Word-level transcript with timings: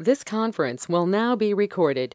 This 0.00 0.22
conference 0.22 0.88
will 0.88 1.06
now 1.06 1.34
be 1.34 1.54
recorded. 1.54 2.14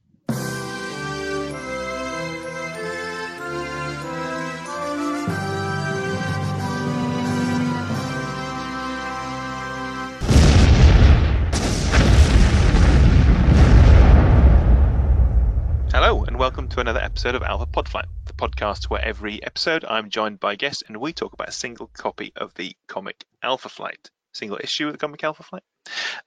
Hello, 15.92 16.24
and 16.24 16.40
welcome 16.40 16.70
to 16.70 16.80
another 16.80 17.02
episode 17.02 17.36
of 17.36 17.44
Alpha 17.44 17.66
Podflight, 17.66 18.06
the 18.28 18.32
podcast 18.32 18.86
where 18.86 19.04
every 19.04 19.44
episode 19.44 19.84
I'm 19.84 20.10
joined 20.10 20.40
by 20.40 20.56
guests 20.56 20.84
and 20.88 20.96
we 20.96 21.12
talk 21.12 21.34
about 21.34 21.50
a 21.50 21.52
single 21.52 21.88
copy 21.88 22.32
of 22.38 22.54
the 22.54 22.78
comic 22.88 23.26
Alpha 23.42 23.68
Flight, 23.68 24.10
single 24.34 24.60
issue 24.62 24.88
of 24.88 24.94
the 24.94 24.98
comic 24.98 25.24
Alpha 25.24 25.44
Flight. 25.44 25.64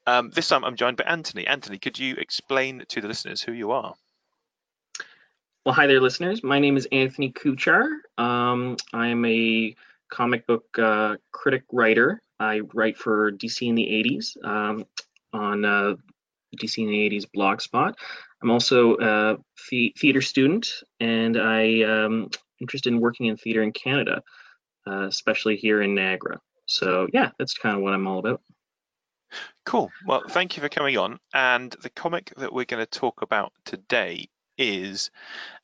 Um, 0.06 0.30
this 0.30 0.48
time 0.48 0.64
I'm 0.64 0.76
joined 0.76 0.96
by 0.96 1.04
Anthony. 1.04 1.46
Anthony, 1.46 1.78
could 1.78 1.98
you 1.98 2.14
explain 2.16 2.84
to 2.88 3.00
the 3.00 3.08
listeners 3.08 3.42
who 3.42 3.52
you 3.52 3.72
are? 3.72 3.94
Well, 5.64 5.74
hi 5.74 5.86
there, 5.86 6.00
listeners. 6.00 6.44
My 6.44 6.60
name 6.60 6.76
is 6.76 6.86
Anthony 6.92 7.32
Kuchar. 7.32 7.88
Um, 8.18 8.76
I'm 8.92 9.24
a 9.24 9.74
comic 10.10 10.46
book 10.46 10.64
uh, 10.78 11.16
critic 11.32 11.64
writer. 11.72 12.22
I 12.38 12.60
write 12.72 12.96
for 12.96 13.32
DC 13.32 13.68
in 13.68 13.74
the 13.74 13.82
80s 13.84 14.44
um, 14.44 14.84
on 15.32 15.64
uh, 15.64 15.94
DC 16.56 16.78
in 16.78 16.88
the 16.88 17.10
80s 17.10 17.24
blogspot. 17.34 17.94
I'm 18.42 18.50
also 18.50 18.96
a 18.98 19.38
the- 19.70 19.94
theater 19.98 20.22
student, 20.22 20.68
and 21.00 21.36
I 21.36 21.82
um, 21.82 22.30
interested 22.60 22.92
in 22.92 23.00
working 23.00 23.26
in 23.26 23.36
theater 23.36 23.62
in 23.62 23.72
Canada, 23.72 24.22
uh, 24.86 25.06
especially 25.08 25.56
here 25.56 25.82
in 25.82 25.94
Niagara. 25.94 26.40
So 26.66 27.08
yeah, 27.12 27.30
that's 27.38 27.54
kind 27.54 27.76
of 27.76 27.82
what 27.82 27.94
I'm 27.94 28.06
all 28.06 28.18
about. 28.18 28.42
Cool. 29.64 29.90
Well, 30.06 30.22
thank 30.28 30.56
you 30.56 30.62
for 30.62 30.68
coming 30.68 30.96
on. 30.96 31.18
And 31.34 31.74
the 31.82 31.90
comic 31.90 32.32
that 32.36 32.52
we're 32.52 32.64
going 32.64 32.84
to 32.84 32.98
talk 32.98 33.22
about 33.22 33.52
today 33.64 34.28
is 34.56 35.10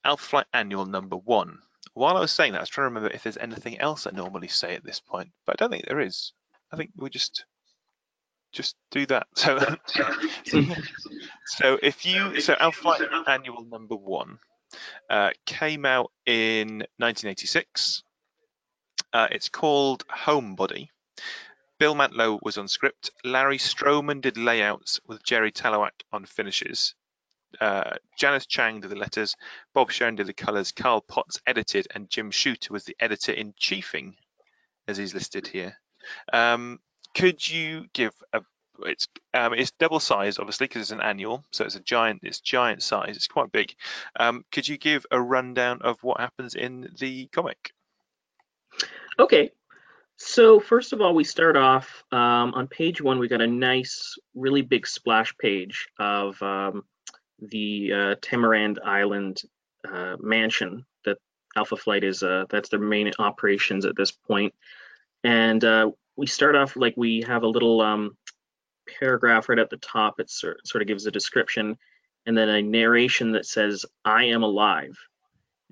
Alpha 0.04 0.24
Flight 0.24 0.46
Annual 0.52 0.86
number 0.86 1.16
one. 1.16 1.58
While 1.94 2.16
I 2.16 2.20
was 2.20 2.32
saying 2.32 2.52
that, 2.52 2.58
I 2.58 2.62
was 2.62 2.68
trying 2.68 2.84
to 2.84 2.94
remember 2.94 3.10
if 3.10 3.22
there's 3.22 3.36
anything 3.36 3.78
else 3.78 4.06
I 4.06 4.10
normally 4.10 4.48
say 4.48 4.74
at 4.74 4.84
this 4.84 5.00
point, 5.00 5.30
but 5.46 5.56
I 5.56 5.56
don't 5.58 5.70
think 5.70 5.86
there 5.86 6.00
is. 6.00 6.32
I 6.72 6.76
think 6.76 6.90
we 6.96 7.10
just 7.10 7.44
just 8.52 8.76
do 8.90 9.06
that. 9.06 9.26
So, 9.86 10.64
so 11.46 11.78
if 11.82 12.04
you 12.04 12.40
so 12.40 12.54
Alpha 12.58 12.80
Flight 12.80 13.00
Annual 13.26 13.64
number 13.64 13.94
one 13.94 14.38
uh, 15.10 15.30
came 15.46 15.84
out 15.84 16.10
in 16.26 16.78
1986. 16.98 18.02
Uh, 19.12 19.28
it's 19.30 19.48
called 19.48 20.06
Homebody. 20.08 20.88
Bill 21.78 21.94
Mantlo 21.94 22.38
was 22.42 22.58
on 22.58 22.68
script. 22.68 23.10
Larry 23.24 23.58
Stroman 23.58 24.20
did 24.20 24.36
layouts 24.36 25.00
with 25.06 25.24
Jerry 25.24 25.52
Talaoc 25.52 25.90
on 26.12 26.24
finishes. 26.26 26.94
Uh, 27.60 27.96
Janice 28.18 28.46
Chiang 28.46 28.80
did 28.80 28.90
the 28.90 28.96
letters. 28.96 29.36
Bob 29.74 29.90
Sharen 29.90 30.16
did 30.16 30.26
the 30.26 30.32
colors. 30.32 30.72
Carl 30.72 31.00
Potts 31.00 31.40
edited, 31.46 31.88
and 31.94 32.08
Jim 32.08 32.30
Shooter 32.30 32.72
was 32.72 32.84
the 32.84 32.96
editor 33.00 33.32
in 33.32 33.52
chiefing, 33.54 34.14
as 34.88 34.96
he's 34.96 35.14
listed 35.14 35.46
here. 35.46 35.76
Um, 36.32 36.80
could 37.14 37.46
you 37.46 37.86
give 37.92 38.14
a 38.32 38.42
it's 38.84 39.06
um, 39.34 39.52
it's 39.52 39.70
double 39.72 40.00
size 40.00 40.38
obviously 40.38 40.66
because 40.66 40.80
it's 40.80 40.90
an 40.92 41.02
annual 41.02 41.44
so 41.52 41.64
it's 41.64 41.74
a 41.76 41.80
giant 41.80 42.20
it's 42.24 42.40
giant 42.40 42.82
size 42.82 43.16
it's 43.16 43.28
quite 43.28 43.52
big 43.52 43.74
um, 44.18 44.44
could 44.50 44.66
you 44.66 44.78
give 44.78 45.04
a 45.10 45.20
rundown 45.20 45.82
of 45.82 46.02
what 46.02 46.18
happens 46.18 46.54
in 46.54 46.88
the 46.98 47.26
comic 47.26 47.72
Okay. 49.18 49.50
So 50.24 50.60
first 50.60 50.92
of 50.92 51.00
all, 51.00 51.14
we 51.14 51.24
start 51.24 51.56
off 51.56 52.04
um, 52.12 52.54
on 52.54 52.68
page 52.68 53.02
one. 53.02 53.18
We 53.18 53.26
got 53.26 53.40
a 53.40 53.46
nice, 53.46 54.16
really 54.34 54.62
big 54.62 54.86
splash 54.86 55.36
page 55.36 55.88
of 55.98 56.40
um, 56.40 56.84
the 57.40 57.92
uh, 57.92 58.14
Tamarind 58.22 58.78
Island 58.84 59.42
uh, 59.86 60.16
mansion 60.20 60.86
that 61.04 61.18
Alpha 61.56 61.76
Flight 61.76 62.04
is. 62.04 62.22
Uh, 62.22 62.44
that's 62.48 62.68
their 62.68 62.78
main 62.78 63.10
operations 63.18 63.84
at 63.84 63.96
this 63.96 64.12
point. 64.12 64.54
And 65.24 65.64
uh, 65.64 65.90
we 66.16 66.28
start 66.28 66.54
off 66.54 66.76
like 66.76 66.94
we 66.96 67.22
have 67.22 67.42
a 67.42 67.48
little 67.48 67.80
um, 67.80 68.16
paragraph 69.00 69.48
right 69.48 69.58
at 69.58 69.70
the 69.70 69.76
top. 69.78 70.20
It 70.20 70.30
sort 70.30 70.64
sort 70.66 70.82
of 70.82 70.88
gives 70.88 71.04
a 71.04 71.10
description, 71.10 71.76
and 72.26 72.38
then 72.38 72.48
a 72.48 72.62
narration 72.62 73.32
that 73.32 73.44
says, 73.44 73.84
"I 74.04 74.26
am 74.26 74.44
alive." 74.44 74.96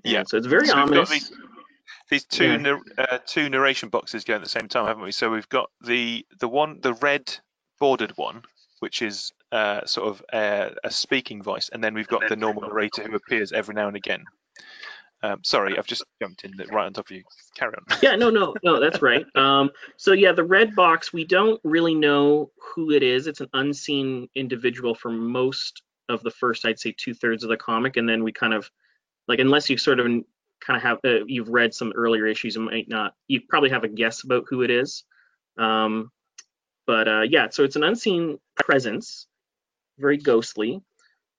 And 0.03 0.13
Yeah. 0.13 0.23
So 0.27 0.35
it's 0.37 0.45
very 0.45 0.67
So 0.67 0.73
got 0.73 0.83
ominous. 0.83 1.31
These- 2.11 2.25
these 2.25 2.37
two 2.37 2.45
Yeah. 2.51 2.57
nar- 2.57 2.81
uh, 2.97 3.17
two 3.25 3.49
narration 3.49 3.89
boxes 3.89 4.23
going 4.23 4.41
at 4.41 4.43
the 4.43 4.49
same 4.49 4.67
time 4.67 4.85
haven't 4.85 5.03
we? 5.03 5.11
So 5.11 5.31
we've 5.31 5.49
got 5.49 5.71
the 5.81 6.25
the 6.39 6.47
one 6.47 6.79
the 6.81 6.93
red 6.93 7.35
bordered 7.79 8.11
one 8.17 8.43
which 8.79 9.01
is 9.01 9.31
uh, 9.51 9.85
sort 9.85 10.07
of 10.09 10.23
a, 10.33 10.73
a 10.83 10.89
speaking 10.91 11.41
voice 11.43 11.69
and 11.69 11.83
then 11.83 11.93
we've 11.93 12.07
got 12.07 12.27
the 12.29 12.35
normal 12.35 12.63
narrator 12.63 13.03
who 13.03 13.15
appears 13.15 13.51
every 13.51 13.75
now 13.75 13.87
and 13.87 13.95
again. 13.97 14.23
Um, 15.23 15.43
sorry 15.43 15.77
i've 15.77 15.85
just 15.85 16.03
jumped 16.19 16.43
in 16.45 16.53
right 16.71 16.85
on 16.85 16.93
top 16.93 17.05
of 17.05 17.11
you. 17.15 17.23
Carry 17.55 17.73
on. 17.75 17.97
Yeah 18.01 18.15
no 18.15 18.29
no 18.29 18.55
no 18.63 18.79
that's 18.79 19.01
right. 19.01 19.25
Um 19.35 19.69
so 19.97 20.13
yeah 20.13 20.31
the 20.31 20.43
red 20.43 20.73
box 20.75 21.13
we 21.13 21.25
don't 21.25 21.59
really 21.63 21.93
know 21.95 22.51
who 22.59 22.91
it 22.91 23.03
is. 23.03 23.27
It's 23.27 23.41
an 23.41 23.49
unseen 23.53 24.27
individual 24.35 24.95
for 24.95 25.11
most 25.11 25.83
of 26.09 26.21
the 26.23 26.31
first 26.31 26.65
i'd 26.65 26.77
say 26.79 26.91
two-thirds 26.97 27.43
of 27.43 27.49
the 27.49 27.55
comic 27.55 27.95
and 27.95 28.09
then 28.09 28.21
we 28.23 28.31
kind 28.33 28.53
of 28.53 28.69
like 29.29 29.39
unless 29.39 29.69
you 29.69 29.77
sort 29.77 29.99
of 29.99 30.07
kind 30.65 30.77
of 30.77 30.83
have 30.83 30.99
uh, 31.05 31.25
you've 31.25 31.49
read 31.49 31.73
some 31.73 31.91
earlier 31.95 32.25
issues 32.25 32.55
you 32.55 32.61
might 32.61 32.87
not 32.87 33.13
you 33.27 33.41
probably 33.49 33.69
have 33.69 33.83
a 33.83 33.89
guess 33.89 34.23
about 34.23 34.45
who 34.49 34.61
it 34.61 34.69
is. 34.71 35.03
Um 35.57 36.11
but 36.87 37.07
uh 37.07 37.21
yeah 37.21 37.49
so 37.49 37.63
it's 37.63 37.75
an 37.75 37.83
unseen 37.83 38.39
presence 38.55 39.27
very 39.99 40.17
ghostly. 40.17 40.81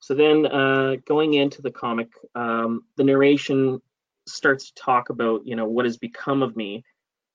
So 0.01 0.15
then 0.15 0.47
uh 0.47 0.97
going 1.07 1.35
into 1.35 1.63
the 1.63 1.71
comic 1.71 2.09
um 2.35 2.85
the 2.97 3.05
narration 3.05 3.81
starts 4.27 4.71
to 4.71 4.83
talk 4.83 5.11
about 5.11 5.47
you 5.47 5.57
know 5.57 5.67
what 5.67 5.85
has 5.85 5.97
become 5.97 6.43
of 6.43 6.57
me 6.57 6.85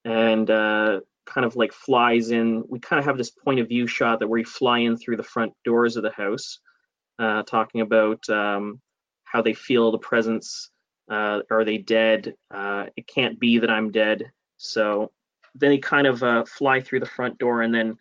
and 0.08 0.50
uh, 0.50 1.02
kind 1.25 1.46
of 1.46 1.56
like 1.56 1.74
flies 1.74 2.31
in. 2.31 2.64
We 2.68 2.80
kind 2.80 3.00
of 3.00 3.06
have 3.06 3.18
this 3.18 3.30
point 3.30 3.59
of 3.59 3.68
view 3.68 3.88
shot 3.88 4.19
that 4.19 4.28
where 4.28 4.40
you 4.40 4.46
fly 4.46 4.80
in 4.80 4.98
through 4.98 5.18
the 5.18 5.24
front 5.24 5.54
doors 5.66 5.98
of 5.98 6.04
the 6.04 6.12
house 6.12 6.59
uh, 7.19 7.44
talking 7.44 7.81
about 7.81 8.28
um, 8.30 8.80
how 9.25 9.42
they 9.42 9.54
feel 9.54 9.92
the 9.92 9.98
presence 9.98 10.69
uh, 11.09 11.41
are 11.50 11.63
they 11.63 11.78
dead 11.78 12.35
uh, 12.51 12.85
it 12.95 13.07
can't 13.07 13.40
be 13.40 13.59
that 13.59 13.69
i'm 13.69 13.91
dead 13.91 14.31
so 14.57 15.12
then 15.56 15.69
they 15.72 15.78
kind 15.78 16.07
of 16.07 16.22
uh, 16.23 16.44
fly 16.45 16.79
through 16.79 17.00
the 17.00 17.06
front 17.06 17.38
door 17.38 17.62
and 17.62 17.73
then 17.73 17.97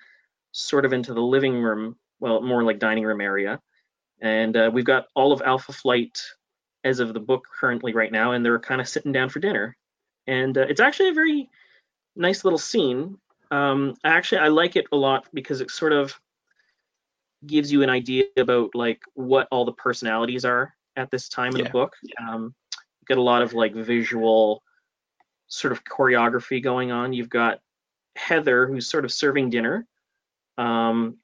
sort 0.52 0.84
of 0.84 0.92
into 0.92 1.14
the 1.14 1.22
living 1.22 1.60
room 1.60 1.96
well 2.20 2.40
more 2.40 2.62
like 2.62 2.78
dining 2.78 3.04
room 3.04 3.20
area 3.20 3.60
and 4.20 4.56
uh, 4.56 4.70
we've 4.72 4.84
got 4.84 5.06
all 5.14 5.32
of 5.32 5.42
alpha 5.42 5.72
flight 5.72 6.18
as 6.84 7.00
of 7.00 7.12
the 7.12 7.20
book 7.20 7.46
currently 7.60 7.92
right 7.92 8.12
now, 8.12 8.32
and 8.32 8.44
they're 8.44 8.58
kind 8.58 8.80
of 8.80 8.88
sitting 8.88 9.12
down 9.12 9.28
for 9.28 9.40
dinner. 9.40 9.76
And 10.26 10.56
uh, 10.56 10.66
it's 10.68 10.80
actually 10.80 11.10
a 11.10 11.14
very 11.14 11.50
nice 12.14 12.44
little 12.44 12.58
scene. 12.58 13.18
Um, 13.50 13.94
actually, 14.04 14.38
I 14.38 14.48
like 14.48 14.76
it 14.76 14.86
a 14.92 14.96
lot 14.96 15.26
because 15.34 15.60
it 15.60 15.70
sort 15.70 15.92
of 15.92 16.18
gives 17.44 17.70
you 17.70 17.82
an 17.82 17.90
idea 17.90 18.24
about 18.36 18.70
like 18.74 19.00
what 19.14 19.48
all 19.50 19.64
the 19.64 19.72
personalities 19.72 20.44
are 20.44 20.74
at 20.96 21.10
this 21.10 21.28
time 21.28 21.52
in 21.52 21.58
Yeah. 21.58 21.64
the 21.64 21.70
book. 21.70 21.94
Um, 22.28 22.54
get 23.06 23.18
a 23.18 23.22
lot 23.22 23.42
of 23.42 23.52
like 23.52 23.74
visual 23.74 24.62
sort 25.48 25.72
of 25.72 25.84
choreography 25.84 26.62
going 26.62 26.90
on. 26.90 27.12
You've 27.12 27.28
got 27.28 27.60
Heather 28.16 28.66
who's 28.66 28.88
sort 28.88 29.04
of 29.04 29.12
serving 29.12 29.50
dinner. 29.50 29.86
Um, 30.58 31.18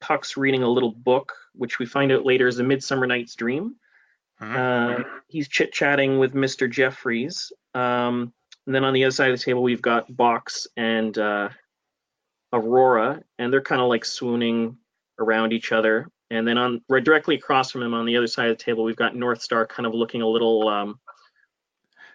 Puck's 0.00 0.36
reading 0.36 0.62
a 0.62 0.68
little 0.68 0.92
book, 0.92 1.34
which 1.54 1.78
we 1.78 1.86
find 1.86 2.10
out 2.10 2.24
later 2.24 2.48
is 2.48 2.58
a 2.58 2.62
Midsummer 2.64 3.06
Night's 3.06 3.34
Dream. 3.34 3.76
Mhm. 4.40 4.56
Uh, 4.56 5.04
he's 5.28 5.48
chit 5.48 5.72
chatting 5.72 6.18
with 6.18 6.32
Mr. 6.32 6.70
Jeffries. 6.70 7.52
Um, 7.74 8.32
and 8.66 8.74
then 8.74 8.84
on 8.84 8.94
the 8.94 9.04
other 9.04 9.10
side 9.10 9.30
of 9.30 9.38
the 9.38 9.44
table, 9.44 9.62
we've 9.62 9.82
got 9.82 10.14
Box 10.16 10.66
and 10.76 11.16
uh, 11.18 11.50
Aurora, 12.52 13.22
and 13.38 13.52
they're 13.52 13.60
kind 13.60 13.80
of 13.82 13.88
like 13.88 14.04
swooning 14.04 14.78
around 15.18 15.52
each 15.52 15.72
other. 15.72 16.10
And 16.30 16.46
then 16.46 16.56
on 16.56 16.82
right 16.88 17.02
directly 17.02 17.34
across 17.34 17.70
from 17.70 17.82
him 17.82 17.92
on 17.92 18.06
the 18.06 18.16
other 18.16 18.28
side 18.28 18.48
of 18.48 18.56
the 18.56 18.64
table, 18.64 18.84
we've 18.84 18.96
got 18.96 19.16
North 19.16 19.42
Star 19.42 19.66
kind 19.66 19.86
of 19.86 19.94
looking 19.94 20.22
a 20.22 20.28
little 20.28 20.68
um, 20.68 21.00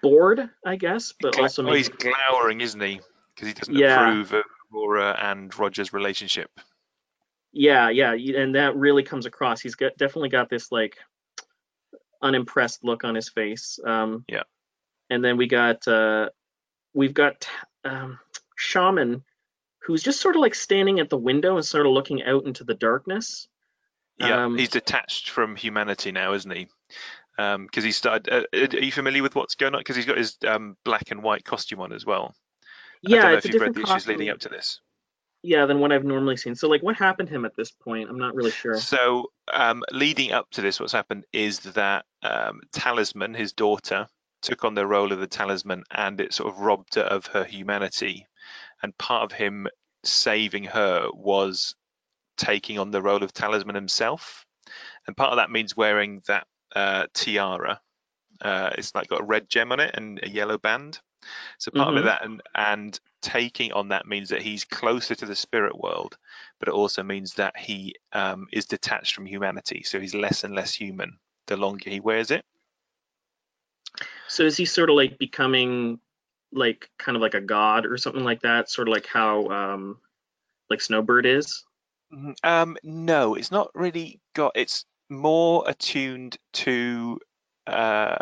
bored, 0.10 0.50
I 0.66 0.76
guess, 0.76 1.14
but 1.20 1.34
Gla- 1.34 1.44
also 1.44 1.62
oh, 1.62 1.66
maybe, 1.66 1.78
he's 1.78 1.90
glowering 1.90 2.62
isn't 2.62 2.80
he 2.82 3.00
because 3.34 3.48
he 3.48 3.54
doesn't 3.54 3.76
Yeah. 3.76 4.10
approve 4.10 4.34
of 4.34 4.44
Laura 4.72 5.18
and 5.20 5.58
roger's 5.58 5.94
relationship 5.94 6.50
yeah, 7.58 7.90
yeah, 7.90 8.12
and 8.12 8.56
that 8.56 8.76
really 8.76 9.02
comes 9.04 9.26
across. 9.26 9.62
He's 9.62 9.76
got 9.76 9.96
definitely 9.96 10.28
got 10.28 10.50
this 10.50 10.74
like 10.74 10.98
unimpressed 12.22 12.84
look 12.84 13.06
on 13.06 13.16
his 13.16 13.30
face. 13.30 13.80
Um, 13.86 14.26
Yeah. 14.28 14.44
And 15.10 15.24
then 15.24 15.38
we 15.38 15.48
got 15.48 15.88
uh, 15.88 16.30
we've 16.94 17.14
got 17.14 17.48
um, 17.86 18.20
Shaman, 18.58 19.24
who's 19.80 20.04
just 20.04 20.20
sort 20.20 20.36
of 20.36 20.42
like 20.42 20.54
standing 20.54 21.00
at 21.00 21.10
the 21.10 21.18
window 21.18 21.56
and 21.56 21.66
sort 21.66 21.86
of 21.86 21.94
looking 21.94 22.24
out 22.24 22.46
into 22.46 22.66
the 22.66 22.74
darkness. 22.74 23.48
yeah 24.20 24.44
Um, 24.44 24.58
he's 24.58 24.70
detached 24.70 25.30
from 25.30 25.56
humanity 25.56 26.12
now 26.12 26.34
isn't 26.34 26.52
he 26.52 26.68
because 27.38 27.84
he 27.84 27.92
started 27.92 28.30
uh, 28.32 28.44
are 28.54 28.80
you 28.84 28.92
familiar 28.92 29.24
with 29.24 29.36
what's 29.36 29.56
going 29.56 29.74
on 29.76 29.80
because 29.82 29.96
he's 29.96 30.06
got 30.06 30.18
his 30.18 30.38
um, 30.48 30.78
black 30.86 31.12
and 31.12 31.24
white 31.24 31.44
costume 31.46 31.82
on 31.82 31.92
as 31.94 32.06
well 32.06 32.34
Yeah, 33.02 33.18
I 33.18 33.20
don't 33.20 33.32
know 33.32 33.38
it's 33.38 33.46
if 33.46 33.46
a 33.46 33.50
you've 33.50 33.60
read 33.60 33.74
different 33.74 33.76
the 33.76 33.82
issues 33.82 34.08
leading 34.08 34.28
costume. 34.28 34.30
up 34.30 34.40
to 34.42 34.50
this. 34.50 34.82
yeah 35.44 35.66
than 35.66 35.80
what 35.80 35.92
I've 35.92 36.04
normally 36.04 36.38
seen. 36.38 36.56
So 36.56 36.68
like, 36.68 36.84
what 36.84 36.96
happened 36.96 37.30
to 37.30 37.36
him 37.36 37.46
at 37.46 37.56
this 37.56 37.72
point? 37.72 38.10
I'm 38.10 38.18
not 38.18 38.36
really 38.36 38.52
sure. 38.52 38.86
So, 38.86 39.32
um, 39.54 39.84
leading 39.92 40.32
up 40.32 40.50
to 40.52 40.62
this, 40.62 40.80
what's 40.80 40.92
happened 40.94 41.26
is 41.34 41.60
that 41.60 42.06
um, 42.24 42.62
Talisman, 42.74 43.34
his 43.36 43.54
daughter, 43.54 44.08
took 44.42 44.64
on 44.66 44.76
the 44.76 44.86
role 44.88 45.12
of 45.12 45.20
the 45.20 45.28
Talisman, 45.28 45.84
and 45.92 46.20
it 46.22 46.34
sort 46.34 46.52
of 46.54 46.60
robbed 46.60 46.96
her 46.96 47.02
of 47.04 47.28
her 47.28 47.44
humanity. 47.44 48.28
And 48.82 48.98
part 48.98 49.24
of 49.24 49.32
him 49.32 49.68
saving 50.04 50.66
her 50.66 51.08
was 51.14 51.76
taking 52.38 52.80
on 52.80 52.92
the 52.92 53.02
role 53.02 53.24
of 53.24 53.34
Talisman 53.34 53.76
himself, 53.76 54.46
and 55.08 55.16
part 55.18 55.32
of 55.32 55.38
that 55.38 55.52
means 55.52 55.78
wearing 55.78 56.22
that 56.28 56.48
uh, 56.76 57.08
tiara. 57.14 57.82
Uh, 58.42 58.70
it's 58.78 58.94
like 58.94 59.08
got 59.08 59.22
a 59.22 59.26
red 59.26 59.50
gem 59.50 59.72
on 59.72 59.80
it 59.80 59.96
and 59.96 60.20
a 60.22 60.30
yellow 60.30 60.58
band. 60.58 61.00
So 61.58 61.72
part 61.72 61.96
Mhm. 61.96 62.00
of 62.00 62.04
that 62.04 62.24
and 62.24 62.42
and 62.54 63.00
taking 63.22 63.72
on 63.72 63.88
that 63.90 64.06
means 64.06 64.30
that 64.30 64.42
he's 64.44 64.64
closer 64.64 65.16
to 65.16 65.26
the 65.26 65.36
spirit 65.36 65.76
world, 65.76 66.18
but 66.60 66.68
it 66.68 66.74
also 66.74 67.02
means 67.02 67.34
that 67.36 67.58
he 67.58 67.96
um, 68.14 68.48
is 68.52 68.66
detached 68.66 69.16
from 69.16 69.26
humanity. 69.26 69.82
So 69.84 70.00
he's 70.00 70.14
less 70.14 70.44
and 70.44 70.54
less 70.54 70.74
human 70.74 71.18
the 71.48 71.58
longer 71.58 71.90
he 71.90 72.00
wears 72.00 72.30
it. 72.30 72.46
So 74.28 74.44
is 74.44 74.58
he 74.58 74.66
sort 74.66 74.90
of 74.90 74.96
like 74.96 75.18
becoming 75.18 76.00
like 76.52 76.90
kind 76.98 77.16
of 77.16 77.22
like 77.22 77.34
a 77.34 77.42
god 77.42 77.86
or 77.86 77.98
something 77.98 78.24
like 78.24 78.42
that? 78.42 78.70
Sort 78.70 78.88
of 78.88 78.94
like 78.94 79.08
how 79.08 79.48
um 79.48 80.00
like 80.70 80.82
Snowbird 80.82 81.26
is? 81.26 81.64
Mhm. 82.14 82.36
Um, 82.44 82.78
no, 82.84 83.36
it's 83.36 83.52
not 83.52 83.72
really 83.74 84.20
got. 84.34 84.52
It's 84.56 84.86
more 85.10 85.64
attuned 85.68 86.38
to 86.54 87.20
uh, 87.68 88.18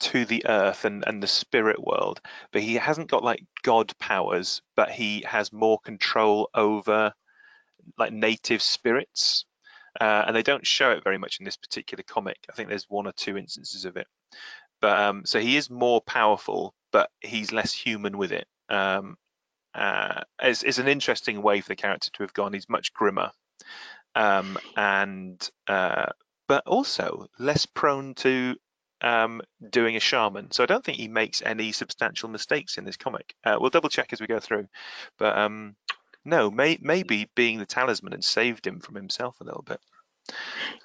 to 0.00 0.24
the 0.24 0.46
earth 0.46 0.84
and, 0.84 1.04
and 1.06 1.22
the 1.22 1.26
spirit 1.26 1.82
world, 1.82 2.20
but 2.52 2.62
he 2.62 2.74
hasn't 2.74 3.10
got 3.10 3.22
like 3.22 3.44
god 3.62 3.92
powers. 3.98 4.62
But 4.74 4.90
he 4.90 5.22
has 5.26 5.52
more 5.52 5.78
control 5.78 6.48
over 6.54 7.12
like 7.98 8.12
native 8.12 8.62
spirits, 8.62 9.44
uh, 10.00 10.24
and 10.26 10.34
they 10.34 10.42
don't 10.42 10.66
show 10.66 10.92
it 10.92 11.04
very 11.04 11.18
much 11.18 11.38
in 11.40 11.44
this 11.44 11.56
particular 11.56 12.04
comic. 12.06 12.38
I 12.50 12.54
think 12.54 12.68
there's 12.68 12.88
one 12.88 13.06
or 13.06 13.12
two 13.12 13.36
instances 13.36 13.84
of 13.84 13.96
it, 13.96 14.06
but 14.80 14.98
um, 14.98 15.26
so 15.26 15.40
he 15.40 15.56
is 15.56 15.70
more 15.70 16.00
powerful, 16.00 16.74
but 16.90 17.10
he's 17.20 17.52
less 17.52 17.72
human 17.72 18.16
with 18.18 18.32
it. 18.32 18.46
Um, 18.68 19.16
uh, 19.74 20.22
it's, 20.40 20.62
it's 20.62 20.78
an 20.78 20.88
interesting 20.88 21.42
way 21.42 21.60
for 21.60 21.68
the 21.68 21.76
character 21.76 22.10
to 22.14 22.22
have 22.22 22.32
gone. 22.32 22.54
He's 22.54 22.68
much 22.68 22.94
grimmer, 22.94 23.30
um, 24.14 24.56
and 24.74 25.48
uh, 25.68 26.06
but 26.48 26.66
also 26.66 27.26
less 27.38 27.66
prone 27.66 28.14
to 28.14 28.56
um, 29.00 29.42
doing 29.70 29.96
a 29.96 30.00
shaman. 30.00 30.50
So 30.52 30.62
I 30.62 30.66
don't 30.66 30.84
think 30.84 30.98
he 30.98 31.08
makes 31.08 31.42
any 31.42 31.72
substantial 31.72 32.28
mistakes 32.28 32.78
in 32.78 32.84
this 32.84 32.96
comic. 32.96 33.34
Uh, 33.44 33.56
we'll 33.60 33.70
double 33.70 33.88
check 33.88 34.12
as 34.12 34.20
we 34.20 34.26
go 34.26 34.40
through, 34.40 34.68
but 35.18 35.36
um, 35.36 35.76
no, 36.24 36.50
may, 36.50 36.78
maybe 36.80 37.30
being 37.34 37.58
the 37.58 37.66
talisman 37.66 38.12
had 38.12 38.24
saved 38.24 38.66
him 38.66 38.80
from 38.80 38.94
himself 38.94 39.40
a 39.40 39.44
little 39.44 39.62
bit. 39.62 39.80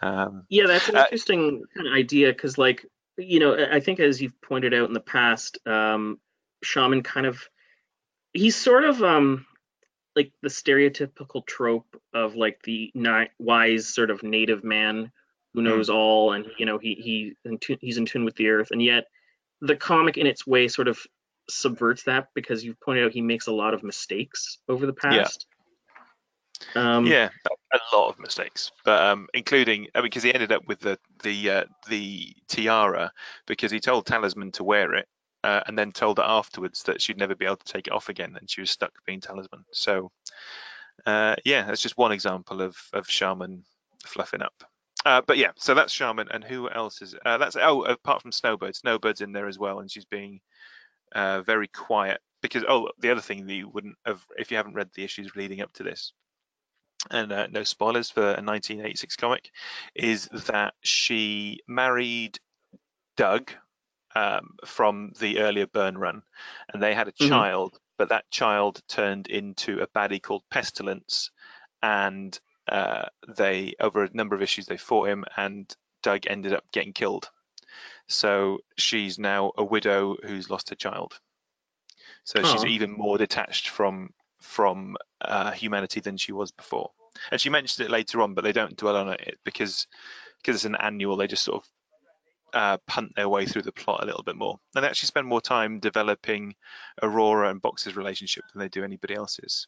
Um, 0.01 0.45
Yeah, 0.49 0.67
that's 0.67 0.89
an 0.89 0.97
Uh, 0.97 1.03
interesting 1.03 1.63
kind 1.75 1.87
of 1.87 1.93
idea 1.93 2.27
because, 2.29 2.57
like, 2.57 2.85
you 3.17 3.39
know, 3.39 3.55
I 3.71 3.79
think 3.79 3.99
as 3.99 4.21
you've 4.21 4.39
pointed 4.41 4.73
out 4.73 4.87
in 4.87 4.93
the 4.93 4.99
past, 4.99 5.57
um, 5.65 6.19
Shaman 6.63 7.03
kind 7.03 7.25
of 7.25 7.41
he's 8.33 8.55
sort 8.55 8.83
of 8.83 9.01
um 9.03 9.45
like 10.15 10.31
the 10.41 10.49
stereotypical 10.49 11.45
trope 11.45 12.01
of 12.13 12.35
like 12.35 12.61
the 12.63 12.91
wise 13.39 13.87
sort 13.87 14.11
of 14.11 14.23
native 14.23 14.63
man 14.63 15.11
who 15.53 15.61
knows 15.61 15.89
all, 15.89 16.31
and 16.33 16.45
you 16.57 16.65
know 16.65 16.77
he 16.77 16.95
he 16.95 17.77
he's 17.81 17.97
in 17.97 18.05
tune 18.05 18.25
with 18.25 18.35
the 18.35 18.49
earth, 18.49 18.71
and 18.71 18.81
yet 18.81 19.05
the 19.61 19.75
comic 19.75 20.17
in 20.17 20.27
its 20.27 20.47
way 20.47 20.67
sort 20.67 20.87
of 20.87 20.99
subverts 21.49 22.03
that 22.03 22.29
because 22.33 22.63
you've 22.63 22.79
pointed 22.79 23.05
out 23.05 23.11
he 23.11 23.21
makes 23.21 23.47
a 23.47 23.51
lot 23.51 23.73
of 23.73 23.83
mistakes 23.83 24.59
over 24.67 24.85
the 24.85 24.95
Yeah. 25.03 25.23
past. 25.23 25.47
Um, 26.75 27.05
yeah, 27.05 27.29
a, 27.73 27.97
lot 27.97 28.09
of 28.09 28.19
mistakes, 28.19 28.71
but 28.85 29.03
um, 29.03 29.27
including 29.33 29.87
uh, 29.95 30.01
because 30.01 30.23
he 30.23 30.33
ended 30.33 30.51
up 30.51 30.65
with 30.67 30.79
the 30.79 30.99
the 31.23 31.49
uh, 31.49 31.63
the 31.89 32.35
tiara 32.47 33.11
because 33.47 33.71
he 33.71 33.79
told 33.79 34.05
Talisman 34.05 34.51
to 34.53 34.63
wear 34.63 34.93
it, 34.93 35.07
uh, 35.43 35.61
and 35.65 35.77
then 35.77 35.91
told 35.91 36.17
her 36.17 36.23
afterwards 36.23 36.83
that 36.83 37.01
she'd 37.01 37.17
never 37.17 37.35
be 37.35 37.45
able 37.45 37.57
to 37.57 37.73
take 37.73 37.87
it 37.87 37.93
off 37.93 38.09
again, 38.09 38.37
and 38.39 38.49
she 38.49 38.61
was 38.61 38.69
stuck 38.69 38.91
being 39.05 39.19
Talisman. 39.19 39.65
So, 39.71 40.11
uh, 41.05 41.35
yeah, 41.43 41.65
that's 41.65 41.81
just 41.81 41.97
one 41.97 42.11
example 42.11 42.61
of 42.61 42.77
of 42.93 43.09
Shaman 43.09 43.63
fluffing 44.05 44.43
up. 44.43 44.63
Uh, 45.05 45.21
but 45.25 45.37
yeah, 45.37 45.51
so 45.55 45.73
that's 45.73 45.93
Shaman, 45.93 46.27
and 46.31 46.43
who 46.43 46.69
else 46.69 47.01
is? 47.01 47.15
Uh, 47.25 47.37
that's 47.37 47.55
oh, 47.55 47.83
apart 47.83 48.21
from 48.21 48.31
Snowbird, 48.31 48.75
Snowbird's 48.75 49.21
in 49.21 49.31
there 49.31 49.47
as 49.47 49.57
well, 49.57 49.79
and 49.79 49.89
she's 49.89 50.05
being 50.05 50.41
uh, 51.13 51.41
very 51.41 51.67
quiet 51.67 52.21
because 52.41 52.63
oh, 52.67 52.89
the 52.99 53.09
other 53.11 53.21
thing 53.21 53.47
that 53.47 53.53
you 53.53 53.67
wouldn't 53.69 53.97
have 54.05 54.23
if 54.37 54.51
you 54.51 54.57
haven't 54.57 54.75
read 54.75 54.89
the 54.93 55.03
issues 55.03 55.35
leading 55.35 55.61
up 55.61 55.73
to 55.73 55.83
this 55.83 56.13
and 57.09 57.31
uh, 57.31 57.47
no 57.47 57.63
spoilers 57.63 58.11
for 58.11 58.21
a 58.21 58.41
1986 58.43 59.15
comic, 59.15 59.49
is 59.95 60.27
that 60.47 60.75
she 60.81 61.59
married 61.67 62.39
Doug 63.17 63.51
um, 64.13 64.55
from 64.65 65.13
the 65.19 65.39
earlier 65.39 65.65
Byrne 65.65 65.97
run, 65.97 66.21
and 66.71 66.81
they 66.81 66.93
had 66.93 67.07
a 67.07 67.11
Mhm. 67.13 67.29
child, 67.29 67.79
but 67.97 68.09
that 68.09 68.29
child 68.29 68.81
turned 68.87 69.27
into 69.27 69.79
a 69.79 69.87
baddie 69.87 70.21
called 70.21 70.43
Pestilence, 70.51 71.31
and 71.81 72.39
uh, 72.67 73.05
they 73.27 73.75
over 73.79 74.03
a 74.03 74.09
number 74.13 74.35
of 74.35 74.41
issues 74.41 74.65
they 74.65 74.77
fought 74.77 75.09
him, 75.09 75.25
and 75.37 75.73
Doug 76.03 76.27
ended 76.27 76.53
up 76.53 76.65
getting 76.71 76.93
killed. 76.93 77.29
So 78.07 78.59
she's 78.77 79.17
now 79.17 79.51
a 79.57 79.63
widow 79.63 80.17
who's 80.23 80.49
lost 80.49 80.69
her 80.69 80.75
child. 80.75 81.19
So 82.23 82.43
she's 82.43 82.65
even 82.65 82.91
more 82.91 83.17
detached 83.17 83.69
from 83.69 84.11
from 84.39 84.97
uh, 85.21 85.51
humanity 85.51 85.99
than 85.99 86.17
she 86.17 86.31
was 86.31 86.51
before. 86.51 86.91
And 87.31 87.39
she 87.39 87.49
mentions 87.49 87.79
it 87.79 87.91
later 87.91 88.21
on, 88.21 88.33
but 88.33 88.43
they 88.43 88.51
don't 88.51 88.77
dwell 88.77 88.97
on 88.97 89.09
it 89.09 89.39
because 89.43 89.87
because 90.37 90.55
it's 90.55 90.65
an 90.65 90.75
annual. 90.75 91.17
They 91.17 91.27
just 91.27 91.43
sort 91.43 91.63
of 91.63 91.69
uh, 92.53 92.77
punt 92.87 93.13
their 93.15 93.29
way 93.29 93.45
through 93.45 93.61
the 93.63 93.71
plot 93.71 94.03
a 94.03 94.05
little 94.05 94.23
bit 94.23 94.35
more, 94.35 94.59
and 94.75 94.83
they 94.83 94.87
actually 94.87 95.07
spend 95.07 95.27
more 95.27 95.41
time 95.41 95.79
developing 95.79 96.55
Aurora 97.01 97.49
and 97.49 97.61
Box's 97.61 97.95
relationship 97.95 98.43
than 98.53 98.59
they 98.59 98.69
do 98.69 98.83
anybody 98.83 99.15
else's. 99.15 99.67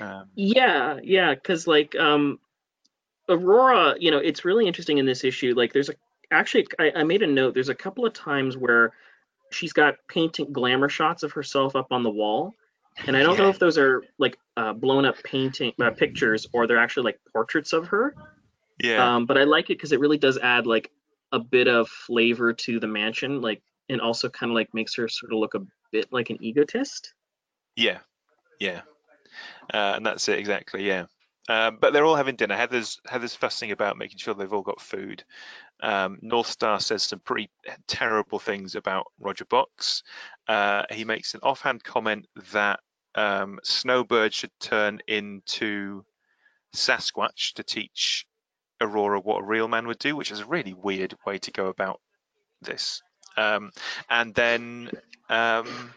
Um, 0.00 0.28
Yeah, 0.34 0.98
yeah, 1.02 1.34
because 1.34 1.66
like 1.66 1.94
um, 1.96 2.38
Aurora, 3.28 3.96
you 3.98 4.10
know, 4.10 4.18
it's 4.18 4.44
really 4.44 4.66
interesting 4.66 4.98
in 4.98 5.06
this 5.06 5.24
issue. 5.24 5.54
Like, 5.56 5.72
there's 5.72 5.88
a 5.88 5.94
actually, 6.30 6.66
I, 6.78 6.92
I 6.96 7.02
made 7.04 7.22
a 7.22 7.26
note. 7.26 7.54
There's 7.54 7.68
a 7.68 7.74
couple 7.74 8.06
of 8.06 8.12
times 8.12 8.56
where 8.56 8.92
she's 9.50 9.72
got 9.72 9.96
painting 10.08 10.52
glamour 10.52 10.88
shots 10.88 11.22
of 11.22 11.32
herself 11.32 11.76
up 11.76 11.88
on 11.90 12.02
the 12.02 12.10
wall, 12.10 12.54
and 13.06 13.16
I 13.16 13.22
don't 13.22 13.38
know 13.38 13.48
if 13.48 13.58
those 13.58 13.78
are 13.78 14.02
like 14.18 14.38
uh, 14.56 14.72
blown 14.72 15.04
up 15.04 15.22
painting 15.22 15.72
uh, 15.80 15.90
pictures 15.90 16.46
or 16.52 16.66
they're 16.66 16.78
actually 16.78 17.04
like 17.04 17.20
portraits 17.32 17.72
of 17.72 17.88
her. 17.88 18.14
yeah, 18.82 19.16
Um, 19.16 19.26
but 19.26 19.38
I 19.38 19.44
like 19.44 19.66
it 19.66 19.78
because 19.78 19.92
it 19.92 20.00
really 20.00 20.18
does 20.18 20.38
add 20.38 20.66
like 20.66 20.90
a 21.32 21.38
bit 21.38 21.68
of 21.68 21.88
flavor 21.88 22.52
to 22.52 22.80
the 22.80 22.86
mansion, 22.86 23.40
like, 23.40 23.62
and 23.88 24.00
also 24.00 24.28
kind 24.28 24.50
of 24.50 24.54
like 24.54 24.72
makes 24.72 24.94
her 24.96 25.08
sort 25.08 25.32
of 25.32 25.38
look 25.38 25.54
a 25.54 25.60
bit 25.92 26.12
like 26.12 26.30
an 26.30 26.42
egotist. 26.42 27.12
yeah, 27.76 27.98
yeah, 28.58 28.82
uh, 29.72 29.94
and 29.96 30.06
that's 30.06 30.28
it 30.28 30.38
exactly. 30.38 30.86
Yeah. 30.86 31.06
Um, 31.48 31.78
but 31.80 31.92
they're 31.92 32.04
all 32.04 32.16
having 32.16 32.36
dinner. 32.36 32.56
Heather's 32.56 33.00
Heather's 33.06 33.34
fussing 33.34 33.70
about 33.70 33.98
making 33.98 34.18
sure 34.18 34.34
they've 34.34 34.52
all 34.52 34.62
got 34.62 34.80
food. 34.80 35.24
Um, 35.80 36.18
North 36.22 36.48
Star 36.48 36.80
says 36.80 37.04
some 37.04 37.20
pretty 37.20 37.50
terrible 37.86 38.38
things 38.38 38.74
about 38.74 39.06
Roger 39.20 39.44
Box. 39.44 40.02
Uh, 40.48 40.82
he 40.90 41.04
makes 41.04 41.34
an 41.34 41.40
offhand 41.42 41.84
comment 41.84 42.26
that 42.52 42.80
um, 43.14 43.60
Snowbird 43.62 44.34
should 44.34 44.50
turn 44.58 45.00
into 45.06 46.04
Sasquatch 46.74 47.54
to 47.54 47.62
teach 47.62 48.26
Aurora 48.80 49.20
what 49.20 49.42
a 49.42 49.46
real 49.46 49.68
man 49.68 49.86
would 49.86 49.98
do, 49.98 50.16
which 50.16 50.30
is 50.30 50.40
a 50.40 50.46
really 50.46 50.74
weird 50.74 51.14
way 51.24 51.38
to 51.38 51.52
go 51.52 51.66
about 51.66 52.00
this. 52.60 53.02
Um, 53.36 53.70
and 54.08 54.34
then 54.34 54.90
um, 55.28 55.92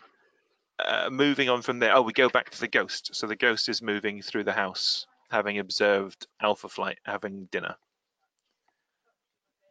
uh, 0.85 1.09
moving 1.11 1.49
on 1.49 1.61
from 1.61 1.79
there, 1.79 1.95
oh, 1.95 2.01
we 2.01 2.13
go 2.13 2.29
back 2.29 2.49
to 2.51 2.59
the 2.59 2.67
ghost. 2.67 3.15
So 3.15 3.27
the 3.27 3.35
ghost 3.35 3.69
is 3.69 3.81
moving 3.81 4.21
through 4.21 4.45
the 4.45 4.53
house, 4.53 5.07
having 5.29 5.59
observed 5.59 6.27
Alpha 6.41 6.69
Flight 6.69 6.99
having 7.05 7.45
dinner. 7.51 7.75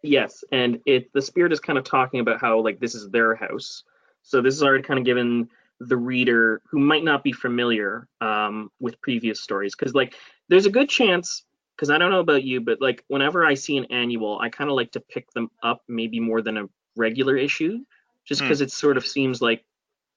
Yes, 0.03 0.45
and 0.53 0.81
it 0.87 1.13
the 1.13 1.23
spirit 1.23 1.53
is 1.53 1.61
kind 1.61 1.79
of 1.79 1.85
talking 1.85 2.21
about 2.21 2.41
how 2.41 2.61
like 2.61 2.79
this 2.79 2.95
is 2.95 3.11
their 3.11 3.35
house. 3.35 3.83
So 4.23 4.41
this 4.41 4.55
is 4.55 4.63
already 4.63 4.85
kind 4.85 4.99
of 4.99 5.05
given 5.05 5.49
the 5.81 5.97
reader 5.97 6.61
who 6.71 6.79
might 6.79 7.05
not 7.05 7.23
be 7.25 7.33
familiar 7.33 8.09
um, 8.21 8.71
with 8.81 9.01
previous 9.01 9.41
stories 9.41 9.75
because 9.77 9.95
like 9.95 10.15
there's 10.49 10.67
a 10.67 10.71
good 10.71 10.89
chance 10.89 11.45
because 11.77 11.91
I 11.91 11.99
don't 11.99 12.11
know 12.11 12.21
about 12.21 12.43
you, 12.45 12.61
but 12.61 12.81
like 12.81 13.05
whenever 13.09 13.45
I 13.45 13.55
see 13.55 13.77
an 13.77 13.87
annual, 13.87 14.39
I 14.41 14.49
kind 14.51 14.71
of 14.71 14.77
like 14.77 14.93
to 14.93 15.01
pick 15.01 15.31
them 15.33 15.51
up 15.63 15.83
maybe 15.89 16.21
more 16.21 16.43
than 16.43 16.57
a 16.59 16.69
regular 16.97 17.37
issue, 17.37 17.79
just 18.25 18.41
Hmm. 18.41 18.47
because 18.47 18.61
it 18.61 18.73
sort 18.73 18.97
of 18.97 19.07
seems 19.07 19.41
like 19.41 19.65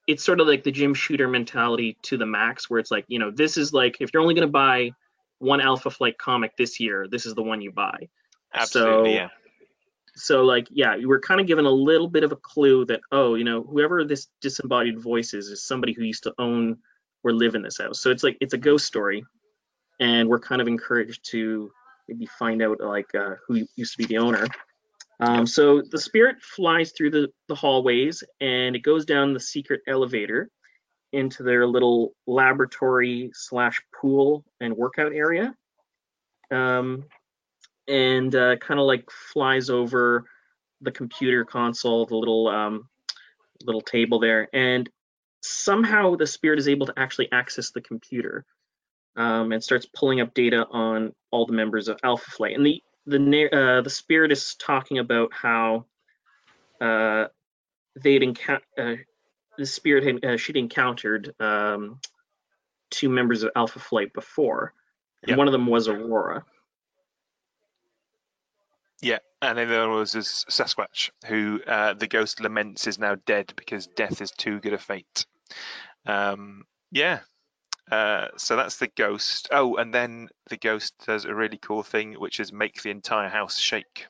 it's 0.07 0.23
sort 0.23 0.39
of 0.39 0.47
like 0.47 0.63
the 0.63 0.71
Jim 0.71 0.93
Shooter 0.93 1.27
mentality 1.27 1.97
to 2.03 2.17
the 2.17 2.25
max, 2.25 2.69
where 2.69 2.79
it's 2.79 2.91
like 2.91 3.05
you 3.07 3.19
know 3.19 3.31
this 3.31 3.57
is 3.57 3.73
like 3.73 3.97
if 3.99 4.11
you're 4.13 4.21
only 4.21 4.33
going 4.33 4.47
to 4.47 4.51
buy 4.51 4.91
one 5.39 5.61
Alpha 5.61 5.89
Flight 5.89 6.17
comic 6.17 6.55
this 6.57 6.79
year, 6.79 7.07
this 7.09 7.25
is 7.25 7.33
the 7.35 7.43
one 7.43 7.61
you 7.61 7.71
buy. 7.71 8.09
Absolutely, 8.53 9.11
So- 9.11 9.15
yeah. 9.15 9.27
so 10.15 10.43
like 10.43 10.67
yeah 10.69 10.95
you 10.95 11.07
were 11.07 11.19
kind 11.19 11.39
of 11.39 11.47
given 11.47 11.65
a 11.65 11.71
little 11.71 12.07
bit 12.09 12.23
of 12.23 12.31
a 12.33 12.35
clue 12.35 12.83
that 12.85 12.99
oh 13.13 13.35
you 13.35 13.45
know 13.45 13.63
whoever 13.63 14.03
this 14.03 14.27
disembodied 14.41 14.99
voice 14.99 15.33
is 15.33 15.47
is 15.47 15.63
somebody 15.63 15.93
who 15.93 16.03
used 16.03 16.23
to 16.23 16.33
own 16.37 16.77
or 17.23 17.31
live 17.31 17.55
in 17.55 17.61
this 17.61 17.77
house. 17.77 17.99
So 17.99 18.09
it's 18.11 18.23
like 18.23 18.37
it's 18.41 18.53
a 18.53 18.57
ghost 18.57 18.85
story, 18.85 19.23
and 19.99 20.27
we're 20.27 20.39
kind 20.39 20.61
of 20.61 20.67
encouraged 20.67 21.23
to 21.31 21.71
maybe 22.09 22.25
find 22.25 22.61
out 22.61 22.81
like 22.81 23.13
uh, 23.15 23.35
who 23.47 23.65
used 23.75 23.93
to 23.93 23.97
be 23.99 24.05
the 24.05 24.17
owner. 24.17 24.47
Um, 25.21 25.45
so 25.45 25.81
the 25.81 25.99
spirit 25.99 26.41
flies 26.41 26.91
through 26.91 27.11
the, 27.11 27.27
the 27.47 27.55
hallways 27.55 28.23
and 28.39 28.75
it 28.75 28.79
goes 28.79 29.05
down 29.05 29.33
the 29.33 29.39
secret 29.39 29.81
elevator 29.87 30.49
into 31.13 31.43
their 31.43 31.67
little 31.67 32.13
laboratory 32.25 33.29
slash 33.33 33.79
pool 33.99 34.43
and 34.59 34.75
workout 34.75 35.13
area. 35.13 35.53
Um, 36.49 37.05
and 37.87 38.33
uh, 38.35 38.55
kind 38.57 38.79
of 38.79 38.87
like 38.87 39.09
flies 39.11 39.69
over 39.69 40.25
the 40.81 40.91
computer 40.91 41.45
console, 41.45 42.05
the 42.05 42.15
little 42.15 42.47
um, 42.47 42.87
little 43.63 43.81
table 43.81 44.19
there, 44.19 44.47
and 44.53 44.89
somehow 45.41 46.15
the 46.15 46.27
spirit 46.27 46.59
is 46.59 46.67
able 46.67 46.85
to 46.85 46.93
actually 46.97 47.31
access 47.31 47.71
the 47.71 47.81
computer 47.81 48.45
um, 49.15 49.51
and 49.51 49.63
starts 49.63 49.87
pulling 49.95 50.21
up 50.21 50.33
data 50.33 50.65
on 50.71 51.11
all 51.31 51.45
the 51.45 51.53
members 51.53 51.87
of 51.87 51.99
Alpha 52.03 52.29
Flight. 52.31 52.55
And 52.55 52.65
the 52.65 52.81
the 53.05 53.49
uh, 53.51 53.81
the 53.81 53.89
spirit 53.89 54.31
is 54.31 54.55
talking 54.55 54.99
about 54.99 55.33
how 55.33 55.85
uh, 56.79 57.25
they'd 57.95 58.23
encounter 58.23 58.63
uh, 58.77 58.95
the 59.57 59.65
spirit 59.65 60.03
had 60.03 60.25
uh, 60.25 60.37
she'd 60.37 60.57
encountered 60.57 61.33
um, 61.39 61.99
two 62.89 63.09
members 63.09 63.43
of 63.43 63.51
Alpha 63.55 63.79
Flight 63.79 64.13
before, 64.13 64.73
and 65.23 65.31
Yep. 65.31 65.37
one 65.37 65.47
of 65.47 65.51
them 65.51 65.67
was 65.67 65.87
Aurora. 65.87 66.45
Yeah, 69.01 69.19
and 69.41 69.57
then 69.57 69.69
there 69.69 69.89
was 69.89 70.11
this 70.11 70.45
Sasquatch, 70.49 71.09
who 71.25 71.59
uh, 71.65 71.93
the 71.93 72.07
ghost 72.07 72.39
laments 72.39 72.87
is 72.87 72.99
now 72.99 73.15
dead 73.25 73.53
because 73.55 73.87
death 73.87 74.21
is 74.21 74.31
too 74.31 74.59
good 74.59 74.73
a 74.73 74.77
fate. 74.77 75.25
Um, 76.05 76.63
yeah, 76.91 77.19
uh, 77.91 78.27
so 78.37 78.55
that's 78.55 78.77
the 78.77 78.87
ghost. 78.87 79.49
Oh, 79.51 79.75
and 79.75 79.93
then 79.93 80.29
the 80.49 80.57
ghost 80.57 80.93
does 81.05 81.25
a 81.25 81.35
really 81.35 81.57
cool 81.57 81.83
thing, 81.83 82.13
which 82.13 82.39
is 82.39 82.53
make 82.53 82.81
the 82.81 82.89
entire 82.89 83.29
house 83.29 83.57
shake. 83.59 84.07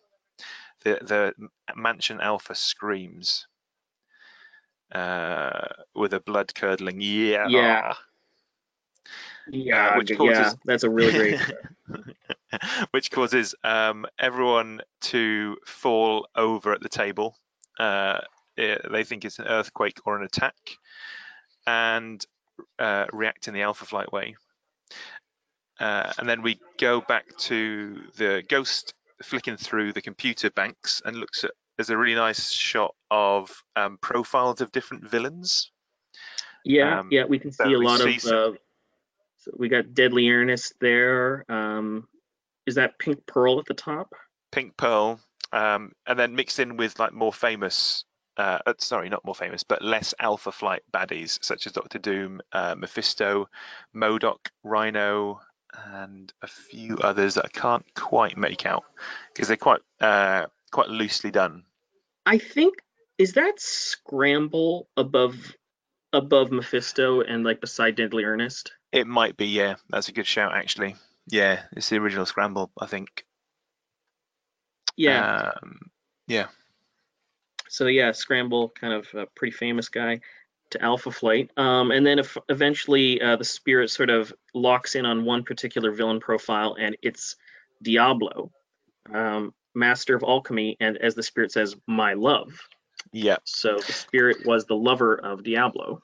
The 0.84 1.00
the 1.02 1.50
mansion 1.76 2.22
alpha 2.22 2.56
screams 2.56 3.48
uh, 4.92 5.68
with 5.96 6.14
a 6.14 6.20
blood 6.20 6.54
curdling 6.54 7.02
yeah. 7.02 7.48
Yeah. 7.48 7.94
Yeah, 9.48 9.98
which 9.98 10.12
yeah, 10.12 10.18
causes- 10.18 10.58
that's 10.66 10.84
a 10.84 10.90
really 10.90 11.12
great. 11.12 11.40
which 12.92 13.12
causes 13.12 13.56
um, 13.64 14.06
everyone 14.20 14.82
to 15.02 15.58
fall 15.66 16.28
over 16.36 16.74
at 16.74 16.82
the 16.82 16.90
table. 16.90 17.38
Uh, 17.80 18.20
eh, 18.58 18.78
they 18.92 19.04
think 19.04 19.26
it's 19.26 19.40
an 19.40 19.48
earthquake 19.48 19.98
or 20.06 20.18
an 20.18 20.24
attack, 20.24 20.56
and 21.66 22.26
uh, 22.80 23.06
react 23.14 23.48
in 23.48 23.54
the 23.54 23.62
Alpha 23.62 23.86
Flight 23.86 24.12
way. 24.12 24.36
Uh, 25.80 26.12
and 26.20 26.30
then 26.30 26.42
we 26.42 26.60
go 26.78 27.02
back 27.02 27.26
to 27.38 28.02
the 28.18 28.44
ghost 28.48 28.94
flicking 29.24 29.58
through 29.58 29.94
the 29.94 30.02
computer 30.02 30.50
banks 30.52 31.02
and 31.06 31.16
looks 31.18 31.44
at. 31.44 31.52
There's 31.78 31.90
a 31.90 31.98
really 31.98 32.16
nice 32.16 32.52
shot 32.52 32.94
of 33.10 33.50
um, 33.76 33.98
profiles 34.02 34.62
of 34.62 34.72
different 34.72 35.10
villains. 35.10 35.72
Yeah, 36.64 37.00
Um, 37.00 37.08
yeah, 37.12 37.26
we 37.26 37.40
can 37.40 37.52
see 37.52 37.74
a 37.74 37.80
lot 37.80 38.02
of. 38.02 38.22
some- 38.22 38.54
Uh, 38.54 38.58
so 39.38 39.52
we 39.58 39.68
got 39.70 39.96
Deadly 39.96 40.30
Ernest 40.30 40.74
there. 40.80 41.46
Um, 41.50 42.08
is 42.68 42.76
that 42.76 43.00
Pink 43.00 43.26
Pearl 43.26 43.58
at 43.60 43.66
the 43.66 43.74
top? 43.74 44.14
Pink 44.52 44.78
Pearl, 44.78 45.20
um, 45.52 45.94
and 46.06 46.20
then 46.20 46.36
mixed 46.36 46.60
in 46.60 46.78
with 46.78 47.00
like 47.00 47.14
more 47.14 47.34
famous, 47.34 48.06
uh, 48.42 48.58
uh, 48.66 48.74
sorry, 48.80 49.08
not 49.08 49.24
more 49.24 49.36
famous, 49.36 49.62
but 49.62 49.84
less 49.84 50.16
Alpha 50.20 50.52
Flight 50.52 50.82
baddies 50.92 51.38
such 51.44 51.68
as 51.68 51.74
Doctor 51.74 52.00
Doom, 52.00 52.42
uh, 52.52 52.74
Mephisto, 52.76 53.48
MODOK, 53.94 54.50
Rhino, 54.64 55.42
and 55.86 56.34
a 56.42 56.48
few 56.48 56.98
others 56.98 57.36
that 57.36 57.46
I 57.46 57.50
can't 57.50 57.86
quite 57.94 58.38
make 58.38 58.66
out 58.66 58.84
because 59.32 59.48
they're 59.48 59.58
quite 59.58 59.82
uh, 60.00 60.48
quite 60.72 60.90
loosely 60.90 61.30
done. 61.30 61.66
I 62.26 62.40
think 62.40 62.76
is 63.20 63.34
that 63.34 63.60
Scramble 63.60 64.88
above 64.98 65.56
above 66.12 66.52
Mephisto 66.52 67.22
and 67.22 67.44
like 67.44 67.62
beside 67.62 67.96
Deadly 67.96 68.24
Ernest. 68.24 68.74
It 68.92 69.06
might 69.06 69.38
be, 69.38 69.48
yeah, 69.48 69.76
that's 69.90 70.10
a 70.10 70.14
good 70.14 70.28
shout 70.28 70.56
actually. 70.56 70.96
Yeah, 71.28 71.62
it's 71.74 71.90
the 71.90 71.98
original 71.98 72.26
Scramble, 72.26 72.72
I 72.80 72.88
think. 72.88 73.24
Yeah. 74.98 75.52
Um, 75.62 75.92
yeah. 76.28 76.48
So 77.72 77.88
yeah, 77.88 78.12
Scramble, 78.12 78.68
kind 78.68 78.94
of 78.94 79.08
a 79.14 79.26
pretty 79.28 79.54
famous 79.56 79.88
guy 79.88 80.20
to 80.72 80.82
Alpha 80.82 81.10
Flight. 81.10 81.52
Um, 81.56 81.92
and 81.92 82.06
then 82.06 82.20
if 82.20 82.38
eventually 82.50 83.22
uh, 83.22 83.38
the 83.38 83.46
spirit 83.46 83.90
sort 83.90 84.10
of 84.10 84.34
locks 84.54 84.96
in 84.96 85.06
on 85.06 85.24
one 85.24 85.44
particular 85.44 85.94
villain 85.94 86.20
profile, 86.20 86.76
and 86.78 86.98
it's 87.02 87.38
Diablo, 87.82 88.52
um, 89.14 89.54
master 89.74 90.18
of 90.18 90.24
alchemy, 90.24 90.76
and 90.82 90.98
as 90.98 91.16
the 91.16 91.24
spirit 91.24 91.54
says, 91.54 91.78
my 91.88 92.14
love. 92.14 92.60
Yeah. 93.14 93.38
So 93.46 93.78
the 93.78 93.94
spirit 93.94 94.46
was 94.46 94.66
the 94.66 94.76
lover 94.76 95.16
of 95.16 95.42
Diablo. 95.42 96.04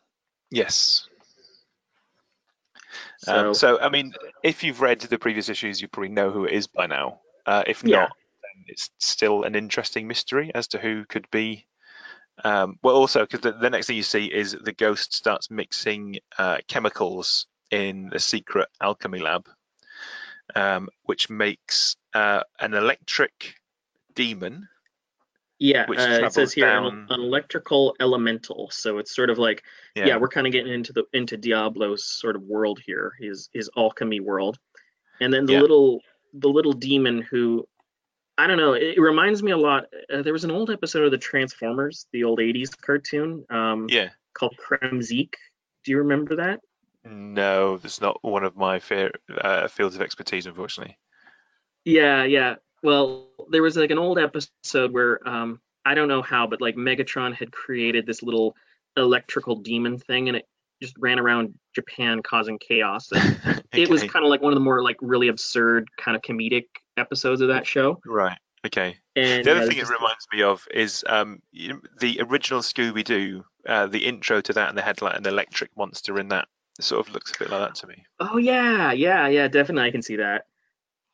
Yes. 0.49 1.09
So, 3.17 3.49
Um, 3.49 3.53
so, 3.53 3.77
I 3.81 3.89
mean, 3.89 4.13
if 4.41 4.63
you've 4.63 4.79
read 4.79 5.01
the 5.01 5.19
previous 5.19 5.49
issues, 5.49 5.81
you 5.81 5.89
probably 5.89 6.09
know 6.11 6.31
who 6.31 6.45
it 6.45 6.53
is 6.53 6.67
by 6.67 6.87
now. 6.87 7.19
Uh, 7.45 7.63
if 7.67 7.83
Yeah. 7.83 8.03
not, 8.03 8.11
it's 8.65 8.89
still 8.97 9.43
an 9.43 9.55
interesting 9.55 10.07
mystery 10.07 10.51
as 10.55 10.67
to 10.69 10.77
who 10.79 11.05
could 11.05 11.29
be. 11.31 11.67
Um, 12.43 12.77
well, 12.83 12.95
also, 12.95 13.21
because 13.21 13.41
the, 13.41 13.51
the 13.53 13.69
next 13.69 13.87
thing 13.87 13.95
you 13.97 14.03
see 14.03 14.25
is 14.25 14.55
the 14.59 14.73
ghost 14.73 15.13
starts 15.13 15.49
mixing 15.49 16.17
uh, 16.37 16.57
chemicals 16.67 17.47
in 17.71 18.09
the 18.11 18.19
secret 18.19 18.69
alchemy 18.81 19.19
lab, 19.19 19.47
um, 20.55 20.89
which 21.03 21.29
makes 21.29 21.95
uh, 22.13 22.41
an 22.59 22.73
electric 22.73 23.55
demon. 24.15 24.67
yeah, 25.59 25.85
which 25.87 25.99
uh, 25.99 26.25
it 26.25 26.33
says 26.33 26.53
here 26.53 26.67
an, 26.67 26.83
down- 26.83 27.07
an 27.09 27.21
electrical 27.21 27.95
elemental. 27.99 28.69
So 28.71 28.99
it's 28.99 29.15
sort 29.15 29.29
of 29.31 29.37
like 29.39 29.63
yeah. 29.95 30.17
we're 30.17 30.27
kind 30.27 30.45
of 30.47 30.53
getting 30.53 30.71
into 30.73 30.93
the 30.93 31.05
into 31.13 31.37
Diablo's 31.37 32.05
sort 32.05 32.35
of 32.35 32.43
world 32.43 32.79
here, 32.85 33.13
his 33.19 33.49
his 33.53 33.69
alchemy 33.75 34.19
world, 34.19 34.59
and 35.19 35.33
then 35.33 35.45
the 35.47 35.53
Yeah. 35.53 35.61
little 35.61 36.01
the 36.33 36.49
little 36.49 36.73
demon 36.73 37.21
who 37.21 37.67
I 38.37 38.47
don't 38.47 38.57
know. 38.57 38.73
It, 38.73 38.99
reminds 38.99 39.41
me 39.41 39.51
a 39.51 39.57
lot. 39.57 39.85
Uh, 40.13 40.21
there 40.21 40.33
was 40.33 40.43
an 40.43 40.51
old 40.51 40.69
episode 40.69 41.05
of 41.05 41.11
the 41.11 41.17
Transformers, 41.17 42.05
the 42.11 42.23
old 42.23 42.39
'80s 42.39 42.79
cartoon, 42.79 43.45
um, 43.49 43.87
yeah. 43.89 44.09
called 44.33 44.55
Kremzeek. 44.57 45.33
Do 45.83 45.91
you 45.91 45.97
remember 45.99 46.35
that? 46.35 46.59
No, 47.03 47.77
that's 47.77 48.01
not 48.01 48.23
one 48.23 48.43
of 48.43 48.55
my 48.55 48.81
uh, 49.41 49.67
fields 49.67 49.95
of 49.95 50.01
expertise, 50.01 50.45
unfortunately. 50.45 50.97
Yeah, 51.85 52.25
yeah. 52.25 52.55
Well, 52.83 53.29
there 53.49 53.63
was 53.63 53.77
like 53.77 53.91
an 53.91 53.97
old 53.97 54.19
episode 54.19 54.91
where 54.91 55.27
um 55.27 55.61
I 55.85 55.95
don't 55.95 56.09
know 56.09 56.21
how, 56.21 56.47
but 56.47 56.61
like 56.61 56.75
Megatron 56.75 57.33
had 57.33 57.51
created 57.51 58.05
this 58.05 58.21
little 58.21 58.55
electrical 58.97 59.55
demon 59.55 59.97
thing 59.97 60.27
and 60.27 60.35
it 60.35 60.45
just 60.81 60.95
ran 60.99 61.17
around 61.17 61.53
Japan 61.73 62.21
causing 62.21 62.59
chaos. 62.59 63.09
And 63.11 63.63
it 63.73 63.89
was 63.89 64.03
kind 64.03 64.25
of 64.25 64.29
like 64.29 64.41
one 64.41 64.51
of 64.51 64.57
the 64.57 64.63
more 64.63 64.83
like 64.83 64.97
really 65.01 65.29
absurd 65.29 65.87
kind 65.97 66.15
of 66.15 66.21
comedic 66.21 66.65
episodes 66.97 67.41
of 67.41 67.49
that 67.49 67.67
show. 67.67 67.99
right. 68.05 68.37
Okay. 68.65 68.97
And 69.15 69.45
The 69.45 69.51
other 69.51 69.61
yeah, 69.61 69.67
thing 69.67 69.77
it 69.77 69.89
reminds 69.89 70.27
me 70.33 70.41
of 70.41 70.67
is 70.73 71.05
um, 71.07 71.41
the 71.99 72.21
original 72.21 72.61
Scooby 72.61 73.03
Doo, 73.03 73.45
uh, 73.67 73.87
the 73.87 74.05
intro 74.05 74.41
to 74.41 74.53
that 74.53 74.69
and 74.69 74.77
the 74.77 74.81
headlight 74.81 75.15
and 75.15 75.25
the 75.25 75.29
electric 75.29 75.69
monster 75.77 76.19
in 76.19 76.29
that 76.29 76.47
It 76.79 76.83
sort 76.83 77.07
of 77.07 77.13
looks 77.13 77.31
a 77.33 77.39
bit 77.39 77.49
like 77.51 77.61
that 77.61 77.75
to 77.75 77.87
me. 77.87 78.03
Oh 78.19 78.37
yeah, 78.37 78.91
yeah, 78.91 79.27
yeah, 79.27 79.47
definitely 79.47 79.87
I 79.87 79.91
can 79.91 80.01
see 80.01 80.17
that. 80.17 80.47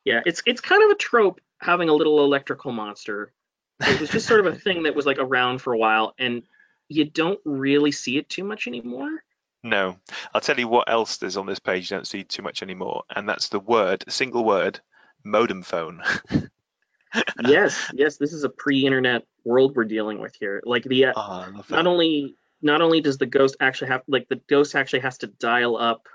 Yeah, 0.04 0.20
it's 0.26 0.42
it's 0.46 0.60
kind 0.60 0.82
of 0.82 0.90
a 0.90 0.96
trope 0.96 1.40
having 1.60 1.88
a 1.88 1.94
little 1.94 2.24
electrical 2.24 2.72
monster. 2.72 3.32
It 3.80 4.00
was 4.00 4.10
just 4.10 4.26
sort 4.26 4.40
of 4.40 4.46
a 4.46 4.56
thing 4.56 4.84
that 4.84 4.94
was 4.94 5.06
like 5.06 5.18
around 5.18 5.60
for 5.60 5.72
a 5.72 5.78
while 5.78 6.14
and 6.18 6.42
you 6.88 7.04
don't 7.04 7.40
really 7.44 7.92
see 7.92 8.18
it 8.18 8.28
too 8.28 8.44
much 8.44 8.66
anymore. 8.66 9.22
No, 9.62 9.96
I'll 10.34 10.40
tell 10.40 10.58
you 10.58 10.68
what 10.68 10.90
else 10.90 11.16
there's 11.16 11.38
on 11.38 11.46
this 11.46 11.58
page 11.58 11.90
you 11.90 11.96
don't 11.96 12.06
see 12.06 12.22
too 12.22 12.42
much 12.42 12.62
anymore, 12.62 13.04
and 13.14 13.28
that's 13.28 13.48
the 13.48 13.58
word, 13.60 14.04
single 14.08 14.44
word, 14.44 14.80
modem 15.24 15.62
phone. 15.62 16.02
yes, 17.46 17.90
yes, 17.94 18.16
this 18.16 18.32
is 18.32 18.44
a 18.44 18.48
pre-internet 18.48 19.24
world 19.44 19.74
we're 19.76 19.84
dealing 19.84 20.20
with 20.20 20.34
here. 20.34 20.62
Like 20.64 20.84
the 20.84 21.06
uh, 21.06 21.12
oh, 21.16 21.52
that. 21.52 21.70
not 21.70 21.86
only 21.86 22.36
not 22.62 22.80
only 22.80 23.00
does 23.00 23.18
the 23.18 23.26
ghost 23.26 23.56
actually 23.60 23.88
have 23.88 24.02
like 24.08 24.28
the 24.28 24.40
ghost 24.48 24.74
actually 24.74 25.00
has 25.00 25.18
to 25.18 25.26
dial 25.26 25.76
up 25.76 26.06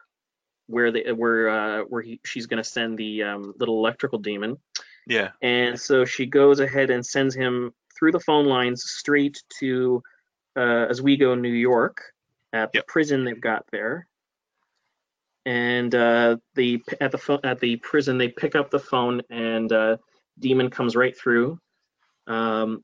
where 0.67 0.91
the 0.91 1.11
where 1.13 1.49
uh 1.49 1.81
where 1.83 2.01
he, 2.01 2.19
she's 2.25 2.47
going 2.47 2.61
to 2.61 2.69
send 2.69 2.97
the 2.97 3.23
um, 3.23 3.53
little 3.57 3.77
electrical 3.77 4.19
demon 4.19 4.57
Yeah, 5.07 5.31
and 5.41 5.79
so 5.79 6.05
she 6.05 6.25
goes 6.25 6.59
ahead 6.59 6.89
and 6.89 7.05
sends 7.05 7.35
him 7.35 7.73
through 7.97 8.11
the 8.11 8.19
phone 8.19 8.45
lines 8.45 8.83
straight 8.83 9.41
to 9.59 10.01
uh, 10.55 10.87
Oswego, 10.89 11.35
New 11.35 11.49
York, 11.49 12.01
at 12.53 12.71
the 12.71 12.79
Yep. 12.79 12.87
prison 12.87 13.23
they've 13.23 13.39
got 13.39 13.65
there. 13.71 14.07
And 15.49 15.95
uh, 15.95 16.37
the 16.53 16.83
at 17.01 17.11
the 17.11 17.39
at 17.43 17.59
the 17.59 17.77
prison 17.77 18.19
they 18.19 18.27
pick 18.27 18.55
up 18.55 18.69
the 18.69 18.77
phone 18.77 19.23
and 19.31 19.71
uh, 19.71 19.97
Demon 20.37 20.69
comes 20.69 20.95
right 20.95 21.17
through, 21.17 21.59
um, 22.27 22.83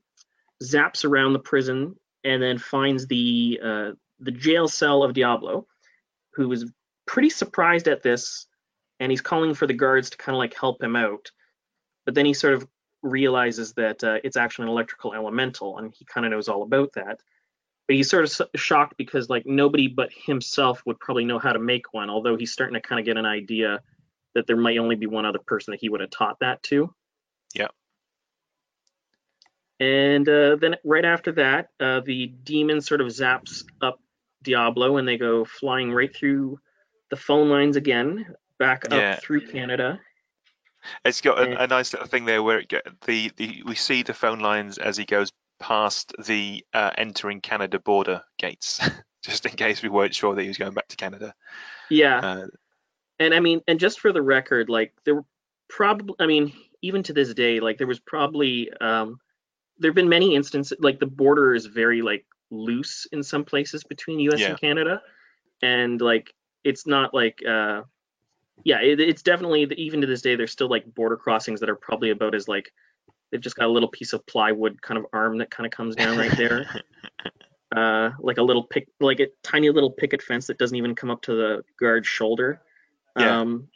zaps 0.60 1.04
around 1.04 1.32
the 1.32 1.38
prison 1.38 1.94
and 2.24 2.42
then 2.42 2.58
finds 2.58 3.06
the 3.06 3.60
uh, 3.62 3.90
the 4.18 4.32
jail 4.32 4.66
cell 4.66 5.04
of 5.04 5.14
Diablo, 5.14 5.68
who 6.34 6.50
is 6.50 6.68
pretty 7.06 7.30
surprised 7.30 7.86
at 7.86 8.02
this, 8.02 8.48
and 8.98 9.12
he's 9.12 9.20
calling 9.20 9.54
for 9.54 9.68
the 9.68 9.72
guards 9.72 10.10
to 10.10 10.16
kind 10.16 10.34
of 10.34 10.40
like 10.40 10.58
help 10.58 10.82
him 10.82 10.96
out. 10.96 11.30
But 12.04 12.16
then 12.16 12.26
he 12.26 12.34
sort 12.34 12.54
of 12.54 12.66
realizes 13.00 13.74
that 13.74 14.02
uh, 14.02 14.18
it's 14.24 14.36
actually 14.36 14.64
an 14.64 14.70
electrical 14.70 15.14
elemental, 15.14 15.78
and 15.78 15.94
he 15.96 16.04
kind 16.04 16.26
of 16.26 16.32
knows 16.32 16.48
all 16.48 16.64
about 16.64 16.94
that. 16.94 17.20
But 17.86 17.96
he's 17.96 18.10
sort 18.10 18.24
of 18.24 18.48
shocked 18.56 18.96
because 18.96 19.30
like 19.30 19.46
nobody 19.46 19.86
but 19.88 20.10
himself 20.12 20.82
would 20.86 20.98
probably 20.98 21.24
know 21.24 21.38
how 21.38 21.52
to 21.52 21.58
make 21.58 21.94
one. 21.94 22.10
Although 22.10 22.36
he's 22.36 22.52
starting 22.52 22.74
to 22.74 22.80
kind 22.80 22.98
of 22.98 23.06
get 23.06 23.16
an 23.16 23.26
idea 23.26 23.80
that 24.34 24.46
there 24.46 24.56
might 24.56 24.78
only 24.78 24.96
be 24.96 25.06
one 25.06 25.24
other 25.24 25.38
person 25.38 25.70
that 25.70 25.80
he 25.80 25.88
would 25.88 26.00
have 26.00 26.10
taught 26.10 26.40
that 26.40 26.62
to. 26.64 26.92
Yeah. 27.54 27.68
And 29.78 30.28
uh, 30.28 30.56
then 30.56 30.76
right 30.84 31.04
after 31.04 31.32
that, 31.32 31.68
uh, 31.78 32.00
the 32.00 32.26
demon 32.26 32.80
sort 32.80 33.00
of 33.00 33.08
zaps 33.08 33.64
up 33.80 34.00
Diablo, 34.42 34.96
and 34.96 35.06
they 35.06 35.18
go 35.18 35.44
flying 35.44 35.92
right 35.92 36.14
through 36.14 36.58
the 37.10 37.16
phone 37.16 37.48
lines 37.50 37.76
again, 37.76 38.34
back 38.58 38.84
Yeah. 38.90 39.12
up 39.12 39.22
through 39.22 39.46
Canada. 39.48 40.00
It's 41.04 41.20
got 41.20 41.38
a, 41.38 41.64
a 41.64 41.66
nice 41.66 41.92
little 41.92 42.08
thing 42.08 42.26
there 42.26 42.42
where 42.42 42.60
it 42.60 42.68
get, 42.68 42.86
the, 43.06 43.32
the 43.36 43.62
we 43.64 43.74
see 43.74 44.02
the 44.02 44.14
phone 44.14 44.38
lines 44.38 44.78
as 44.78 44.96
he 44.96 45.04
goes 45.04 45.32
past 45.58 46.12
the 46.24 46.64
uh, 46.72 46.90
entering 46.98 47.40
Canada 47.40 47.78
border 47.78 48.22
gates, 48.38 48.80
just 49.22 49.46
in 49.46 49.52
case 49.52 49.82
we 49.82 49.88
weren't 49.88 50.14
sure 50.14 50.34
that 50.34 50.42
he 50.42 50.48
was 50.48 50.58
going 50.58 50.74
back 50.74 50.88
to 50.88 50.96
Canada. 50.96 51.34
Yeah, 51.90 52.18
Uh, 52.18 52.46
and 53.18 53.34
I 53.34 53.40
mean, 53.40 53.60
and 53.66 53.80
just 53.80 54.00
for 54.00 54.12
the 54.12 54.22
record, 54.22 54.68
like 54.68 54.92
there 55.04 55.14
were 55.16 55.24
probably, 55.68 56.14
I 56.18 56.26
mean, 56.26 56.52
even 56.82 57.02
to 57.04 57.12
this 57.12 57.32
day, 57.34 57.60
like 57.60 57.78
there 57.78 57.86
was 57.86 58.00
probably, 58.00 58.70
um, 58.80 59.18
there 59.78 59.90
have 59.90 59.94
been 59.96 60.08
many 60.08 60.34
instances, 60.34 60.76
like 60.80 61.00
the 61.00 61.06
border 61.06 61.54
is 61.54 61.66
very 61.66 62.02
like 62.02 62.26
loose 62.50 63.06
in 63.12 63.22
some 63.22 63.44
places 63.44 63.84
between 63.84 64.20
U.S. 64.20 64.40
Yeah. 64.40 64.50
and 64.50 64.60
Canada, 64.60 65.02
and 65.62 66.00
like 66.00 66.34
it's 66.64 66.86
not 66.86 67.14
like, 67.14 67.40
uh, 67.46 67.82
yeah, 68.64 68.80
it, 68.80 69.00
it's 69.00 69.22
definitely 69.22 69.64
even 69.76 70.00
to 70.00 70.06
this 70.06 70.22
day, 70.22 70.36
there's 70.36 70.52
still 70.52 70.68
like 70.68 70.94
border 70.94 71.16
crossings 71.16 71.60
that 71.60 71.70
are 71.70 71.76
probably 71.76 72.10
about 72.10 72.34
as 72.34 72.48
like 72.48 72.72
they've 73.30 73.40
just 73.40 73.56
got 73.56 73.66
a 73.66 73.72
little 73.72 73.88
piece 73.88 74.12
of 74.12 74.24
plywood 74.26 74.80
kind 74.80 74.98
of 74.98 75.06
arm 75.12 75.38
that 75.38 75.50
kind 75.50 75.66
of 75.66 75.72
comes 75.72 75.96
down 75.96 76.16
right 76.16 76.36
there. 76.36 76.66
uh, 77.76 78.10
like 78.20 78.38
a 78.38 78.42
little 78.42 78.62
pick, 78.62 78.88
like 79.00 79.20
a 79.20 79.26
tiny 79.42 79.70
little 79.70 79.90
picket 79.90 80.22
fence 80.22 80.46
that 80.46 80.58
doesn't 80.58 80.76
even 80.76 80.94
come 80.94 81.10
up 81.10 81.22
to 81.22 81.34
the 81.34 81.64
guard's 81.78 82.06
shoulder. 82.06 82.60
Yeah. 83.18 83.40
Um, 83.40 83.68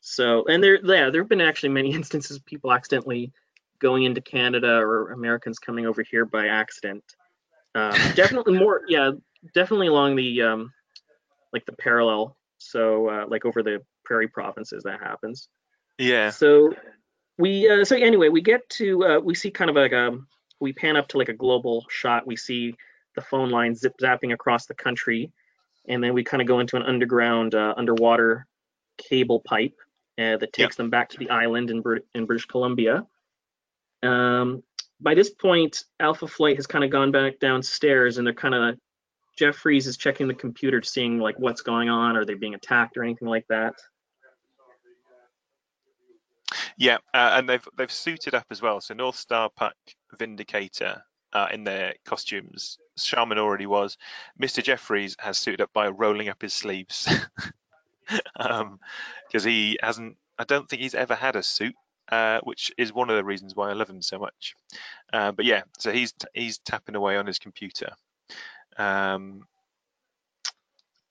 so, 0.00 0.44
and 0.46 0.62
there, 0.62 0.78
yeah, 0.84 1.10
there 1.10 1.22
have 1.22 1.28
been 1.28 1.40
actually 1.40 1.70
many 1.70 1.92
instances 1.94 2.36
of 2.36 2.44
people 2.44 2.72
accidentally 2.72 3.32
going 3.78 4.04
into 4.04 4.20
Canada 4.20 4.76
or 4.76 5.12
Americans 5.12 5.58
coming 5.58 5.86
over 5.86 6.02
here 6.02 6.24
by 6.24 6.48
accident. 6.48 7.04
Um, 7.74 7.92
definitely 8.14 8.58
more, 8.58 8.82
yeah, 8.88 9.12
definitely 9.54 9.88
along 9.88 10.16
the, 10.16 10.42
um, 10.42 10.72
like 11.52 11.66
the 11.66 11.72
parallel. 11.72 12.36
So, 12.58 13.08
uh, 13.08 13.24
like 13.28 13.44
over 13.44 13.62
the 13.62 13.82
prairie 14.04 14.28
provinces, 14.28 14.84
that 14.84 15.00
happens. 15.00 15.48
yeah, 15.98 16.30
So 16.30 16.72
we 17.38 17.68
uh, 17.68 17.84
so 17.84 17.96
anyway, 17.96 18.28
we 18.28 18.40
get 18.40 18.68
to 18.70 19.04
uh, 19.04 19.18
we 19.20 19.34
see 19.34 19.50
kind 19.50 19.70
of 19.70 19.76
like 19.76 19.92
a 19.92 20.18
we 20.60 20.72
pan 20.72 20.96
up 20.96 21.08
to 21.08 21.18
like 21.18 21.28
a 21.28 21.34
global 21.34 21.84
shot. 21.88 22.26
We 22.26 22.36
see 22.36 22.74
the 23.14 23.22
phone 23.22 23.50
line 23.50 23.74
zip 23.74 23.94
zapping 24.00 24.32
across 24.32 24.66
the 24.66 24.74
country, 24.74 25.32
and 25.88 26.02
then 26.02 26.14
we 26.14 26.24
kind 26.24 26.40
of 26.40 26.48
go 26.48 26.60
into 26.60 26.76
an 26.76 26.82
underground 26.82 27.54
uh, 27.54 27.74
underwater 27.76 28.46
cable 28.98 29.40
pipe 29.40 29.74
uh, 30.18 30.36
that 30.36 30.52
takes 30.52 30.76
them 30.76 30.90
back 30.90 31.08
to 31.10 31.18
the 31.18 31.30
island 31.30 31.70
in, 31.70 31.80
Brit- 31.80 32.06
in 32.14 32.26
British 32.26 32.46
Columbia. 32.46 33.06
Um, 34.02 34.62
by 35.00 35.14
this 35.14 35.30
point, 35.30 35.84
Alpha 35.98 36.26
Flight 36.26 36.56
has 36.56 36.66
kind 36.66 36.84
of 36.84 36.90
gone 36.90 37.10
back 37.10 37.38
downstairs, 37.40 38.18
and 38.18 38.26
they're 38.26 38.34
kind 38.34 38.54
of 38.54 38.78
Jeffries 39.36 39.86
is 39.86 39.96
checking 39.96 40.28
the 40.28 40.34
computer, 40.34 40.82
seeing 40.82 41.18
like 41.18 41.38
what's 41.38 41.62
going 41.62 41.88
on. 41.88 42.16
Are 42.16 42.24
they 42.24 42.34
being 42.34 42.54
attacked 42.54 42.96
or 42.96 43.02
anything 43.02 43.28
like 43.28 43.46
that? 43.48 43.74
Yeah, 46.76 46.98
uh, 47.14 47.34
and 47.36 47.48
they've 47.48 47.66
they've 47.76 47.92
suited 47.92 48.34
up 48.34 48.46
as 48.50 48.62
well. 48.62 48.80
So 48.80 48.94
North 48.94 49.16
Star 49.16 49.50
Puck, 49.54 49.76
Vindicator, 50.18 51.02
uh, 51.32 51.48
in 51.52 51.64
their 51.64 51.94
costumes. 52.04 52.78
Shaman 52.98 53.38
already 53.38 53.66
was. 53.66 53.96
Mr. 54.40 54.62
Jeffries 54.62 55.16
has 55.18 55.38
suited 55.38 55.60
up 55.60 55.72
by 55.72 55.88
rolling 55.88 56.28
up 56.28 56.42
his 56.42 56.54
sleeves, 56.54 57.08
because 58.36 59.44
he 59.44 59.78
hasn't. 59.82 60.16
I 60.38 60.44
don't 60.44 60.68
think 60.68 60.82
he's 60.82 60.94
ever 60.94 61.14
had 61.14 61.36
a 61.36 61.42
suit, 61.42 61.74
uh, 62.10 62.40
which 62.42 62.72
is 62.76 62.92
one 62.92 63.10
of 63.10 63.16
the 63.16 63.24
reasons 63.24 63.54
why 63.54 63.70
I 63.70 63.74
love 63.74 63.88
him 63.88 64.02
so 64.02 64.18
much. 64.18 64.54
Uh, 65.12 65.32
but 65.32 65.44
yeah, 65.44 65.62
so 65.78 65.92
he's 65.92 66.12
he's 66.34 66.58
tapping 66.58 66.96
away 66.96 67.16
on 67.16 67.26
his 67.26 67.38
computer. 67.38 67.92
Um, 68.76 69.44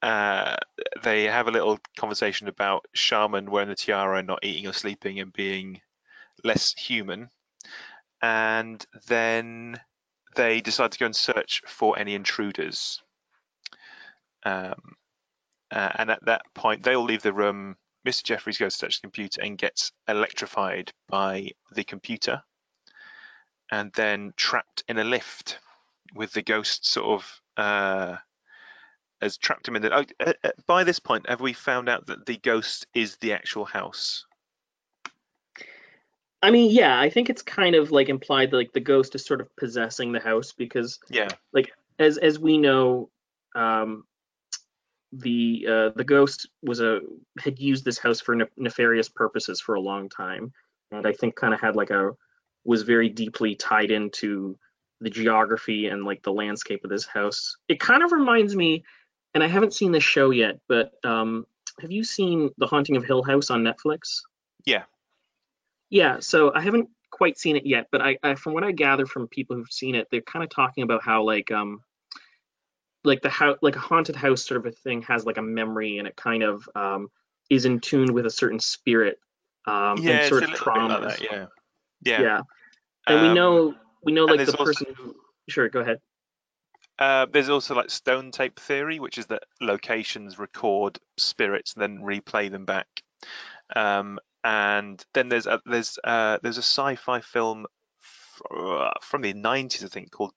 uh, 0.01 0.55
they 1.03 1.25
have 1.25 1.47
a 1.47 1.51
little 1.51 1.79
conversation 1.97 2.47
about 2.47 2.85
Shaman 2.93 3.49
wearing 3.49 3.69
the 3.69 3.75
tiara 3.75 4.17
and 4.17 4.27
not 4.27 4.43
eating 4.43 4.67
or 4.67 4.73
sleeping 4.73 5.19
and 5.19 5.31
being 5.31 5.81
less 6.43 6.73
human. 6.73 7.29
And 8.21 8.85
then 9.07 9.79
they 10.35 10.61
decide 10.61 10.91
to 10.93 10.99
go 10.99 11.05
and 11.07 11.15
search 11.15 11.61
for 11.67 11.97
any 11.99 12.15
intruders. 12.15 13.01
Um, 14.43 14.95
uh, 15.71 15.89
and 15.95 16.11
at 16.11 16.25
that 16.25 16.41
point, 16.53 16.83
they 16.83 16.95
all 16.95 17.05
leave 17.05 17.21
the 17.21 17.33
room. 17.33 17.77
Mr. 18.05 18.23
Jeffries 18.23 18.57
goes 18.57 18.77
to 18.77 18.85
touch 18.85 19.01
the 19.01 19.05
computer 19.05 19.41
and 19.41 19.57
gets 19.57 19.91
electrified 20.07 20.91
by 21.09 21.49
the 21.73 21.83
computer 21.83 22.41
and 23.71 23.91
then 23.93 24.33
trapped 24.35 24.83
in 24.87 24.97
a 24.97 25.03
lift 25.03 25.59
with 26.13 26.33
the 26.33 26.41
ghost 26.41 26.85
sort 26.85 27.21
of 27.21 27.41
uh, 27.57 28.17
has 29.21 29.38
trapped 29.38 29.67
him 29.67 29.75
in 29.75 29.81
the. 29.81 29.95
Oh, 29.95 30.05
uh, 30.19 30.34
uh, 30.43 30.49
by 30.67 30.84
this 30.84 30.99
point, 30.99 31.29
have 31.29 31.41
we 31.41 31.53
found 31.53 31.89
out 31.89 32.07
that 32.07 32.25
the 32.25 32.38
ghost 32.38 32.88
is 32.93 33.17
the 33.17 33.34
actual 33.34 33.65
house? 33.65 34.25
I 36.43 36.49
mean, 36.49 36.71
yeah, 36.71 36.99
I 36.99 37.10
think 37.10 37.29
it's 37.29 37.43
kind 37.43 37.75
of 37.75 37.91
like 37.91 38.10
implied 38.10 38.51
that 38.51 38.57
like 38.57 38.73
the 38.73 38.79
ghost 38.79 39.13
is 39.15 39.25
sort 39.25 39.41
of 39.41 39.55
possessing 39.55 40.12
the 40.12 40.19
house 40.19 40.53
because 40.53 40.99
Yeah, 41.10 41.29
like 41.53 41.71
as 41.99 42.17
as 42.17 42.39
we 42.39 42.57
know, 42.57 43.10
um, 43.55 44.05
the 45.13 45.65
uh, 45.69 45.89
the 45.95 46.03
ghost 46.03 46.49
was 46.63 46.79
a 46.79 47.01
had 47.39 47.60
used 47.60 47.86
this 47.86 47.99
house 47.99 48.21
for 48.21 48.36
ne- 48.36 48.45
nefarious 48.57 49.10
purposes 49.10 49.62
for 49.62 49.75
a 49.75 49.81
long 49.81 50.10
time, 50.10 50.51
and 50.91 51.05
I 51.05 51.13
think 51.13 51.36
kind 51.36 51.53
of 51.53 51.62
had 51.62 51.75
like 51.75 51.91
a 51.91 52.12
was 52.63 52.84
very 52.84 53.10
deeply 53.10 53.55
tied 53.55 53.91
into 53.91 54.57
the 54.99 55.10
geography 55.10 55.88
and 55.88 56.05
like 56.05 56.21
the 56.23 56.31
landscape 56.31 56.84
of 56.84 56.89
this 56.89 57.05
house. 57.05 57.55
It 57.67 57.79
kind 57.79 58.03
of 58.03 58.12
reminds 58.12 58.55
me, 58.55 58.84
and 59.34 59.44
I 59.44 59.48
haven't 59.48 59.74
seen 59.74 59.91
this 59.91 60.04
show 60.04 60.30
yet, 60.32 60.60
but 60.67 60.91
um, 61.04 61.46
have 61.82 61.91
you 61.91 62.04
seen 62.04 62.52
The 62.58 62.67
Haunting 62.67 62.98
of 62.98 63.06
Hill 63.06 63.24
House 63.24 63.50
on 63.50 63.63
Netflix? 63.63 64.22
Yeah. 64.65 64.84
Yeah, 65.89 66.20
so 66.20 66.54
I 66.54 66.62
haven't 66.62 66.89
quite 67.12 67.38
seen 67.38 67.56
it 67.58 67.65
yet, 67.65 67.88
but 67.91 68.02
I, 68.02 68.17
I 68.24 68.36
from 68.36 68.54
what 68.54 68.63
I 68.63 68.72
gather 68.72 69.06
from 69.06 69.28
people 69.28 69.56
who've 69.56 69.72
seen 69.72 69.96
it, 69.96 70.08
they're 70.12 70.22
kind 70.22 70.44
of 70.44 70.50
talking 70.50 70.84
about 70.84 71.04
how 71.04 71.24
like 71.24 71.52
um 71.52 71.82
like 73.04 73.22
the 73.22 73.30
house 73.30 73.58
like 73.62 73.76
a 73.76 73.80
haunted 73.80 74.15
house 74.15 74.46
sort 74.46 74.60
of 74.60 74.65
a 74.67 74.76
thing 74.76 75.02
has 75.04 75.26
like 75.26 75.38
a 75.38 75.41
memory 75.41 75.98
and 75.98 76.08
it 76.08 76.15
kind 76.15 76.44
of 76.44 76.70
um 76.76 77.10
is 77.50 77.65
in 77.65 77.80
tune 77.80 78.13
with 78.13 78.26
a 78.26 78.30
certain 78.30 78.60
spirit 78.60 79.20
um 79.65 79.98
yeah, 79.98 80.20
and 80.20 80.30
sort 80.30 80.44
of 80.44 80.52
traumas. 80.52 81.02
like. 81.04 81.22
Yeah, 81.22 81.46
yeah. 82.04 82.22
yeah. 82.22 82.41
And 83.08 83.22
we 83.24 83.28
Um, 83.30 83.36
know 83.36 83.74
we 84.04 84.12
know 84.13 84.26
like 84.26 84.46
the 84.46 84.52
also- 84.58 84.63
person 84.65 84.88
who 84.96 85.15
sure 85.50 85.67
go 85.67 85.82
ahead. 85.82 86.00
Uh, 86.99 87.25
there's 87.32 87.49
also 87.49 87.75
like 87.75 87.89
stone 87.89 88.32
tape 88.32 88.60
theory, 88.60 88.99
which 88.99 89.17
is 89.17 89.27
that 89.27 89.43
locations 89.60 90.38
record 90.38 90.99
spirits 91.17 91.73
and 91.73 91.82
then 91.82 92.04
replay 92.04 92.51
them 92.51 92.65
back. 92.65 92.88
Um, 93.75 94.19
and 94.43 95.04
then 95.13 95.30
there's 95.30 95.47
a, 95.47 95.62
there's 95.65 95.97
uh, 96.04 96.39
there's 96.41 96.58
a 96.58 96.63
sci-fi 96.63 97.21
film 97.21 97.65
fr- 97.99 98.89
from 99.01 99.21
the 99.21 99.34
90s, 99.34 99.84
I 99.84 99.88
think, 99.88 100.12
called 100.12 100.34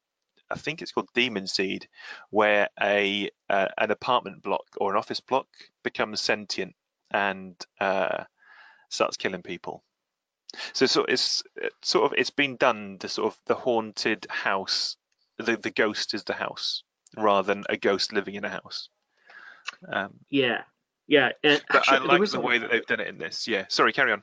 I 0.50 0.56
think 0.56 0.82
it's 0.82 0.92
called 0.92 1.08
Demon 1.14 1.46
Seed, 1.46 1.88
where 2.30 2.68
a 2.80 3.30
uh, 3.48 3.68
an 3.78 3.90
apartment 3.90 4.42
block 4.42 4.64
or 4.76 4.92
an 4.92 4.98
office 4.98 5.20
block 5.20 5.46
becomes 5.82 6.20
sentient 6.20 6.74
and 7.10 7.56
uh, 7.80 8.24
starts 8.90 9.16
killing 9.16 9.42
people. 9.42 9.82
So, 10.72 10.86
so 10.86 11.04
it's 11.04 11.42
it's 11.56 11.74
sort 11.82 12.06
of 12.06 12.18
it's 12.18 12.30
been 12.30 12.56
done 12.56 12.98
the 13.00 13.08
sort 13.08 13.32
of 13.32 13.38
the 13.46 13.54
haunted 13.54 14.26
house 14.28 14.96
the, 15.38 15.56
the 15.56 15.70
ghost 15.70 16.14
is 16.14 16.24
the 16.24 16.34
house 16.34 16.82
rather 17.16 17.54
than 17.54 17.64
a 17.68 17.76
ghost 17.76 18.12
living 18.12 18.34
in 18.34 18.44
a 18.44 18.48
house. 18.48 18.88
Um, 19.90 20.14
Yeah. 20.30 20.62
Yeah. 21.06 21.30
And 21.42 21.62
but 21.68 21.76
actually, 21.78 21.98
I 21.98 22.18
like 22.18 22.30
the 22.30 22.38
a- 22.38 22.40
way 22.40 22.58
that 22.58 22.70
they've 22.70 22.86
done 22.86 23.00
it 23.00 23.08
in 23.08 23.18
this. 23.18 23.46
Yeah. 23.46 23.66
Sorry, 23.68 23.92
carry 23.92 24.12
on. 24.12 24.22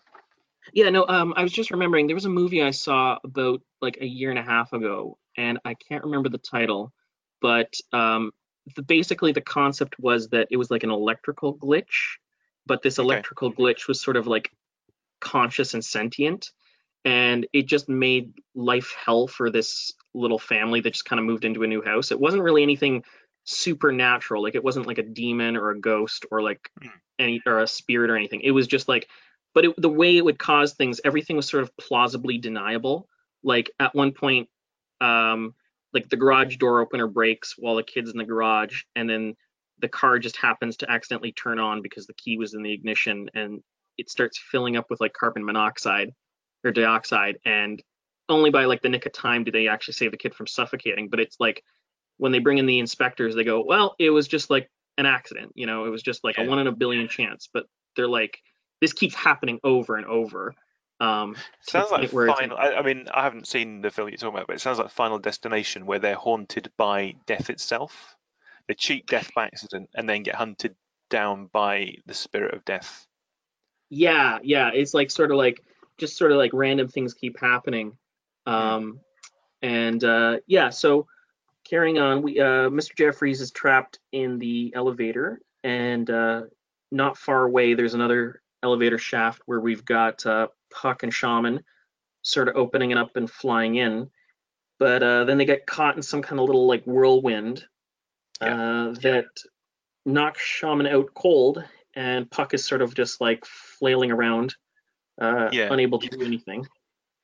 Yeah, 0.73 0.89
no, 0.89 1.07
um, 1.07 1.33
I 1.35 1.43
was 1.43 1.51
just 1.51 1.71
remembering 1.71 2.05
there 2.07 2.15
was 2.15 2.25
a 2.25 2.29
movie 2.29 2.61
I 2.61 2.69
saw 2.71 3.17
about 3.23 3.61
like 3.81 3.97
a 3.99 4.05
year 4.05 4.29
and 4.29 4.37
a 4.37 4.43
half 4.43 4.73
ago, 4.73 5.17
and 5.35 5.59
I 5.65 5.73
can't 5.73 6.03
remember 6.03 6.29
the 6.29 6.37
title, 6.37 6.93
but 7.41 7.73
um, 7.93 8.31
the, 8.75 8.83
basically 8.83 9.31
the 9.31 9.41
concept 9.41 9.99
was 9.99 10.29
that 10.29 10.47
it 10.51 10.57
was 10.57 10.69
like 10.69 10.83
an 10.83 10.91
electrical 10.91 11.55
glitch, 11.57 12.17
but 12.67 12.83
this 12.83 12.99
Okay. 12.99 13.05
electrical 13.05 13.51
glitch 13.51 13.87
was 13.87 13.99
sort 13.99 14.17
of 14.17 14.27
like 14.27 14.51
conscious 15.19 15.73
and 15.73 15.83
sentient, 15.83 16.51
and 17.05 17.47
it 17.53 17.67
just 17.67 17.89
made 17.89 18.33
life 18.53 18.95
hell 19.03 19.27
for 19.27 19.49
this 19.49 19.91
little 20.13 20.39
family 20.39 20.81
that 20.81 20.91
just 20.91 21.05
kind 21.05 21.19
of 21.19 21.25
moved 21.25 21.45
into 21.45 21.63
a 21.63 21.67
new 21.67 21.81
house. 21.81 22.11
It 22.11 22.19
wasn't 22.19 22.43
really 22.43 22.63
anything 22.63 23.03
supernatural. 23.43 24.43
Like 24.43 24.55
it 24.55 24.63
wasn't 24.63 24.87
like 24.87 24.99
a 24.99 25.03
demon 25.03 25.57
or 25.57 25.71
a 25.71 25.79
ghost 25.79 26.25
or 26.31 26.41
like 26.41 26.69
Hmm. 26.81 26.89
any 27.19 27.41
or 27.45 27.59
a 27.59 27.67
spirit 27.67 28.09
or 28.11 28.15
anything. 28.15 28.41
It 28.41 28.51
was 28.51 28.67
just 28.67 28.87
like, 28.87 29.07
but 29.53 29.65
it, 29.65 29.81
the 29.81 29.89
way 29.89 30.17
it 30.17 30.25
would 30.25 30.39
cause 30.39 30.73
things, 30.73 31.01
everything 31.03 31.35
was 31.35 31.47
sort 31.47 31.63
of 31.63 31.75
plausibly 31.77 32.37
deniable. 32.37 33.07
Like 33.43 33.71
at 33.79 33.95
one 33.95 34.11
point, 34.11 34.49
um, 34.99 35.55
like 35.93 36.07
the 36.09 36.17
garage 36.17 36.57
door 36.57 36.81
opener 36.81 37.07
breaks 37.07 37.55
while 37.57 37.75
the 37.75 37.83
kid's 37.83 38.11
in 38.11 38.17
the 38.17 38.23
garage, 38.23 38.83
and 38.95 39.09
then 39.09 39.35
the 39.79 39.89
car 39.89 40.19
just 40.19 40.37
happens 40.37 40.77
to 40.77 40.89
accidentally 40.89 41.31
turn 41.31 41.59
on 41.59 41.81
because 41.81 42.05
the 42.05 42.13
key 42.13 42.37
was 42.37 42.53
in 42.53 42.61
the 42.61 42.71
ignition, 42.71 43.29
and 43.33 43.61
it 43.97 44.09
starts 44.09 44.37
filling 44.37 44.77
up 44.77 44.89
with 44.89 45.01
like 45.01 45.13
carbon 45.13 45.43
monoxide 45.43 46.13
or 46.63 46.71
dioxide, 46.71 47.37
and 47.45 47.81
only 48.29 48.49
by 48.49 48.65
like 48.65 48.81
the 48.81 48.89
nick 48.89 49.05
of 49.05 49.13
time 49.13 49.43
do 49.43 49.51
they 49.51 49.67
actually 49.67 49.93
save 49.93 50.11
the 50.11 50.17
kid 50.17 50.33
from 50.33 50.47
suffocating. 50.47 51.09
But 51.09 51.19
it's 51.19 51.37
like 51.39 51.63
when 52.17 52.31
they 52.31 52.39
bring 52.39 52.57
in 52.57 52.65
the 52.65 52.79
inspectors, 52.79 53.35
they 53.35 53.43
go, 53.43 53.63
well, 53.65 53.95
it 53.99 54.09
was 54.09 54.27
just 54.27 54.49
like 54.49 54.69
an 54.97 55.05
accident, 55.05 55.51
you 55.55 55.65
know, 55.65 55.85
it 55.85 55.89
was 55.89 56.03
just 56.03 56.23
like 56.23 56.37
a 56.37 56.43
one 56.43 56.59
in 56.59 56.67
a 56.67 56.71
billion 56.71 57.07
chance. 57.07 57.49
But 57.53 57.65
they're 57.95 58.07
like, 58.07 58.39
this 58.79 58.93
keeps 58.93 59.15
happening 59.15 59.59
over 59.63 59.95
and 59.95 60.05
over. 60.05 60.53
Um, 60.99 61.35
Sounds 61.61 61.91
like 61.91 62.11
final. 62.11 62.57
I, 62.57 62.73
I 62.75 62.81
mean, 62.83 63.07
I 63.11 63.23
haven't 63.23 63.47
seen 63.47 63.81
the 63.81 63.89
film 63.89 64.09
you're 64.09 64.17
talking 64.17 64.35
about, 64.35 64.47
but 64.47 64.55
it 64.55 64.61
sounds 64.61 64.77
like 64.77 64.91
Final 64.91 65.17
Destination, 65.17 65.87
where 65.87 65.97
they're 65.99 66.15
haunted 66.15 66.71
by 66.77 67.15
death 67.25 67.49
itself. 67.49 68.15
They 68.67 68.75
cheat 68.75 69.07
death 69.07 69.31
by 69.35 69.45
accident 69.47 69.89
and 69.95 70.07
then 70.07 70.21
get 70.21 70.35
hunted 70.35 70.75
down 71.09 71.49
by 71.51 71.95
the 72.05 72.13
spirit 72.13 72.53
of 72.53 72.63
death. 72.63 73.05
yeah 73.89 74.39
yeah 74.43 74.71
it's 74.73 74.93
like 74.93 75.11
sort 75.11 75.31
of 75.31 75.37
like 75.37 75.61
just 76.01 76.17
sort 76.17 76.31
of 76.33 76.37
like 76.37 76.51
random 76.53 76.89
things 76.89 77.13
keep 77.13 77.39
happening. 77.39 77.95
Um 78.45 78.99
and 79.61 80.03
uh 80.03 80.37
yeah 80.47 80.71
so 80.71 81.05
carrying 81.69 81.99
on 81.99 82.23
we 82.23 82.39
uh 82.39 82.67
mr 82.67 82.95
jeffries 82.97 83.39
is 83.39 83.51
trapped 83.51 83.99
in 84.11 84.39
the 84.39 84.73
elevator 84.75 85.39
and 85.63 86.09
uh 86.09 86.41
not 86.91 87.15
far 87.15 87.43
away 87.43 87.75
there's 87.75 87.93
another 87.93 88.41
elevator 88.63 88.97
shaft 88.97 89.39
where 89.45 89.59
we've 89.59 89.85
got 89.85 90.25
uh 90.25 90.47
puck 90.73 91.03
and 91.03 91.13
shaman 91.13 91.63
sort 92.23 92.47
of 92.47 92.55
opening 92.55 92.89
it 92.89 92.97
up 92.97 93.15
and 93.15 93.29
flying 93.29 93.75
in. 93.75 94.09
But 94.79 95.03
uh 95.03 95.25
then 95.25 95.37
they 95.37 95.45
get 95.45 95.67
caught 95.67 95.95
in 95.95 96.01
some 96.01 96.23
kind 96.23 96.39
of 96.39 96.47
little 96.47 96.65
like 96.65 96.83
whirlwind 96.85 97.63
uh 98.41 98.91
that 99.03 99.27
knocks 100.05 100.41
shaman 100.41 100.87
out 100.87 101.13
cold 101.13 101.63
and 101.95 102.29
Puck 102.29 102.53
is 102.53 102.65
sort 102.65 102.81
of 102.81 102.95
just 102.95 103.21
like 103.21 103.45
flailing 103.45 104.11
around, 104.11 104.55
uh, 105.21 105.49
Yeah. 105.53 105.71
unable 105.71 105.99
to 105.99 106.09
do 106.09 106.21
anything. 106.25 106.67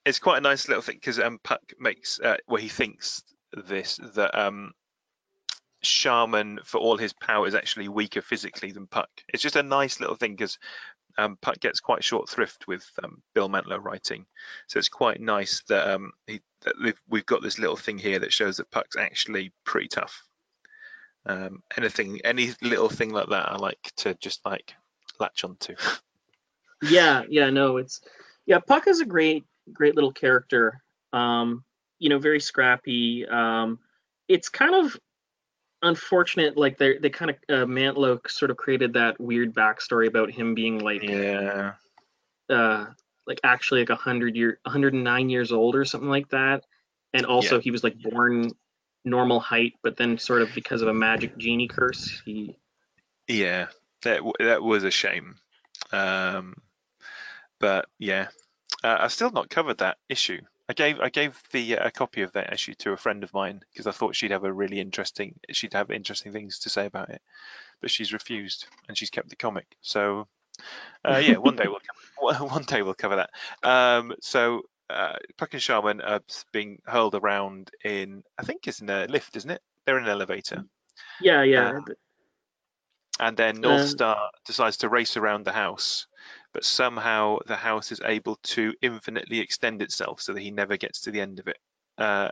It's 0.05 0.19
quite 0.19 0.37
a 0.37 0.41
nice 0.41 0.67
little 0.69 0.81
thing 0.81 0.95
because 0.95 1.19
um, 1.19 1.39
Puck 1.43 1.61
makes, 1.79 2.19
uh, 2.19 2.37
well, 2.47 2.61
he 2.61 2.69
thinks 2.69 3.23
this 3.51 3.99
that 4.15 4.39
um, 4.39 4.71
Shaman, 5.81 6.59
for 6.63 6.79
all 6.79 6.97
his 6.97 7.13
power, 7.13 7.47
is 7.47 7.55
actually 7.55 7.89
weaker 7.89 8.21
physically 8.21 8.71
than 8.71 8.87
Puck. 8.87 9.09
It's 9.27 9.43
just 9.43 9.55
a 9.57 9.63
nice 9.63 9.99
little 9.99 10.15
thing 10.15 10.31
because 10.31 10.59
um, 11.17 11.37
Puck 11.41 11.59
gets 11.59 11.79
quite 11.79 12.03
short 12.03 12.29
thrift 12.29 12.67
with 12.67 12.89
um, 13.03 13.21
Bill 13.33 13.49
Mantlo 13.49 13.83
writing, 13.83 14.25
so 14.67 14.79
it's 14.79 14.89
quite 14.89 15.19
nice 15.19 15.63
that 15.67 15.89
um, 15.89 16.11
he 16.25 16.41
that 16.61 16.75
we've, 16.81 17.01
we've 17.09 17.25
got 17.25 17.41
this 17.41 17.59
little 17.59 17.75
thing 17.75 17.97
here 17.97 18.19
that 18.19 18.33
shows 18.33 18.57
that 18.57 18.71
Puck's 18.71 18.95
actually 18.95 19.51
pretty 19.63 19.87
tough. 19.87 20.23
Um, 21.25 21.61
anything, 21.75 22.21
any 22.23 22.53
little 22.61 22.89
thing 22.89 23.11
like 23.11 23.29
that, 23.29 23.51
I 23.51 23.57
like 23.57 23.91
to 23.97 24.13
just 24.15 24.45
like 24.45 24.73
latch 25.19 25.43
onto. 25.43 25.75
Yeah, 26.81 27.23
yeah, 27.29 27.49
no, 27.49 27.77
it's 27.77 28.01
yeah. 28.45 28.59
Puck 28.59 28.87
is 28.87 29.01
a 29.01 29.05
great, 29.05 29.45
great 29.71 29.95
little 29.95 30.11
character. 30.11 30.81
Um, 31.13 31.63
you 31.99 32.09
know, 32.09 32.19
very 32.19 32.39
scrappy. 32.39 33.25
Um, 33.27 33.79
it's 34.27 34.49
kind 34.49 34.75
of 34.75 34.95
unfortunate, 35.81 36.57
like 36.57 36.77
they 36.77 36.97
they 36.97 37.09
kind 37.09 37.31
of 37.31 37.37
uh, 37.49 37.65
Mantlo 37.65 38.19
sort 38.29 38.51
of 38.51 38.57
created 38.57 38.93
that 38.93 39.19
weird 39.19 39.53
backstory 39.53 40.07
about 40.07 40.31
him 40.31 40.53
being 40.53 40.79
like 40.79 41.03
yeah, 41.03 41.73
uh 42.49 42.85
like 43.25 43.39
actually 43.43 43.81
like 43.81 43.89
a 43.89 43.95
hundred 43.95 44.35
year 44.35 44.59
109 44.63 45.29
years 45.29 45.51
old 45.51 45.75
or 45.75 45.83
something 45.83 46.09
like 46.09 46.29
that 46.29 46.63
and 47.13 47.25
also 47.25 47.55
Yeah. 47.55 47.61
he 47.61 47.71
was 47.71 47.83
like 47.83 48.01
born 48.01 48.51
normal 49.03 49.39
height 49.39 49.73
but 49.83 49.97
then 49.97 50.17
sort 50.17 50.41
of 50.41 50.53
because 50.55 50.81
of 50.81 50.87
a 50.87 50.93
magic 50.93 51.37
genie 51.37 51.67
curse 51.67 52.21
he 52.23 52.57
yeah, 53.27 53.67
that 54.03 54.21
that 54.39 54.63
was 54.63 54.83
a 54.83 54.91
shame. 54.91 55.35
Um, 55.91 56.55
but 57.59 57.87
yeah, 57.99 58.27
uh, 58.83 58.97
I've 58.99 59.13
still 59.13 59.31
not 59.31 59.49
covered 59.49 59.79
that 59.79 59.97
issue. 60.09 60.41
I 60.69 60.73
gave 60.73 60.99
I 60.99 61.09
gave 61.09 61.41
the 61.51 61.77
uh, 61.77 61.87
a 61.87 61.91
copy 61.91 62.21
of 62.23 62.33
that 62.33 62.51
issue 62.51 62.73
to 62.79 62.91
a 62.91 62.97
friend 62.97 63.23
of 63.23 63.33
mine 63.33 63.61
because 63.71 63.87
I 63.87 63.91
thought 63.91 64.15
she'd 64.15 64.31
have 64.31 64.43
a 64.43 64.51
really 64.51 64.79
interesting 64.79 65.39
she'd 65.51 65.73
have 65.73 65.91
interesting 65.91 66.33
things 66.33 66.59
to 66.59 66.69
say 66.69 66.85
about 66.85 67.09
it, 67.09 67.21
but 67.81 67.89
she's 67.89 68.13
refused 68.13 68.67
and 68.87 68.97
she's 68.97 69.09
kept 69.09 69.29
the 69.29 69.35
comic. 69.35 69.65
So 69.81 70.27
uh, 71.05 71.21
yeah, 71.23 71.37
one 71.37 71.55
day 71.55 71.67
we'll 71.67 71.79
cover, 72.19 72.45
one 72.53 72.63
day 72.63 72.81
we'll 72.81 72.95
cover 72.95 73.15
that. 73.17 73.29
Um, 73.67 74.13
so 74.21 74.63
uh, 74.89 75.13
Puck 75.37 75.53
and 75.53 75.61
Shaman 75.61 76.01
are 76.01 76.21
being 76.51 76.81
hurled 76.85 77.15
around 77.15 77.71
in 77.83 78.23
I 78.37 78.43
think 78.43 78.67
it's 78.67 78.81
in 78.81 78.89
a 78.89 79.05
lift, 79.07 79.35
isn't 79.37 79.49
it? 79.49 79.61
They're 79.85 79.97
in 79.97 80.03
an 80.03 80.09
elevator. 80.09 80.65
yeah 81.21 81.43
yeah 81.43 81.79
Uh, 81.79 81.93
and 83.19 83.37
then 83.37 83.61
North 83.61 83.81
Uh, 83.81 83.85
Star 83.85 84.29
decides 84.45 84.77
to 84.77 84.89
race 84.89 85.17
around 85.17 85.45
the 85.45 85.51
house, 85.51 86.07
but 86.57 86.65
somehow 86.65 87.37
the 87.45 87.55
house 87.55 87.91
is 87.91 88.01
able 88.03 88.35
to 88.41 88.73
infinitely 88.81 89.41
extend 89.41 89.79
itself 89.83 90.19
so 90.19 90.33
that 90.33 90.41
he 90.41 90.49
never 90.49 90.75
gets 90.75 91.01
to 91.01 91.11
the 91.11 91.21
end 91.21 91.37
of 91.37 91.47
it. 91.47 91.59
Uh, 91.99 92.29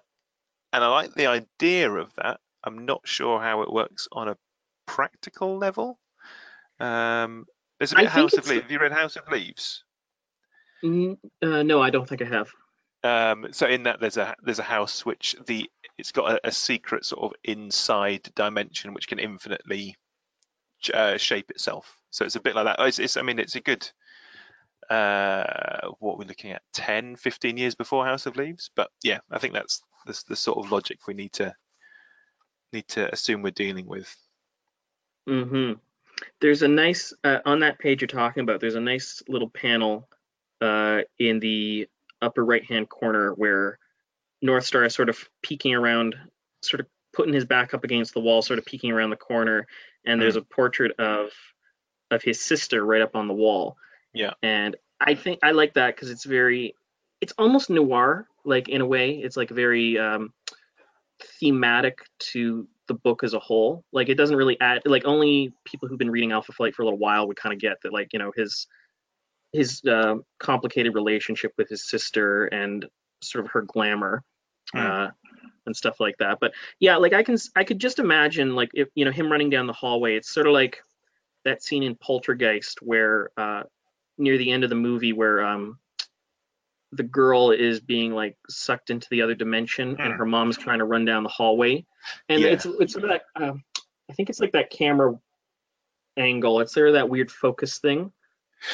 and 0.74 0.84
I 0.84 0.88
like 0.88 1.14
the 1.14 1.28
idea 1.28 1.92
of 1.92 2.12
that. 2.16 2.40
I'm 2.64 2.88
not 2.88 3.02
sure 3.04 3.40
how 3.40 3.62
it 3.62 3.72
works 3.72 4.08
on 4.12 4.28
a 4.28 4.38
practical 4.88 5.60
level. 5.60 6.00
Um, 6.80 7.46
there's 7.78 7.92
a 7.92 7.98
bit 7.98 8.06
of 8.08 8.14
House 8.14 8.34
of 8.34 8.48
Leaves. 8.48 8.64
Have 8.64 8.72
you 8.72 8.80
read 8.80 8.94
House 8.94 9.16
of 9.16 9.28
Leaves? 9.32 9.84
Mm, 10.84 11.18
uh, 11.44 11.62
no 11.62 11.82
i 11.82 11.92
don't 11.92 12.10
think 12.10 12.24
i 12.24 12.26
have 12.26 12.50
Um, 13.04 13.48
so 13.52 13.68
in 13.68 13.84
that 13.84 14.00
there's 14.00 14.18
a 14.18 14.36
there's 14.42 14.60
a 14.60 14.64
house 14.64 15.06
which 15.06 15.36
the 15.46 15.70
it's 16.00 16.12
got 16.12 16.32
a, 16.32 16.48
a 16.48 16.52
secret 16.52 17.06
sort 17.06 17.24
of 17.24 17.34
inside 17.44 18.28
dimension 18.36 18.96
which 18.96 19.08
can 19.08 19.20
infinitely 19.20 19.96
uh, 20.92 21.18
shape 21.18 21.52
itself. 21.52 21.96
So 22.10 22.26
it's 22.26 22.36
a 22.36 22.42
bit 22.42 22.56
like 22.56 22.66
that. 22.66 22.86
It's, 22.88 22.98
it's 22.98 23.18
I 23.18 23.22
mean 23.22 23.38
it's 23.38 23.56
a 23.56 23.62
good 23.62 23.88
uh, 24.90 25.90
what 26.00 26.18
we're 26.18 26.26
looking 26.26 26.52
at 26.52 26.62
10, 26.74 27.16
15 27.16 27.58
years 27.58 27.76
before 27.76 28.06
House 28.06 28.26
of 28.26 28.38
Leaves. 28.38 28.70
But 28.76 28.90
yeah, 29.04 29.20
I 29.32 29.40
think 29.40 29.54
that's 29.54 29.82
the, 30.06 30.22
the 30.30 30.36
sort 30.36 30.64
of 30.64 30.72
logic 30.72 31.00
we 31.08 31.14
need 31.14 31.34
to 31.34 31.54
need 32.74 32.88
to 32.90 33.12
assume 33.12 33.42
we're 33.42 33.52
dealing 33.52 33.86
with. 33.86 34.14
hmm 35.28 35.74
There's 36.42 36.62
a 36.62 36.68
nice 36.68 37.14
uh, 37.24 37.40
on 37.46 37.60
that 37.62 37.80
page 37.80 38.02
you're 38.02 38.08
talking 38.08 38.44
about. 38.44 38.60
There's 38.60 38.76
a 38.76 38.82
nice 38.82 39.24
little 39.28 39.50
panel 39.50 40.08
uh, 40.62 41.02
in 41.20 41.40
the 41.40 41.88
upper 42.22 42.44
right 42.44 42.64
hand 42.66 42.90
corner 42.90 43.34
where 43.34 43.80
North 44.42 44.66
Star 44.66 44.84
is 44.86 44.94
sort 44.94 45.10
of 45.10 45.18
peeking 45.42 45.74
around, 45.74 46.16
sort 46.62 46.82
of 46.82 46.88
putting 47.14 47.34
his 47.34 47.46
back 47.46 47.74
up 47.74 47.84
against 47.84 48.14
the 48.14 48.20
wall, 48.20 48.42
sort 48.42 48.60
of 48.60 48.66
peeking 48.66 48.92
around 48.92 49.10
the 49.10 49.16
corner, 49.16 49.68
and 50.06 50.22
there's 50.22 50.36
a 50.36 50.42
portrait 50.42 50.92
of 51.00 51.32
of 52.12 52.22
his 52.22 52.40
sister 52.40 52.86
right 52.86 53.02
up 53.02 53.16
on 53.16 53.28
the 53.28 53.34
wall. 53.34 53.78
Yeah. 54.16 54.34
And 54.42 54.76
I 55.00 55.14
think 55.16 55.40
I 55.44 55.52
like 55.52 55.74
that 55.74 55.96
because 55.96 56.10
it's 56.10 56.24
very, 56.24 56.76
it's 57.22 57.34
almost 57.38 57.70
noir, 57.70 58.28
like 58.46 58.70
in 58.70 58.82
a 58.82 58.86
way. 58.86 59.12
It's 59.12 59.38
like 59.38 59.50
very 59.50 60.00
um, 60.00 60.34
thematic 61.40 62.00
to 62.32 62.68
the 62.88 62.94
book 62.94 63.24
as 63.24 63.34
a 63.34 63.40
whole. 63.40 63.84
Like 63.92 64.10
it 64.10 64.16
doesn't 64.16 64.38
really 64.38 64.60
add 64.62 64.82
like 64.86 65.06
only 65.06 65.54
people 65.66 65.88
who've 65.88 66.00
been 66.00 66.12
reading 66.12 66.32
Alpha 66.32 66.52
Flight 66.52 66.76
for 66.76 66.84
a 66.84 66.86
little 66.86 67.00
while 67.00 67.28
would 67.28 67.38
kind 67.38 67.54
of 67.54 67.60
get 67.60 67.78
that 67.84 67.94
like 67.94 68.14
you 68.14 68.20
know 68.20 68.32
his 68.36 68.68
his 69.54 69.82
uh, 69.86 70.16
complicated 70.40 70.94
relationship 70.96 71.52
with 71.58 71.70
his 71.70 71.90
sister 71.90 72.46
and 72.46 72.86
sort 73.22 73.46
of 73.46 73.52
her 73.52 73.62
glamour 73.62 74.24
Mm. 74.74 75.08
uh, 75.08 75.12
and 75.66 75.76
stuff 75.76 76.00
like 76.00 76.18
that. 76.18 76.40
But 76.40 76.54
yeah, 76.80 76.98
like 76.98 77.14
I 77.14 77.24
can 77.24 77.38
I 77.56 77.64
could 77.64 77.80
just 77.80 78.00
imagine 78.00 78.56
like 78.56 78.70
if 78.74 78.88
you 78.96 79.06
know 79.06 79.12
him 79.12 79.32
running 79.32 79.50
down 79.50 79.68
the 79.68 79.74
hallway. 79.74 80.16
It's 80.16 80.34
sort 80.34 80.48
of 80.48 80.54
like 80.54 80.82
that 81.44 81.64
scene 81.64 81.84
in 81.84 81.96
Poltergeist 81.96 82.82
where 82.82 83.30
uh, 83.38 83.64
near 84.18 84.38
the 84.38 84.52
end 84.52 84.64
of 84.64 84.70
the 84.70 84.76
movie 84.76 85.14
where 85.14 85.44
um 85.44 85.80
the 86.92 87.04
girl 87.04 87.52
is 87.52 87.80
being 87.82 88.14
like 88.14 88.38
sucked 88.50 88.90
into 88.90 89.08
the 89.12 89.22
other 89.22 89.36
dimension 89.36 89.98
and 90.00 90.14
Mm. 90.14 90.18
her 90.18 90.26
mom's 90.26 90.58
trying 90.58 90.80
to 90.80 90.86
run 90.86 91.04
down 91.04 91.24
the 91.24 91.30
hallway 91.30 91.86
and 92.30 92.42
Yeah. 92.42 92.50
it's 92.50 92.66
it's 92.66 92.94
that 92.94 93.24
um, 93.36 93.64
I 94.10 94.14
think 94.14 94.30
it's 94.30 94.40
like 94.40 94.54
that 94.54 94.70
camera 94.70 95.16
angle. 96.18 96.62
It's 96.62 96.78
of 96.78 96.94
that 96.94 97.10
weird 97.10 97.32
focus 97.32 97.80
thing. 97.80 98.12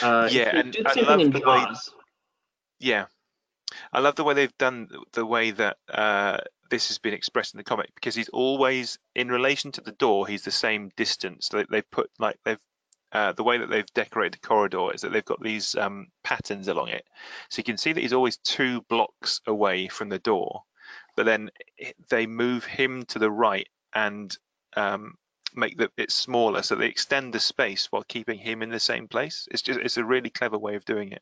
Uh, 0.02 0.28
Yeah, 0.32 0.56
and 0.56 0.78
I 0.86 0.94
love 1.02 1.32
the 1.34 1.40
way- 1.40 1.66
Yeah, 2.80 3.06
I 3.92 4.00
love 4.02 4.16
the 4.16 4.24
way 4.24 4.34
they've 4.34 4.58
done 4.58 4.90
the 5.14 5.26
way 5.26 5.52
that 5.52 5.78
uh, 5.90 6.38
this 6.70 6.90
has 6.90 6.98
been 7.00 7.14
expressed 7.14 7.54
in 7.54 7.58
the 7.58 7.64
comic 7.64 7.94
because 7.96 8.14
he's 8.14 8.30
always 8.30 9.00
in 9.16 9.30
relation 9.30 9.72
to 9.74 9.82
the 9.82 9.92
door. 9.94 10.28
He's 10.28 10.44
the 10.44 10.52
same 10.52 10.92
distance. 10.96 11.50
They, 11.50 11.66
they've 11.70 11.90
put 11.92 12.12
like 12.20 12.38
they've 12.44 12.60
uh, 13.12 13.32
the 13.34 13.44
way 13.44 13.58
that 13.58 13.70
they've 13.70 13.94
decorated 13.94 14.34
the 14.34 14.48
corridor 14.48 14.94
is 14.94 15.02
that 15.02 15.12
they've 15.12 15.26
got 15.26 15.42
these 15.42 15.76
um, 15.76 16.08
patterns 16.24 16.68
along 16.68 16.90
it, 16.90 17.06
so 17.50 17.60
you 17.60 17.64
can 17.64 17.78
see 17.78 17.94
that 17.94 18.02
he's 18.02 18.14
always 18.14 18.38
two 18.38 18.82
blocks 18.82 19.42
away 19.48 19.88
from 19.88 20.10
the 20.10 20.20
door. 20.20 20.64
But 21.16 21.26
then 21.26 21.50
they 22.10 22.26
move 22.26 22.64
him 22.64 23.04
to 23.08 23.20
the 23.20 23.32
right, 23.32 23.68
and 23.94 24.36
um, 24.76 25.16
make 25.56 25.78
the, 25.78 25.92
it 25.98 26.12
smaller, 26.12 26.62
so 26.62 26.76
they 26.76 26.88
extend 26.88 27.34
the 27.34 27.40
space 27.40 27.88
while 27.92 28.04
keeping 28.04 28.40
him 28.40 28.62
in 28.62 28.70
the 28.70 28.80
same 28.80 29.08
place. 29.08 29.48
It's 29.52 29.62
just 29.62 29.80
it's 29.80 29.98
a 29.98 30.06
really 30.06 30.30
clever 30.30 30.58
way 30.58 30.76
of 30.76 30.86
doing 30.86 31.12
it. 31.12 31.22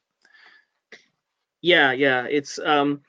Yeah, 1.62 1.92
yeah. 1.92 2.26
It's 2.30 2.60
um 2.60 3.02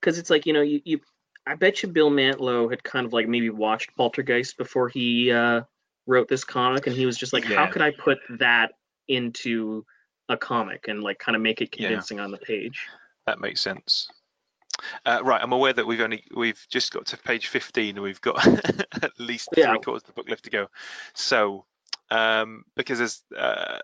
because 0.00 0.18
it's 0.18 0.30
like, 0.30 0.46
you 0.46 0.52
know, 0.52 0.62
you, 0.62 0.80
you 0.84 1.00
I 1.46 1.54
bet 1.54 1.82
you 1.82 1.88
Bill 1.88 2.10
Mantlo 2.10 2.70
had 2.70 2.84
kind 2.84 3.06
of 3.06 3.12
like 3.12 3.28
maybe 3.28 3.50
watched 3.50 3.96
Poltergeist 3.96 4.56
before 4.56 4.88
he 4.88 5.32
uh 5.32 5.62
wrote 6.06 6.28
this 6.28 6.44
comic 6.44 6.86
and 6.86 6.96
he 6.96 7.06
was 7.06 7.16
just 7.16 7.32
like, 7.32 7.48
Yeah. 7.48 7.56
how 7.56 7.66
could 7.66 7.82
I 7.82 7.90
put 7.90 8.18
that 8.38 8.72
into 9.08 9.84
a 10.28 10.36
comic 10.36 10.88
and 10.88 11.02
like 11.02 11.18
kind 11.18 11.36
of 11.36 11.42
make 11.42 11.60
it 11.60 11.74
Yeah. 11.76 11.88
convincing 11.88 12.20
on 12.20 12.30
the 12.30 12.38
page? 12.38 12.86
That 13.26 13.40
makes 13.40 13.60
sense. 13.60 14.08
Uh, 15.06 15.20
right, 15.22 15.40
I'm 15.40 15.52
aware 15.52 15.72
that 15.72 15.86
we've 15.86 16.00
only 16.00 16.24
we've 16.34 16.66
just 16.68 16.92
got 16.92 17.06
to 17.06 17.16
page 17.16 17.46
15 17.48 17.96
and 17.96 18.02
we've 18.02 18.20
got 18.20 18.44
at 19.02 19.12
least 19.18 19.48
Yeah. 19.56 19.70
three 19.70 19.78
quarters 19.80 20.02
of 20.02 20.06
the 20.08 20.12
book 20.12 20.28
left 20.28 20.44
to 20.44 20.50
go. 20.50 20.68
So, 21.14 21.66
um, 22.10 22.64
because 22.74 22.98
there's 22.98 23.22
uh, 23.36 23.78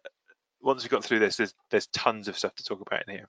once 0.60 0.82
we've 0.82 0.90
got 0.90 1.04
through 1.04 1.20
this, 1.20 1.36
there's 1.36 1.54
there's 1.70 1.86
tons 1.88 2.26
of 2.26 2.36
stuff 2.36 2.54
to 2.56 2.64
talk 2.64 2.80
about 2.80 3.04
in 3.06 3.14
here. 3.14 3.28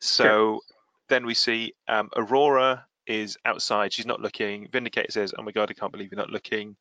So 0.00 0.60
then 1.08 1.26
we 1.26 1.34
see 1.34 1.74
um, 1.88 2.10
Aurora 2.16 2.86
is 3.06 3.36
outside. 3.44 3.92
She's 3.92 4.06
not 4.06 4.20
looking. 4.20 4.68
Vindicator 4.70 5.10
says, 5.10 5.34
"Oh 5.36 5.42
my 5.42 5.50
god, 5.50 5.70
I 5.70 5.74
can't 5.74 5.90
believe 5.90 6.12
you're 6.12 6.20
not 6.20 6.30
looking." 6.30 6.76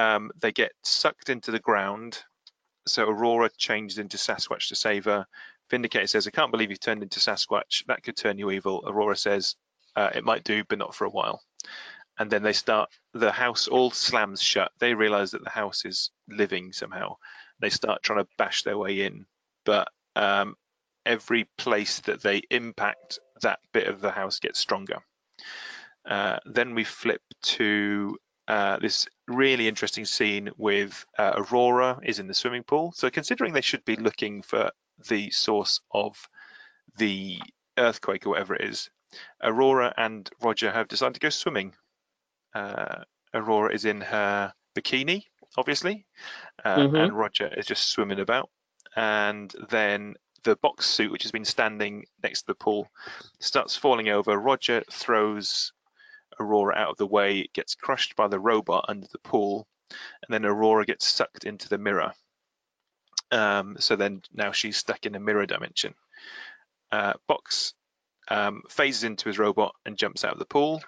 Um, 0.00 0.30
they 0.40 0.52
get 0.52 0.72
sucked 0.82 1.28
into 1.28 1.50
the 1.50 1.58
ground. 1.58 2.22
So 2.86 3.08
Aurora 3.08 3.50
changes 3.58 3.98
into 3.98 4.16
Sasquatch 4.16 4.68
to 4.68 4.74
save 4.74 5.04
her. 5.04 5.26
Vindicator 5.70 6.06
says, 6.06 6.26
I 6.26 6.30
can't 6.30 6.50
believe 6.50 6.70
you've 6.70 6.80
turned 6.80 7.02
into 7.02 7.20
Sasquatch. 7.20 7.84
That 7.86 8.02
could 8.02 8.16
turn 8.16 8.38
you 8.38 8.50
evil. 8.50 8.82
Aurora 8.86 9.16
says, 9.16 9.56
uh, 9.94 10.10
it 10.14 10.24
might 10.24 10.44
do, 10.44 10.64
but 10.68 10.78
not 10.78 10.94
for 10.94 11.04
a 11.04 11.10
while. 11.10 11.42
And 12.18 12.30
then 12.30 12.42
they 12.42 12.52
start, 12.54 12.90
the 13.12 13.30
house 13.30 13.68
all 13.68 13.90
slams 13.90 14.42
shut. 14.42 14.72
They 14.78 14.94
realize 14.94 15.30
that 15.32 15.44
the 15.44 15.50
house 15.50 15.84
is 15.84 16.10
living 16.28 16.72
somehow. 16.72 17.16
They 17.60 17.70
start 17.70 18.02
trying 18.02 18.24
to 18.24 18.30
bash 18.38 18.62
their 18.62 18.78
way 18.78 19.02
in. 19.02 19.26
But 19.64 19.88
um, 20.16 20.56
every 21.04 21.48
place 21.58 22.00
that 22.00 22.22
they 22.22 22.42
impact, 22.50 23.18
that 23.42 23.60
bit 23.72 23.86
of 23.86 24.00
the 24.00 24.10
house 24.10 24.38
gets 24.38 24.58
stronger. 24.58 24.98
Uh, 26.08 26.38
then 26.46 26.74
we 26.74 26.84
flip 26.84 27.22
to 27.42 28.16
uh, 28.50 28.78
this 28.80 29.06
really 29.28 29.68
interesting 29.68 30.04
scene 30.04 30.50
with 30.56 31.06
uh, 31.16 31.34
Aurora 31.36 32.00
is 32.02 32.18
in 32.18 32.26
the 32.26 32.34
swimming 32.34 32.64
pool. 32.64 32.92
So 32.96 33.08
considering 33.08 33.52
they 33.52 33.60
should 33.60 33.84
be 33.84 33.94
looking 33.94 34.42
for 34.42 34.72
the 35.08 35.30
source 35.30 35.80
of 35.92 36.28
the 36.96 37.40
earthquake 37.78 38.26
or 38.26 38.30
whatever 38.30 38.56
it 38.56 38.68
is, 38.68 38.90
Aurora 39.40 39.94
and 39.96 40.28
Roger 40.42 40.72
have 40.72 40.88
decided 40.88 41.14
to 41.14 41.20
go 41.20 41.28
swimming. 41.30 41.74
Uh, 42.52 43.04
Aurora 43.32 43.72
is 43.72 43.84
in 43.84 44.00
her 44.00 44.52
bikini, 44.74 45.26
obviously, 45.56 46.06
uh, 46.64 46.78
Mhm. 46.78 47.04
and 47.04 47.12
Roger 47.12 47.54
is 47.56 47.66
just 47.66 47.90
swimming 47.90 48.18
about. 48.18 48.50
And 48.96 49.54
then 49.68 50.16
the 50.42 50.56
box 50.56 50.86
suit, 50.86 51.12
which 51.12 51.22
has 51.22 51.30
been 51.30 51.44
standing 51.44 52.04
next 52.20 52.40
to 52.40 52.46
the 52.48 52.54
pool, 52.56 52.90
starts 53.38 53.76
falling 53.76 54.08
over. 54.08 54.36
Roger 54.36 54.82
throws 54.90 55.72
Aurora 56.40 56.74
out 56.74 56.90
of 56.90 56.96
the 56.96 57.06
way, 57.06 57.48
gets 57.52 57.74
crushed 57.74 58.16
by 58.16 58.28
the 58.28 58.40
robot 58.40 58.86
under 58.88 59.06
the 59.06 59.18
pool, 59.18 59.66
and 59.90 60.32
then 60.32 60.44
Aurora 60.44 60.86
gets 60.86 61.06
sucked 61.06 61.44
into 61.44 61.68
the 61.68 61.78
mirror. 61.78 62.12
Um, 63.30 63.76
so 63.78 63.96
then 63.96 64.22
now 64.32 64.52
she's 64.52 64.76
stuck 64.76 65.06
in 65.06 65.14
a 65.14 65.20
mirror 65.20 65.46
dimension. 65.46 65.94
Uh, 66.90 67.12
Box 67.28 67.74
um, 68.28 68.62
phases 68.68 69.04
into 69.04 69.28
his 69.28 69.38
robot 69.38 69.74
and 69.84 69.96
jumps 69.96 70.24
out 70.24 70.32
of 70.32 70.38
the 70.38 70.44
pool. 70.44 70.82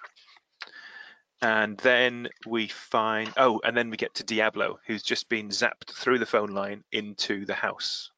And 1.41 1.77
then 1.79 2.29
we 2.47 2.67
find, 2.67 3.31
oh, 3.35 3.59
and 3.63 3.75
then 3.75 3.89
we 3.89 3.97
get 3.97 4.15
to 4.15 4.23
Diablo, 4.23 4.79
who's 4.87 5.03
just 5.03 5.27
been 5.27 5.49
zapped 5.49 5.93
through 5.93 6.19
the 6.19 6.25
phone 6.25 6.51
line 6.51 6.83
into 6.91 7.45
the 7.45 7.53
house. 7.53 8.11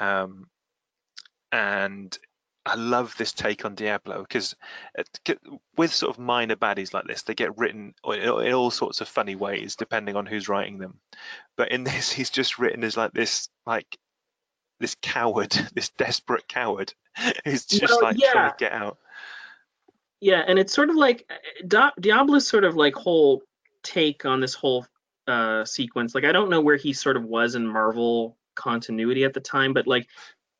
Um, 0.00 0.48
and 1.52 2.16
I 2.64 2.76
love 2.76 3.16
this 3.16 3.32
take 3.32 3.64
on 3.64 3.74
Diablo 3.74 4.22
because 4.22 4.54
with 5.76 5.92
sort 5.92 6.10
of 6.10 6.22
minor 6.22 6.54
baddies 6.54 6.94
like 6.94 7.06
this, 7.06 7.22
they 7.22 7.34
get 7.34 7.58
written 7.58 7.94
in 8.04 8.52
all 8.52 8.70
sorts 8.70 9.00
of 9.00 9.08
funny 9.08 9.34
ways 9.34 9.74
depending 9.74 10.14
on 10.14 10.26
who's 10.26 10.48
writing 10.48 10.78
them. 10.78 11.00
But 11.56 11.72
in 11.72 11.84
this, 11.84 12.12
he's 12.12 12.30
just 12.30 12.58
written 12.58 12.84
as 12.84 12.96
like 12.96 13.12
this, 13.12 13.48
like 13.66 13.98
this 14.78 14.96
coward, 15.02 15.50
this 15.74 15.90
desperate 15.90 16.46
coward 16.46 16.94
who's 17.44 17.64
just 17.64 17.92
Well, 17.94 18.02
like 18.02 18.18
trying 18.18 18.50
to 18.50 18.56
get 18.58 18.72
out. 18.72 18.98
Yeah, 20.20 20.44
and 20.46 20.56
it's 20.56 20.72
sort 20.72 20.88
of 20.88 20.94
like 20.94 21.28
Diablo's 21.66 22.46
sort 22.46 22.62
of 22.62 22.76
like 22.76 22.94
whole 22.94 23.42
take 23.82 24.24
on 24.24 24.40
this 24.40 24.54
whole 24.54 24.86
uh 25.26 25.64
sequence. 25.64 26.14
Like 26.14 26.24
I 26.24 26.30
don't 26.30 26.48
know 26.48 26.60
where 26.60 26.76
he 26.76 26.92
sort 26.92 27.16
of 27.16 27.24
was 27.24 27.56
in 27.56 27.66
Marvel 27.66 28.36
continuity 28.54 29.24
at 29.24 29.34
the 29.34 29.40
time, 29.40 29.72
but 29.72 29.88
like 29.88 30.06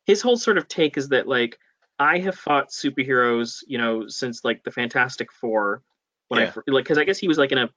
his 0.05 0.21
whole 0.21 0.35
sort 0.35 0.57
of 0.57 0.67
take 0.67 0.97
is 0.97 1.07
that 1.09 1.29
like 1.29 1.57
I 1.99 2.19
have 2.19 2.35
fought 2.35 2.69
superheroes, 2.69 3.63
you 3.67 3.77
know, 3.77 4.07
since 4.07 4.43
like 4.43 4.63
the 4.63 4.71
Fantastic 4.71 5.31
Four 5.31 5.81
when 6.27 6.39
I 6.39 6.43
Yeah. 6.45 6.51
fir- 6.51 6.63
like 6.67 6.85
because 6.85 6.97
I 6.97 7.03
guess 7.03 7.19
he 7.19 7.27
was 7.27 7.37
like 7.37 7.51
in 7.51 7.57
a 7.57 7.69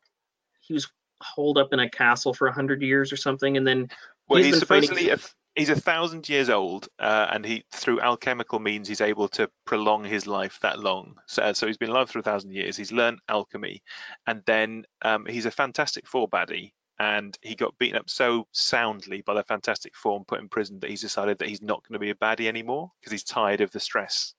he 0.60 0.72
was 0.74 0.88
holed 1.22 1.58
up 1.58 1.72
in 1.72 1.78
a 1.80 1.88
castle 1.88 2.34
for 2.34 2.46
a 2.48 2.52
hundred 2.52 2.82
years 2.82 3.12
or 3.12 3.16
something, 3.16 3.56
and 3.56 3.66
then 3.66 3.88
Well, 4.28 4.38
He's 4.38 4.46
he's, 4.46 4.60
been 4.60 4.66
fighting- 4.66 4.88
supposedly 4.88 5.10
a, 5.10 5.18
he's 5.54 5.68
a 5.70 5.80
thousand 5.80 6.28
years 6.28 6.50
old, 6.50 6.88
uh, 6.98 7.28
and 7.32 7.44
he 7.44 7.64
through 7.72 8.00
alchemical 8.00 8.58
means 8.58 8.88
he's 8.88 9.00
able 9.00 9.28
to 9.28 9.48
prolong 9.64 10.04
his 10.04 10.26
life 10.26 10.58
that 10.62 10.80
long. 10.80 11.14
So, 11.26 11.52
so 11.52 11.66
he's 11.66 11.76
been 11.78 11.90
alive 11.90 12.10
for 12.10 12.18
a 12.18 12.22
thousand 12.22 12.50
years. 12.52 12.76
He's 12.76 12.92
learned 12.92 13.20
alchemy, 13.28 13.82
and 14.26 14.42
then 14.46 14.84
um, 15.02 15.26
he's 15.26 15.46
a 15.46 15.50
Fantastic 15.50 16.06
Four 16.06 16.28
baddie. 16.28 16.72
And 16.98 17.36
he 17.42 17.54
got 17.54 17.78
beaten 17.78 17.98
up 17.98 18.08
so 18.08 18.46
soundly 18.52 19.20
by 19.20 19.34
the 19.34 19.42
Fantastic 19.42 19.92
and 20.04 20.26
put 20.26 20.40
in 20.40 20.48
prison 20.48 20.80
that 20.80 20.90
he's 20.90 21.02
decided 21.02 21.38
that 21.38 21.48
he's 21.48 21.62
not 21.62 21.82
going 21.82 21.94
to 21.94 21.98
be 21.98 22.10
a 22.10 22.14
baddie 22.14 22.48
anymore 22.48 22.92
because 23.00 23.12
he's 23.12 23.24
tired 23.24 23.60
of 23.60 23.70
the 23.70 23.80
stress. 23.80 24.34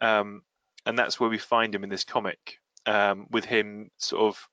Um, 0.00 0.42
and 0.86 0.98
that's 0.98 1.18
where 1.18 1.30
we 1.30 1.38
find 1.38 1.74
him 1.74 1.84
in 1.84 1.90
this 1.90 2.04
comic, 2.04 2.58
um, 2.86 3.26
with 3.30 3.44
him 3.44 3.90
sort 3.98 4.22
of. 4.22 4.48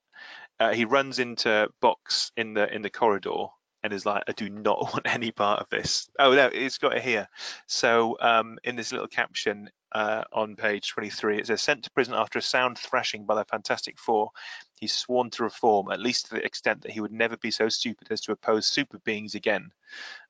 Uh, 0.60 0.74
he 0.74 0.86
runs 0.86 1.20
into 1.20 1.70
Box 1.82 2.32
in 2.36 2.56
the 2.56 2.74
in 2.74 2.82
the 2.82 2.90
corridor 2.90 3.46
and 3.84 3.94
is 3.94 4.06
like, 4.06 4.24
I 4.28 4.32
do 4.32 4.50
not 4.50 4.82
want 4.94 5.06
any 5.06 5.32
part 5.32 5.62
of 5.62 5.70
this. 5.70 6.10
Oh 6.20 6.34
no, 6.34 6.50
it's 6.52 6.78
got 6.78 6.96
it 6.96 7.04
here. 7.04 7.28
So 7.68 8.18
um, 8.20 8.58
in 8.64 8.76
this 8.76 8.92
little 8.92 9.08
caption 9.08 9.70
uh, 9.92 10.24
on 10.34 10.56
page 10.56 10.90
23, 10.90 11.40
it 11.40 11.48
says, 11.48 11.62
sent 11.62 11.84
to 11.84 11.92
prison 11.92 12.14
after 12.14 12.40
a 12.40 12.42
sound 12.42 12.78
thrashing 12.78 13.26
by 13.26 13.36
the 13.36 13.46
Fantastic 13.46 13.98
Four, 14.00 14.32
he's 14.76 14.94
sworn 14.94 15.30
to 15.32 15.44
reform, 15.44 15.92
at 15.92 16.00
least 16.00 16.28
to 16.28 16.36
the 16.36 16.46
extent 16.46 16.82
that 16.82 16.92
he 16.92 17.00
would 17.00 17.12
never 17.12 17.38
be 17.38 17.52
so 17.52 17.70
stupid 17.70 18.08
as 18.12 18.22
to 18.22 18.32
oppose 18.32 18.68
super 18.68 19.00
beings 19.00 19.36
again. 19.36 19.72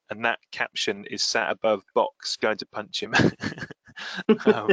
And 0.10 0.24
that 0.26 0.40
caption 0.52 1.06
is 1.06 1.24
sat 1.24 1.52
above 1.52 1.84
Box 1.94 2.38
going 2.38 2.58
to 2.58 2.66
punch 2.66 3.04
him. 3.04 3.14
um, 4.46 4.70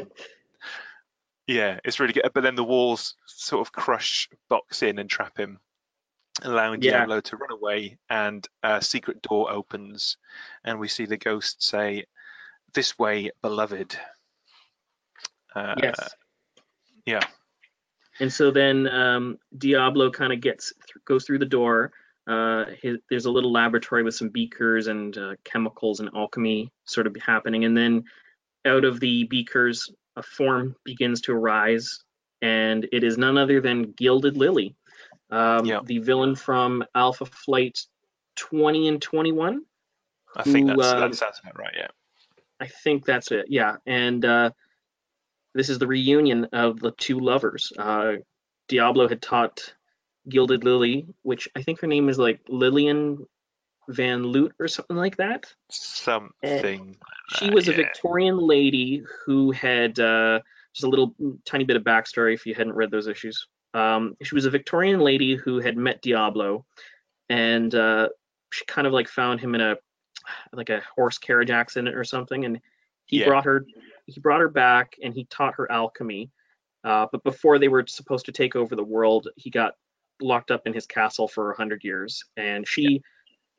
yeah, 1.47 1.81
it's 1.85 1.99
really 1.99 2.13
good. 2.13 2.31
But 2.33 2.43
then 2.43 2.55
the 2.55 2.63
walls 2.63 3.17
sort 3.27 3.67
of 3.67 3.73
crush 3.73 4.29
Box 4.49 4.83
in 4.83 4.99
and 4.99 5.11
trap 5.11 5.37
him 5.37 5.59
allowing 6.43 6.83
Yeah. 6.83 6.99
Diablo 6.99 7.21
to 7.21 7.37
run 7.37 7.53
away, 7.53 7.99
and 8.11 8.47
a 8.63 8.83
secret 8.83 9.23
door 9.23 9.51
opens, 9.51 10.17
and 10.65 10.79
we 10.79 10.89
see 10.89 11.07
the 11.07 11.17
ghost 11.17 11.63
say, 11.63 12.07
"This 12.73 12.99
way, 12.99 13.31
beloved." 13.43 13.99
Uh, 15.55 15.75
yes. 15.83 16.15
yeah. 17.07 17.23
And 18.21 18.33
so 18.33 18.51
then 18.51 18.89
um, 18.89 19.39
Diablo 19.59 20.11
kind 20.11 20.33
of 20.33 20.41
gets 20.41 20.73
goes 21.05 21.25
through 21.25 21.39
the 21.39 21.47
door. 21.47 21.93
Uh, 22.27 22.67
his, 22.81 22.99
there's 23.11 23.27
a 23.27 23.31
little 23.31 23.53
laboratory 23.53 24.03
with 24.03 24.15
some 24.15 24.29
beakers 24.29 24.87
and 24.87 25.17
uh, 25.19 25.35
chemicals 25.45 26.01
and 26.01 26.09
alchemy 26.15 26.71
sort 26.85 27.07
of 27.07 27.15
happening, 27.25 27.65
and 27.65 27.77
then 27.77 28.05
out 28.67 28.85
of 28.85 28.99
the 29.01 29.25
beakers, 29.25 29.91
a 30.17 30.23
form 30.23 30.75
begins 30.85 31.21
to 31.23 31.33
arise, 31.33 32.03
and 32.41 32.89
it 32.93 33.05
is 33.05 33.19
none 33.19 33.37
other 33.37 33.61
than 33.61 33.93
Gilded 33.93 34.37
Lily, 34.39 34.75
um, 35.31 35.67
Yeah. 35.67 35.81
the 35.85 35.99
villain 35.99 36.35
from 36.35 36.83
Alpha 36.95 37.27
Flight 37.27 37.79
20 38.37 38.89
and 38.89 39.03
21. 39.03 39.63
I 40.37 40.43
think 40.45 40.71
who, 40.71 40.77
that's, 40.77 40.93
um, 40.93 41.01
that 41.01 41.15
sounds 41.15 41.41
about 41.43 41.59
right. 41.59 41.75
Yeah. 41.77 41.89
I 42.61 42.69
think 42.69 43.05
that's 43.05 43.33
it. 43.33 43.47
Yeah, 43.49 43.77
and 43.87 44.25
uh, 44.25 44.51
this 45.55 45.69
is 45.69 45.79
the 45.79 45.87
reunion 45.87 46.47
of 46.53 46.81
the 46.81 46.91
two 46.93 47.21
lovers. 47.21 47.73
Uh, 47.79 48.15
Diablo 48.69 49.09
had 49.09 49.23
taught 49.23 49.75
Gilded 50.29 50.65
Lily, 50.65 51.07
which 51.23 51.49
I 51.55 51.63
think 51.63 51.81
her 51.81 51.87
name 51.87 52.09
is 52.09 52.19
like 52.19 52.41
Lillian 52.49 53.27
Van 53.89 54.23
Loot 54.23 54.53
or 54.59 54.69
something 54.69 54.97
like 54.97 55.17
that. 55.19 55.53
Something. 55.71 56.87
like 56.87 56.97
She 57.37 57.47
that, 57.47 57.55
was 57.55 57.69
a 57.69 57.73
yeah. 57.73 57.77
Victorian 57.79 58.39
lady 58.39 59.03
who 59.27 59.51
had 59.51 59.99
uh, 60.01 60.41
just 60.75 60.85
a 60.85 60.89
little 60.89 61.15
tiny 61.45 61.65
bit 61.65 61.77
of 61.77 61.83
backstory 61.83 62.35
if 62.35 62.47
you 62.47 62.55
hadn't 62.55 62.73
read 62.75 62.91
those 62.91 63.07
issues. 63.07 63.47
Um, 63.75 64.17
she 64.23 64.35
was 64.35 64.47
a 64.47 64.51
Victorian 64.51 65.01
lady 65.01 65.35
who 65.35 65.59
had 65.61 65.77
met 65.77 66.01
Diablo, 66.01 66.65
and 67.29 67.75
uh, 67.75 68.09
she 68.53 68.65
kind 68.67 68.87
of 68.87 68.93
like 68.93 69.09
found 69.09 69.41
him 69.41 69.55
in 69.55 69.61
a 69.61 69.77
like 70.53 70.71
a 70.71 70.83
horse 70.97 71.19
carriage 71.19 71.51
accident 71.51 71.95
or 71.95 72.05
something, 72.05 72.45
and 72.45 72.61
he 73.07 73.19
Yeah. 73.21 73.27
brought 73.27 73.45
her 73.45 73.67
he 74.07 74.21
brought 74.21 74.41
her 74.41 74.49
back 74.49 74.97
and 75.03 75.15
he 75.15 75.25
taught 75.25 75.55
her 75.57 75.71
alchemy. 75.71 76.31
Uh, 76.83 77.07
but 77.11 77.25
before 77.25 77.59
they 77.59 77.69
were 77.69 77.85
supposed 77.87 78.27
to 78.27 78.33
take 78.33 78.57
over 78.57 78.77
the 78.77 78.85
world, 78.85 79.29
he 79.37 79.51
got 79.51 79.75
locked 80.21 80.51
up 80.51 80.67
in 80.67 80.73
his 80.73 80.87
castle 80.87 81.27
for 81.27 81.51
a 81.51 81.57
hundred 81.57 81.83
years, 81.83 82.23
and 82.37 82.69
she 82.69 83.03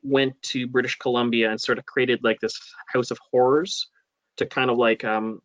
went 0.02 0.40
to 0.42 0.68
British 0.68 0.96
Columbia 0.96 1.50
and 1.50 1.60
sort 1.60 1.78
of 1.78 1.86
created 1.86 2.22
like 2.22 2.38
this 2.40 2.60
house 2.92 3.10
of 3.10 3.18
horrors 3.30 3.88
to 4.36 4.46
kind 4.46 4.70
of 4.70 4.78
like 4.78 5.04
um, 5.04 5.40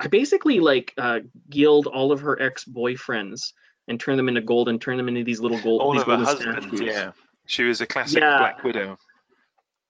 I 0.00 0.08
basically 0.08 0.58
like 0.58 0.92
uh, 0.98 1.20
gild 1.48 1.86
all 1.86 2.10
of 2.10 2.20
her 2.20 2.40
ex 2.42 2.64
boyfriends 2.64 3.52
and 3.86 4.00
turn 4.00 4.16
them 4.16 4.28
into 4.28 4.40
gold 4.40 4.68
and 4.68 4.80
turn 4.80 4.96
them 4.96 5.08
into 5.08 5.22
these 5.22 5.40
little 5.40 5.60
gold. 5.60 5.80
All 5.80 5.92
these 5.92 6.02
of 6.02 6.08
her 6.08 6.16
husbands, 6.16 6.66
statues. 6.66 6.80
yeah. 6.80 7.12
She 7.46 7.64
was 7.64 7.80
a 7.80 7.86
classic 7.86 8.20
Yeah. 8.20 8.38
Black 8.38 8.64
Widow. 8.64 8.98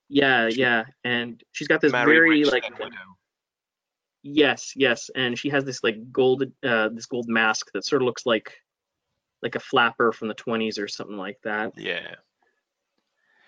Yeah, 0.09 0.49
yeah, 0.49 0.85
and 1.05 1.43
she's 1.53 1.69
got 1.69 1.81
this 1.81 1.93
Marry 1.93 2.13
very 2.13 2.45
like 2.45 2.79
widow. 2.79 3.12
Yes, 4.23 4.73
yes, 4.77 5.11
and 5.15 5.39
she 5.39 5.51
has 5.51 5.65
this 5.65 5.83
like 5.83 6.13
gold 6.13 6.45
uh 6.65 6.89
this 6.91 7.07
gold 7.07 7.29
mask 7.29 7.71
that 7.73 7.85
sort 7.85 8.03
of 8.03 8.07
looks 8.07 8.27
like 8.27 8.59
like 9.43 9.55
a 9.55 9.61
flapper 9.61 10.13
from 10.13 10.29
the 10.29 10.35
20s 10.35 10.79
or 10.79 10.89
something 10.89 11.17
like 11.17 11.39
that. 11.43 11.73
Yeah. 11.77 12.15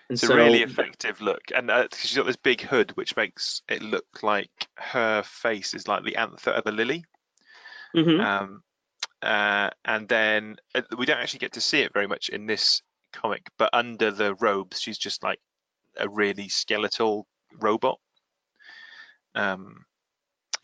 And 0.07 0.17
It's 0.17 0.23
a 0.23 0.35
really 0.35 0.61
effective 0.61 1.19
look, 1.19 1.41
and 1.55 1.71
uh, 1.71 1.87
she's 1.95 2.15
got 2.15 2.27
this 2.27 2.35
big 2.35 2.61
hood, 2.61 2.91
which 2.91 3.15
makes 3.15 3.63
it 3.67 3.81
look 3.81 4.21
like 4.21 4.51
her 4.75 5.23
face 5.23 5.73
is 5.73 5.87
like 5.87 6.03
the 6.03 6.17
anther 6.17 6.51
of 6.51 6.67
a 6.67 6.71
lily. 6.71 7.05
Mhm. 7.95 8.23
Um, 8.23 8.63
uh, 9.23 9.71
and 9.83 10.07
then 10.07 10.57
uh, 10.75 10.83
we 10.95 11.07
don't 11.07 11.17
actually 11.17 11.39
get 11.39 11.53
to 11.53 11.61
see 11.61 11.79
it 11.79 11.93
very 11.93 12.05
much 12.05 12.29
in 12.29 12.45
this 12.45 12.83
comic, 13.13 13.49
but 13.57 13.71
under 13.73 14.11
the 14.11 14.35
robes, 14.35 14.79
she's 14.79 14.99
just 14.99 15.23
like 15.23 15.39
a 15.97 16.07
really 16.07 16.49
skeletal 16.49 17.25
robot. 17.59 17.99
Um, 19.33 19.85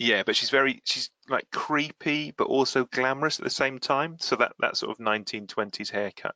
yeah, 0.02 0.24
but 0.24 0.36
she's 0.36 0.50
very 0.50 0.82
she's 0.84 1.12
like 1.30 1.52
creepy, 1.52 2.34
but 2.36 2.48
also 2.48 2.86
glamorous 2.86 3.40
at 3.40 3.44
the 3.44 3.52
same 3.52 3.78
time. 3.78 4.18
So 4.20 4.36
that 4.38 4.54
that 4.60 4.76
sort 4.76 4.92
of 4.92 5.06
1920s 5.06 5.92
haircut 5.92 6.36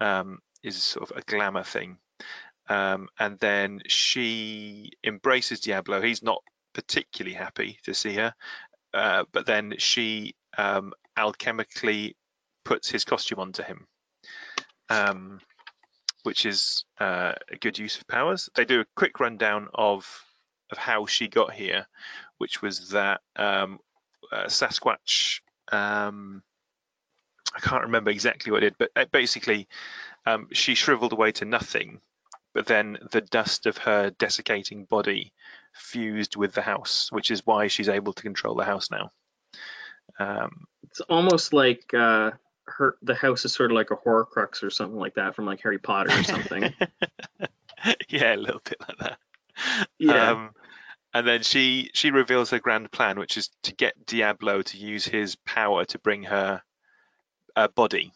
um, 0.00 0.38
is 0.62 0.82
sort 0.82 1.10
of 1.10 1.16
a 1.18 1.20
glamour 1.20 1.62
thing. 1.62 1.98
Um, 2.70 3.08
and 3.18 3.38
then 3.38 3.82
she 3.86 4.92
embraces 5.04 5.60
Diablo. 5.60 6.00
He's 6.00 6.22
not 6.22 6.42
particularly 6.72 7.36
happy 7.36 7.78
to 7.84 7.92
see 7.92 8.14
her, 8.14 8.34
uh, 8.94 9.24
but 9.30 9.44
then 9.44 9.74
she 9.76 10.34
um, 10.56 10.94
alchemically 11.18 12.14
puts 12.64 12.88
his 12.88 13.04
costume 13.04 13.40
onto 13.40 13.62
him, 13.62 13.86
um, 14.88 15.40
which 16.22 16.46
is 16.46 16.86
uh, 16.98 17.34
a 17.52 17.56
good 17.56 17.78
use 17.78 17.98
of 17.98 18.08
powers. 18.08 18.48
They 18.54 18.64
do 18.64 18.80
a 18.80 18.86
quick 18.96 19.20
rundown 19.20 19.68
of 19.74 20.06
of 20.70 20.78
how 20.78 21.06
she 21.06 21.28
got 21.28 21.52
here, 21.52 21.86
which 22.38 22.62
was 22.62 22.90
that 22.90 23.20
um, 23.36 23.78
uh, 24.32 24.46
Sasquatch. 24.46 25.40
Um, 25.70 26.42
I 27.54 27.60
can't 27.60 27.84
remember 27.84 28.10
exactly 28.10 28.52
what 28.52 28.62
it 28.62 28.70
did, 28.70 28.78
but 28.78 28.90
uh, 28.96 29.04
basically 29.10 29.68
um, 30.26 30.48
she 30.52 30.74
shriveled 30.74 31.12
away 31.12 31.32
to 31.32 31.44
nothing. 31.44 32.00
But 32.54 32.66
then 32.66 32.98
the 33.10 33.20
dust 33.20 33.66
of 33.66 33.78
her 33.78 34.10
desiccating 34.10 34.84
body 34.84 35.32
fused 35.74 36.36
with 36.36 36.54
the 36.54 36.62
house, 36.62 37.12
which 37.12 37.30
is 37.30 37.44
why 37.44 37.68
she's 37.68 37.88
able 37.88 38.12
to 38.14 38.22
control 38.22 38.54
the 38.54 38.64
house 38.64 38.90
now. 38.90 39.10
Um, 40.18 40.66
it's 40.84 41.00
almost 41.00 41.52
like 41.52 41.92
uh 41.92 42.30
her 42.64 42.96
the 43.02 43.14
house 43.14 43.44
is 43.44 43.54
sort 43.54 43.70
of 43.70 43.76
like 43.76 43.90
a 43.90 43.96
horcrux 43.96 44.62
or 44.62 44.70
something 44.70 44.98
like 44.98 45.14
that 45.14 45.34
from 45.34 45.46
like 45.46 45.60
Harry 45.62 45.78
Potter 45.78 46.18
or 46.18 46.24
something. 46.24 46.72
yeah, 48.08 48.34
a 48.34 48.36
little 48.36 48.62
bit 48.64 48.78
like 48.80 48.98
that. 48.98 49.18
yeah. 49.98 50.30
Um, 50.30 50.50
and 51.16 51.26
then 51.26 51.42
she 51.42 51.90
she 51.94 52.10
reveals 52.10 52.50
her 52.50 52.58
grand 52.58 52.92
plan, 52.92 53.18
which 53.18 53.38
is 53.38 53.48
to 53.62 53.74
get 53.74 54.04
Diablo 54.04 54.60
to 54.60 54.76
use 54.76 55.06
his 55.06 55.34
power 55.46 55.86
to 55.86 55.98
bring 55.98 56.24
her 56.24 56.60
a 57.56 57.70
body. 57.70 58.12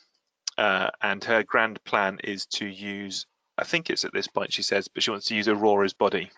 Uh, 0.58 0.90
and 1.00 1.24
her 1.24 1.42
grand 1.42 1.82
plan 1.84 2.18
is 2.22 2.44
to 2.44 2.66
use, 2.66 3.24
I 3.56 3.64
think 3.64 3.88
it's 3.88 4.04
at 4.04 4.12
this 4.12 4.26
point 4.26 4.52
she 4.52 4.60
says, 4.60 4.88
but 4.88 5.02
she 5.02 5.10
wants 5.10 5.24
to 5.28 5.34
use 5.34 5.48
Aurora's 5.48 5.94
body, 5.94 6.30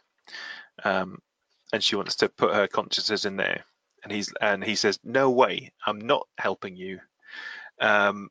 um, 0.85 1.19
and 1.73 1.83
she 1.83 1.97
wants 1.97 2.15
to 2.17 2.29
put 2.29 2.55
her 2.55 2.69
consciousness 2.69 3.25
in 3.25 3.37
there. 3.37 3.65
And 4.05 4.13
he's 4.13 4.33
and 4.41 4.63
he 4.63 4.77
says, 4.77 5.01
"No 5.03 5.31
way, 5.31 5.73
I'm 5.85 6.01
not 6.01 6.29
helping 6.39 6.77
you." 6.77 7.01
Um, 7.81 8.29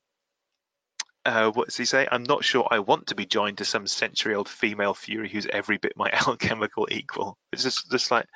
uh, 1.26 1.52
what 1.52 1.68
does 1.68 1.78
he 1.78 1.86
say? 1.86 2.08
I'm 2.12 2.24
not 2.24 2.44
sure 2.44 2.68
I 2.70 2.80
want 2.80 3.08
to 3.08 3.16
be 3.16 3.26
joined 3.26 3.60
to 3.60 3.66
some 3.66 3.86
century-old 3.86 4.50
female 4.50 4.94
fury 4.94 5.30
who's 5.30 5.46
every 5.46 5.78
bit 5.78 5.94
my 5.96 6.10
alchemical 6.28 6.88
equal. 6.90 7.38
It's 7.52 7.64
just, 7.64 7.92
just 7.92 8.12
like 8.12 8.28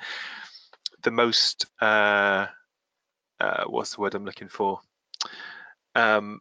the 1.02 1.10
most, 1.10 1.66
uh, 1.80 2.46
uh, 3.40 3.64
what's 3.66 3.94
the 3.94 4.00
word 4.00 4.14
I'm 4.14 4.24
looking 4.24 4.48
for? 4.48 4.80
Um, 5.94 6.40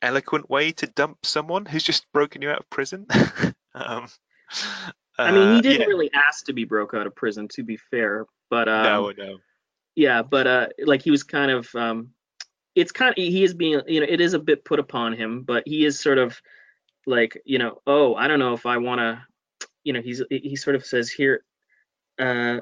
eloquent 0.00 0.48
way 0.48 0.72
to 0.72 0.86
dump 0.86 1.18
someone 1.24 1.66
who's 1.66 1.82
just 1.82 2.10
broken 2.12 2.42
you 2.42 2.50
out 2.50 2.60
of 2.60 2.70
prison. 2.70 3.06
um, 3.74 4.06
I 5.18 5.32
mean, 5.32 5.48
uh, 5.48 5.54
he 5.56 5.62
didn't 5.62 5.80
yeah, 5.80 5.86
really 5.86 6.10
ask 6.14 6.46
to 6.46 6.52
be 6.52 6.64
broke 6.64 6.94
out 6.94 7.08
of 7.08 7.16
prison, 7.16 7.48
to 7.54 7.64
be 7.64 7.76
fair. 7.76 8.26
But 8.50 8.68
um, 8.68 8.84
no, 8.84 9.12
no. 9.16 9.38
yeah, 9.96 10.22
but 10.22 10.46
uh, 10.46 10.66
like 10.84 11.02
he 11.02 11.10
was 11.10 11.24
kind 11.24 11.50
of, 11.50 11.68
um, 11.74 12.10
it's 12.78 12.92
kind 12.92 13.10
of 13.10 13.16
he 13.16 13.42
is 13.44 13.54
being, 13.54 13.80
you 13.86 14.00
know, 14.00 14.06
it 14.08 14.20
is 14.20 14.34
a 14.34 14.38
bit 14.38 14.64
put 14.64 14.78
upon 14.78 15.12
him, 15.12 15.42
but 15.42 15.62
he 15.66 15.84
is 15.84 15.98
sort 15.98 16.18
of 16.18 16.40
like, 17.06 17.40
you 17.44 17.58
know, 17.58 17.80
oh, 17.86 18.14
I 18.14 18.28
don't 18.28 18.38
know 18.38 18.54
if 18.54 18.66
I 18.66 18.76
want 18.76 19.00
to, 19.00 19.22
you 19.84 19.92
know, 19.92 20.00
he's 20.00 20.22
he 20.30 20.56
sort 20.56 20.76
of 20.76 20.84
says 20.86 21.10
here, 21.10 21.44
uh, 22.18 22.60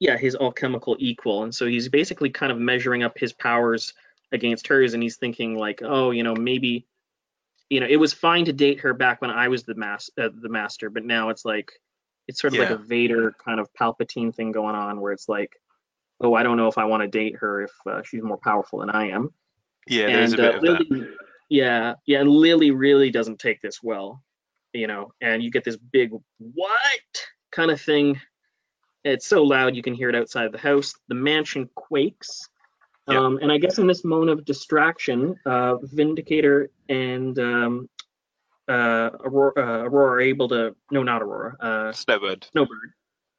yeah, 0.00 0.16
his 0.16 0.34
alchemical 0.34 0.96
equal, 0.98 1.44
and 1.44 1.54
so 1.54 1.66
he's 1.66 1.88
basically 1.88 2.30
kind 2.30 2.50
of 2.50 2.58
measuring 2.58 3.02
up 3.02 3.16
his 3.16 3.32
powers 3.32 3.94
against 4.32 4.66
hers, 4.66 4.94
and 4.94 5.02
he's 5.02 5.16
thinking 5.16 5.56
like, 5.56 5.80
oh, 5.82 6.10
you 6.10 6.22
know, 6.22 6.34
maybe. 6.34 6.86
You 7.70 7.80
know, 7.80 7.86
it 7.88 7.96
was 7.96 8.12
fine 8.12 8.44
to 8.44 8.52
date 8.52 8.80
her 8.80 8.92
back 8.92 9.22
when 9.22 9.30
I 9.30 9.48
was 9.48 9.62
the 9.62 9.74
mas- 9.74 10.10
uh, 10.20 10.28
the 10.42 10.50
master, 10.50 10.90
but 10.90 11.06
now 11.06 11.30
it's 11.30 11.46
like 11.46 11.72
it's 12.28 12.38
sort 12.38 12.52
of 12.52 12.58
like 12.58 12.68
a 12.70 12.76
Vader 12.76 13.34
kind 13.42 13.58
of 13.58 13.72
Palpatine 13.72 14.34
thing 14.34 14.52
going 14.52 14.74
on, 14.74 15.00
where 15.00 15.12
it's 15.12 15.26
like, 15.26 15.56
oh, 16.22 16.34
I 16.34 16.42
don't 16.42 16.56
know 16.56 16.68
if 16.68 16.78
I 16.78 16.84
want 16.84 17.02
to 17.02 17.08
date 17.08 17.36
her 17.36 17.62
if 17.62 17.72
uh, 17.86 18.02
she's 18.04 18.22
more 18.22 18.38
powerful 18.38 18.78
than 18.78 18.90
I 18.90 19.10
am. 19.10 19.32
Yeah, 19.86 20.06
there's 20.06 20.32
a 20.32 20.36
bit 20.36 20.54
uh, 20.54 20.58
of 20.58 20.62
that. 20.62 21.16
Yeah, 21.48 21.94
yeah, 22.06 22.20
and 22.20 22.30
Lily 22.30 22.70
really 22.70 23.10
doesn't 23.10 23.38
take 23.38 23.60
this 23.60 23.82
well, 23.82 24.22
you 24.72 24.86
know, 24.86 25.12
and 25.20 25.42
you 25.42 25.50
get 25.50 25.64
this 25.64 25.76
big 25.76 26.12
what 26.38 27.26
kind 27.50 27.70
of 27.70 27.80
thing. 27.80 28.20
It's 29.04 29.26
so 29.26 29.42
loud 29.42 29.74
you 29.74 29.82
can 29.82 29.94
hear 29.94 30.08
it 30.08 30.14
outside 30.14 30.50
the 30.52 30.58
house. 30.58 30.94
The 31.08 31.14
mansion 31.14 31.68
quakes. 31.74 32.48
Yep. 33.08 33.18
Um, 33.18 33.38
and 33.42 33.50
I 33.50 33.58
guess 33.58 33.78
in 33.78 33.88
this 33.88 34.04
moment 34.04 34.30
of 34.30 34.44
distraction, 34.44 35.34
uh, 35.44 35.76
Vindicator 35.82 36.70
and 36.88 37.36
um, 37.38 37.88
uh, 38.68 39.10
Aurora, 39.24 39.52
uh, 39.56 39.84
Aurora 39.84 40.12
are 40.12 40.20
able 40.20 40.48
to, 40.48 40.76
no, 40.92 41.02
not 41.02 41.20
Aurora, 41.20 41.56
uh, 41.60 41.92
Snowbird. 41.92 42.46
Snowbird. 42.52 42.92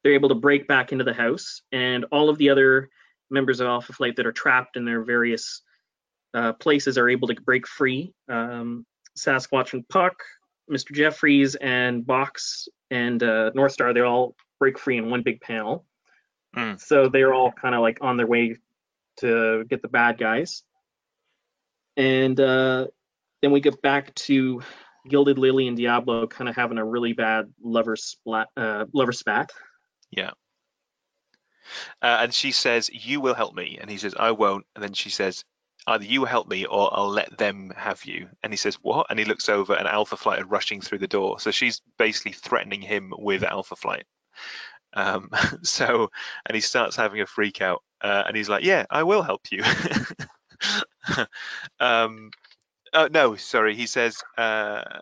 They're 0.04 0.12
able 0.12 0.28
to 0.28 0.34
break 0.36 0.68
back 0.68 0.92
into 0.92 1.04
the 1.04 1.14
house, 1.14 1.62
and 1.72 2.04
all 2.12 2.28
of 2.28 2.38
the 2.38 2.50
other 2.50 2.90
members 3.30 3.60
of 3.60 3.66
Alpha 3.66 3.92
Flight 3.92 4.16
that 4.16 4.26
are 4.26 4.32
trapped 4.32 4.76
in 4.76 4.84
their 4.84 5.02
various 5.02 5.62
uh, 6.34 6.52
places 6.52 6.98
are 6.98 7.08
able 7.08 7.28
to 7.28 7.34
break 7.34 7.66
free. 7.66 8.12
Um, 8.28 8.84
Sasquatch 9.18 9.72
and 9.72 9.88
Puck, 9.88 10.14
Mr. 10.70 10.92
Jeffries, 10.92 11.54
and 11.54 12.06
Box 12.06 12.68
and 12.90 13.22
uh, 13.22 13.50
North 13.54 13.72
Star, 13.72 13.92
they 13.92 14.00
all 14.00 14.36
break 14.58 14.78
free 14.78 14.98
in 14.98 15.10
one 15.10 15.22
big 15.22 15.40
panel. 15.40 15.84
Mm. 16.56 16.80
So 16.80 17.08
they're 17.08 17.34
all 17.34 17.52
kind 17.52 17.74
of 17.74 17.80
like 17.80 17.98
on 18.00 18.16
their 18.16 18.26
way 18.26 18.56
to 19.18 19.64
get 19.68 19.82
the 19.82 19.88
bad 19.88 20.18
guys. 20.18 20.62
And 21.96 22.38
uh, 22.38 22.88
then 23.42 23.52
we 23.52 23.60
get 23.60 23.80
back 23.82 24.14
to 24.14 24.62
Gilded 25.08 25.38
Lily 25.38 25.68
and 25.68 25.76
Diablo 25.76 26.26
kind 26.26 26.48
of 26.48 26.56
having 26.56 26.78
a 26.78 26.84
really 26.84 27.12
bad 27.12 27.52
lover 27.62 27.96
splat, 27.96 28.48
uh, 28.56 28.86
lover 28.92 29.12
spat. 29.12 29.50
Yeah. 30.16 30.30
Uh, 32.02 32.18
and 32.22 32.34
she 32.34 32.52
says, 32.52 32.90
"You 32.92 33.20
will 33.20 33.34
help 33.34 33.54
me," 33.54 33.78
and 33.80 33.90
he 33.90 33.98
says, 33.98 34.14
"I 34.18 34.30
won't." 34.30 34.66
And 34.74 34.84
then 34.84 34.92
she 34.92 35.10
says, 35.10 35.44
"Either 35.86 36.04
you 36.04 36.24
help 36.24 36.46
me, 36.46 36.66
or 36.66 36.90
I'll 36.96 37.08
let 37.08 37.36
them 37.36 37.72
have 37.76 38.04
you." 38.04 38.28
And 38.42 38.52
he 38.52 38.56
says, 38.56 38.76
"What?" 38.76 39.06
And 39.10 39.18
he 39.18 39.24
looks 39.24 39.48
over, 39.48 39.74
and 39.74 39.88
Alpha 39.88 40.16
Flight 40.16 40.40
are 40.40 40.46
rushing 40.46 40.80
through 40.80 40.98
the 40.98 41.08
door. 41.08 41.40
So 41.40 41.50
she's 41.50 41.80
basically 41.98 42.32
threatening 42.32 42.82
him 42.82 43.12
with 43.16 43.42
Alpha 43.42 43.76
Flight. 43.76 44.06
Um, 44.92 45.30
so, 45.62 46.10
and 46.46 46.54
he 46.54 46.60
starts 46.60 46.96
having 46.96 47.20
a 47.20 47.26
freak 47.26 47.60
out, 47.62 47.82
uh, 48.02 48.24
and 48.26 48.36
he's 48.36 48.48
like, 48.48 48.64
"Yeah, 48.64 48.86
I 48.90 49.02
will 49.04 49.22
help 49.22 49.42
you." 49.50 49.64
um, 51.80 52.30
uh, 52.92 53.08
no, 53.10 53.36
sorry. 53.36 53.74
He 53.74 53.86
says, 53.86 54.22
uh, 54.38 55.00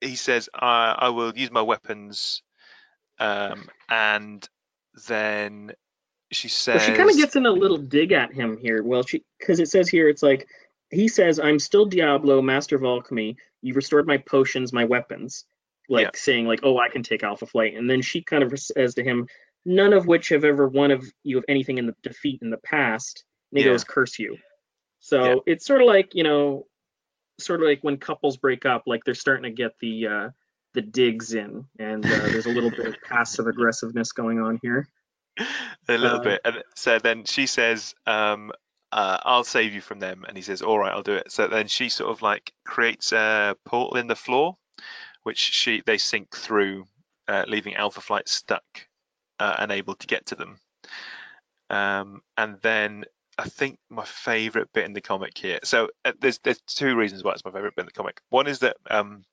he 0.00 0.16
says, 0.16 0.48
I, 0.54 0.94
I 0.98 1.08
will 1.10 1.36
use 1.36 1.50
my 1.50 1.62
weapons, 1.62 2.42
um, 3.20 3.68
and 3.88 4.48
then 5.06 5.72
she 6.32 6.48
Well, 6.48 6.78
says, 6.78 6.82
she 6.82 6.92
kind 6.92 7.10
of 7.10 7.16
gets 7.16 7.36
in 7.36 7.46
a 7.46 7.50
little 7.50 7.78
dig 7.78 8.12
at 8.12 8.32
him 8.32 8.56
here. 8.56 8.82
Well, 8.82 9.02
she 9.02 9.24
because 9.38 9.60
it 9.60 9.68
says 9.68 9.88
here 9.88 10.08
it's 10.08 10.22
like 10.22 10.48
he 10.90 11.06
says, 11.06 11.38
"I'm 11.38 11.58
still 11.58 11.86
Diablo, 11.86 12.42
master 12.42 12.76
of 12.76 12.84
alchemy. 12.84 13.36
You've 13.62 13.76
restored 13.76 14.06
my 14.06 14.18
potions, 14.18 14.72
my 14.72 14.84
weapons." 14.84 15.44
Like 15.88 16.06
Yeah. 16.06 16.10
saying 16.14 16.46
like, 16.46 16.60
"Oh, 16.62 16.78
I 16.78 16.88
can 16.88 17.02
take 17.02 17.22
Alpha 17.22 17.46
Flight," 17.46 17.74
and 17.76 17.88
then 17.88 18.00
she 18.02 18.22
kind 18.22 18.42
of 18.42 18.58
says 18.58 18.94
to 18.94 19.04
him, 19.04 19.28
"None 19.64 19.92
of 19.92 20.06
which 20.06 20.28
have 20.30 20.44
ever 20.44 20.68
won 20.68 20.90
of 20.90 21.04
you 21.22 21.38
of 21.38 21.44
anything 21.48 21.78
in 21.78 21.86
the 21.86 21.94
defeat 22.02 22.40
in 22.42 22.50
the 22.50 22.58
past." 22.58 23.24
And 23.50 23.58
he 23.58 23.64
Yeah. 23.64 23.72
goes, 23.72 23.84
"Curse 23.84 24.18
you." 24.18 24.38
So 25.00 25.24
Yeah. 25.24 25.52
it's 25.52 25.66
sort 25.66 25.82
of 25.82 25.88
like 25.88 26.14
you 26.14 26.22
know, 26.22 26.66
sort 27.38 27.60
of 27.60 27.66
like 27.66 27.82
when 27.82 27.96
couples 27.96 28.36
break 28.36 28.64
up, 28.64 28.84
like 28.86 29.04
they're 29.04 29.14
starting 29.14 29.44
to 29.44 29.50
get 29.50 29.72
the 29.80 30.06
uh, 30.06 30.30
the 30.74 30.82
digs 30.82 31.34
in, 31.34 31.66
and 31.78 32.04
uh, 32.04 32.08
there's 32.08 32.46
a 32.46 32.52
little 32.52 32.70
bit 32.70 32.86
of 32.86 32.96
passive 33.02 33.46
aggressiveness 33.46 34.12
going 34.12 34.40
on 34.40 34.58
here. 34.62 34.88
a 35.88 35.98
little 35.98 36.18
Uh, 36.18 36.22
bit. 36.22 36.40
And 36.44 36.62
so 36.76 36.98
then 36.98 37.24
she 37.24 37.46
says, 37.46 37.94
um, 38.06 38.52
uh, 38.92 39.18
"I'll 39.22 39.44
save 39.44 39.72
you 39.74 39.80
from 39.80 39.98
them," 39.98 40.24
and 40.26 40.36
he 40.36 40.42
says, 40.42 40.62
"All 40.62 40.78
right, 40.78 40.92
I'll 40.92 41.02
do 41.02 41.14
it." 41.14 41.32
So 41.32 41.48
then 41.48 41.66
she 41.68 41.88
sort 41.88 42.10
of 42.10 42.22
like 42.22 42.52
creates 42.64 43.12
a 43.12 43.56
portal 43.64 43.98
in 43.98 44.06
the 44.06 44.16
floor, 44.16 44.56
which 45.22 45.38
she 45.38 45.82
they 45.86 45.98
sink 45.98 46.36
through, 46.36 46.86
uh, 47.28 47.44
leaving 47.48 47.74
Alpha 47.76 48.00
Flight 48.00 48.28
stuck, 48.28 48.64
uh, 49.38 49.56
unable 49.58 49.94
to 49.96 50.06
get 50.06 50.26
to 50.26 50.34
them. 50.34 50.58
Um, 51.68 52.22
and 52.36 52.58
then 52.62 53.04
I 53.38 53.48
think 53.48 53.78
my 53.88 54.04
favorite 54.04 54.72
bit 54.72 54.84
in 54.84 54.92
the 54.92 55.00
comic 55.00 55.38
here. 55.38 55.60
So 55.64 55.88
uh, 56.04 56.12
there's 56.20 56.38
there's 56.38 56.60
two 56.66 56.96
reasons 56.96 57.22
why 57.24 57.32
it's 57.32 57.44
my 57.44 57.52
favorite 57.52 57.74
bit 57.76 57.82
in 57.82 57.86
the 57.86 57.92
comic. 57.92 58.20
One 58.28 58.46
is 58.46 58.58
that 58.60 58.76
um, 58.90 59.24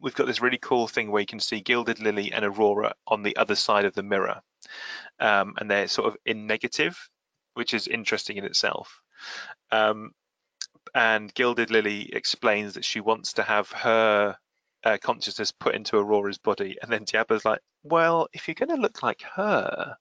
we've 0.00 0.14
got 0.14 0.26
this 0.26 0.40
really 0.40 0.58
cool 0.58 0.88
thing 0.88 1.10
where 1.10 1.20
you 1.20 1.26
can 1.26 1.40
see 1.40 1.60
Gilded 1.60 2.00
Lily 2.00 2.32
and 2.32 2.44
Aurora 2.44 2.94
on 3.06 3.22
the 3.22 3.36
other 3.36 3.54
side 3.54 3.84
of 3.84 3.94
the 3.94 4.02
mirror, 4.02 4.40
um, 5.20 5.54
and 5.58 5.70
they're 5.70 5.88
sort 5.88 6.08
of 6.08 6.16
in 6.24 6.46
negative, 6.46 6.98
which 7.54 7.74
is 7.74 7.88
interesting 7.88 8.36
in 8.36 8.44
itself. 8.44 9.00
Um, 9.70 10.12
and 10.94 11.32
Gilded 11.34 11.70
Lily 11.70 12.10
explains 12.12 12.74
that 12.74 12.84
she 12.84 13.00
wants 13.00 13.34
to 13.34 13.42
have 13.42 13.70
her 13.72 14.36
uh, 14.84 14.98
consciousness 15.02 15.52
put 15.52 15.74
into 15.74 15.96
Aurora's 15.96 16.38
body, 16.38 16.76
and 16.80 16.90
then 16.90 17.04
Diablo's 17.04 17.44
like, 17.44 17.60
"Well, 17.82 18.28
if 18.32 18.48
you're 18.48 18.54
going 18.54 18.74
to 18.74 18.82
look 18.82 19.02
like 19.02 19.22
her." 19.34 19.96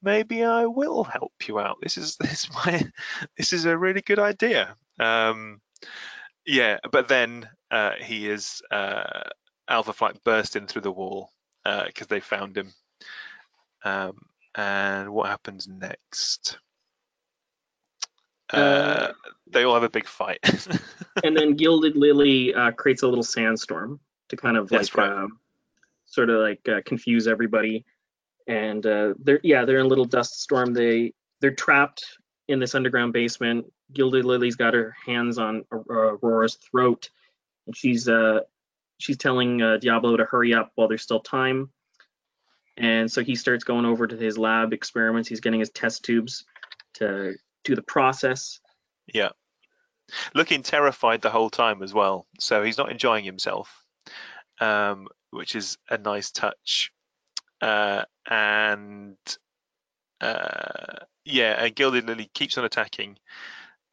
Maybe 0.00 0.44
I 0.44 0.66
will 0.66 1.02
help 1.02 1.32
you 1.48 1.58
out. 1.58 1.78
This 1.82 1.98
is 1.98 2.16
this 2.20 2.44
is 2.44 2.50
my 2.54 2.84
this 3.36 3.52
is 3.52 3.64
a 3.64 3.76
really 3.76 4.00
good 4.00 4.20
idea. 4.20 4.76
Um, 5.00 5.60
yeah, 6.46 6.78
but 6.92 7.08
then 7.08 7.48
uh, 7.70 7.92
he 8.00 8.28
is 8.28 8.62
uh, 8.70 9.22
Alpha 9.68 9.92
Flight 9.92 10.22
burst 10.24 10.56
in 10.56 10.66
through 10.66 10.82
the 10.82 10.92
wall 10.92 11.30
because 11.64 12.06
they 12.06 12.20
found 12.20 12.56
him. 12.56 12.72
Um, 13.84 14.18
and 14.54 15.10
what 15.12 15.28
happens 15.28 15.68
next? 15.68 16.58
Uh, 18.52 18.56
Uh, 18.56 19.12
they 19.50 19.64
all 19.64 19.74
have 19.74 19.82
a 19.82 19.90
big 19.90 20.06
fight. 20.06 20.40
and 21.24 21.36
then 21.36 21.54
Gilded 21.54 21.96
Lily 21.96 22.54
uh, 22.54 22.70
creates 22.72 23.02
a 23.02 23.08
little 23.08 23.24
sandstorm 23.24 24.00
to 24.28 24.36
kind 24.36 24.56
of 24.56 24.70
like 24.70 24.94
right. 24.96 25.10
um, 25.10 25.38
sort 26.06 26.30
of 26.30 26.40
like 26.40 26.66
uh, 26.68 26.80
confuse 26.84 27.26
everybody. 27.28 27.84
And 28.46 28.84
uh, 28.86 29.14
they're 29.22 29.40
yeah 29.42 29.64
they're 29.64 29.78
in 29.78 29.86
a 29.86 29.88
little 29.88 30.06
dust 30.06 30.40
storm. 30.40 30.72
They 30.72 31.12
they're 31.40 31.54
trapped 31.54 32.04
in 32.48 32.58
this 32.58 32.74
underground 32.74 33.12
basement. 33.12 33.70
Gilded 33.92 34.24
Lily's 34.24 34.56
got 34.56 34.74
her 34.74 34.94
hands 35.04 35.38
on 35.38 35.64
uh, 35.72 36.16
Aurora's 36.22 36.56
throat, 36.56 37.10
and 37.68 37.76
she's 37.76 38.08
uh 38.08 38.40
she's 38.98 39.16
telling 39.16 39.62
uh, 39.62 39.76
Diablo 39.76 40.16
to 40.16 40.24
hurry 40.24 40.54
up 40.54 40.72
while 40.74 40.88
there's 40.88 41.02
still 41.02 41.20
time. 41.20 41.70
And 42.76 43.10
so 43.10 43.22
he 43.22 43.36
starts 43.36 43.64
going 43.64 43.84
over 43.84 44.06
to 44.06 44.16
his 44.16 44.38
lab 44.38 44.72
experiments. 44.72 45.28
He's 45.28 45.40
getting 45.40 45.60
his 45.60 45.70
test 45.70 46.04
tubes 46.04 46.44
to 46.94 47.34
do 47.64 47.74
the 47.76 47.82
process. 47.82 48.60
yeah. 49.12 49.30
Looking 50.34 50.62
terrified 50.62 51.20
the 51.20 51.30
whole 51.30 51.50
time 51.50 51.82
as 51.82 51.92
well. 51.92 52.26
So 52.40 52.62
he's 52.62 52.78
not 52.78 52.90
enjoying 52.90 53.24
himself, 53.24 53.84
um, 54.58 55.08
which 55.30 55.54
is 55.54 55.76
a 55.90 55.98
nice 55.98 56.30
touch. 56.30 56.92
Uh, 57.60 58.04
and 58.26 59.18
uh, 60.20 61.04
yeah, 61.26 61.62
and 61.62 61.76
Gilded 61.76 62.06
Lily 62.06 62.30
keeps 62.32 62.56
on 62.56 62.64
attacking. 62.64 63.18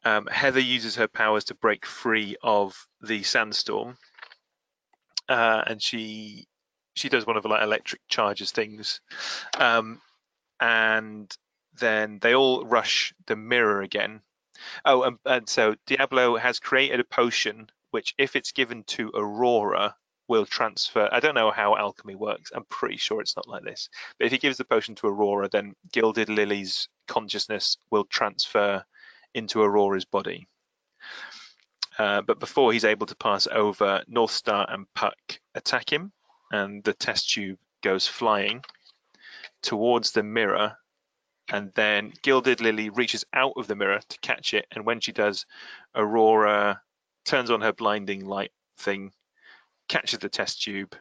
Um, 0.06 0.28
Heather 0.28 0.60
uses 0.60 0.94
her 0.94 1.08
powers 1.08 1.46
to 1.46 1.56
break 1.56 1.84
free 1.84 2.36
of 2.40 2.86
the 3.00 3.24
sandstorm, 3.24 3.98
uh, 5.28 5.64
and 5.66 5.82
she 5.82 6.46
she 6.94 7.08
does 7.08 7.26
one 7.26 7.36
of 7.36 7.42
the 7.42 7.48
like 7.48 7.64
electric 7.64 8.02
charges 8.06 8.52
things, 8.52 9.00
um, 9.58 10.00
and 10.60 11.36
then 11.80 12.20
they 12.22 12.36
all 12.36 12.64
rush 12.64 13.14
the 13.26 13.34
mirror 13.34 13.82
again. 13.82 14.20
Oh, 14.84 15.02
and, 15.02 15.18
and 15.24 15.48
so 15.48 15.74
Diablo 15.86 16.36
has 16.36 16.60
created 16.60 17.00
a 17.00 17.04
potion 17.04 17.68
which, 17.90 18.14
if 18.16 18.36
it's 18.36 18.52
given 18.52 18.84
to 18.84 19.10
Aurora, 19.12 19.96
will 20.28 20.46
transfer. 20.46 21.08
I 21.10 21.18
don't 21.18 21.34
know 21.34 21.50
how 21.50 21.74
alchemy 21.74 22.14
works. 22.14 22.52
I'm 22.54 22.64
pretty 22.66 22.98
sure 22.98 23.20
it's 23.20 23.36
not 23.36 23.48
like 23.48 23.64
this. 23.64 23.88
But 24.18 24.26
if 24.26 24.32
he 24.32 24.38
gives 24.38 24.56
the 24.56 24.64
potion 24.64 24.94
to 24.96 25.08
Aurora, 25.08 25.48
then 25.48 25.74
Gilded 25.90 26.28
Lily's 26.28 26.88
consciousness 27.08 27.76
will 27.90 28.04
transfer 28.04 28.84
into 29.36 29.62
Aurora's 29.62 30.06
body. 30.06 30.48
Uh, 31.98 32.22
but 32.22 32.40
before 32.40 32.72
he's 32.72 32.84
able 32.84 33.06
to 33.06 33.16
pass 33.16 33.46
over, 33.46 34.02
North 34.08 34.32
Star 34.32 34.66
and 34.68 34.92
Puck 34.94 35.16
attack 35.54 35.92
him, 35.92 36.12
and 36.50 36.82
the 36.82 36.92
test 36.92 37.30
tube 37.30 37.58
goes 37.82 38.06
flying 38.06 38.64
towards 39.62 40.12
the 40.12 40.22
mirror. 40.22 40.76
And 41.48 41.72
then 41.74 42.12
Gilded 42.22 42.60
Lily 42.60 42.90
reaches 42.90 43.24
out 43.32 43.52
of 43.56 43.66
the 43.66 43.76
mirror 43.76 44.00
to 44.08 44.18
catch 44.18 44.52
it, 44.52 44.66
and 44.72 44.84
when 44.84 45.00
she 45.00 45.12
does, 45.12 45.46
Aurora 45.94 46.80
turns 47.24 47.50
on 47.50 47.60
her 47.60 47.72
blinding 47.72 48.24
light 48.26 48.52
thing, 48.78 49.12
catches 49.88 50.18
the 50.18 50.28
test 50.28 50.62
tube, 50.62 50.96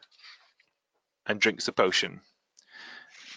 and 1.26 1.40
drinks 1.42 1.66
the 1.66 1.72
potion. 1.72 2.22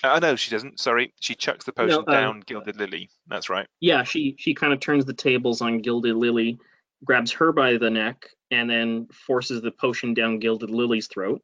Uh, 0.04 0.18
no, 0.20 0.36
she 0.36 0.50
doesn't. 0.50 0.78
Sorry, 0.78 1.12
she 1.20 1.34
chucks 1.34 1.64
the 1.64 1.72
potion 1.72 2.04
uh, 2.06 2.12
down 2.12 2.40
Gilded 2.46 2.76
Lily. 2.76 3.10
That's 3.26 3.50
right. 3.50 3.66
yeah, 3.80 4.04
she 4.04 4.36
she 4.38 4.54
kind 4.54 4.72
of 4.72 4.80
turns 4.80 5.04
the 5.04 5.12
tables 5.14 5.60
on 5.60 5.78
Gilded 5.78 6.14
Lily, 6.16 6.58
grabs 7.04 7.32
her 7.32 7.52
by 7.52 7.76
the 7.78 7.90
neck, 7.90 8.28
and 8.50 8.70
then 8.70 9.08
forces 9.12 9.60
the 9.60 9.70
potion 9.72 10.14
down 10.14 10.38
Gilded 10.38 10.70
Lily's 10.70 11.08
throat, 11.08 11.42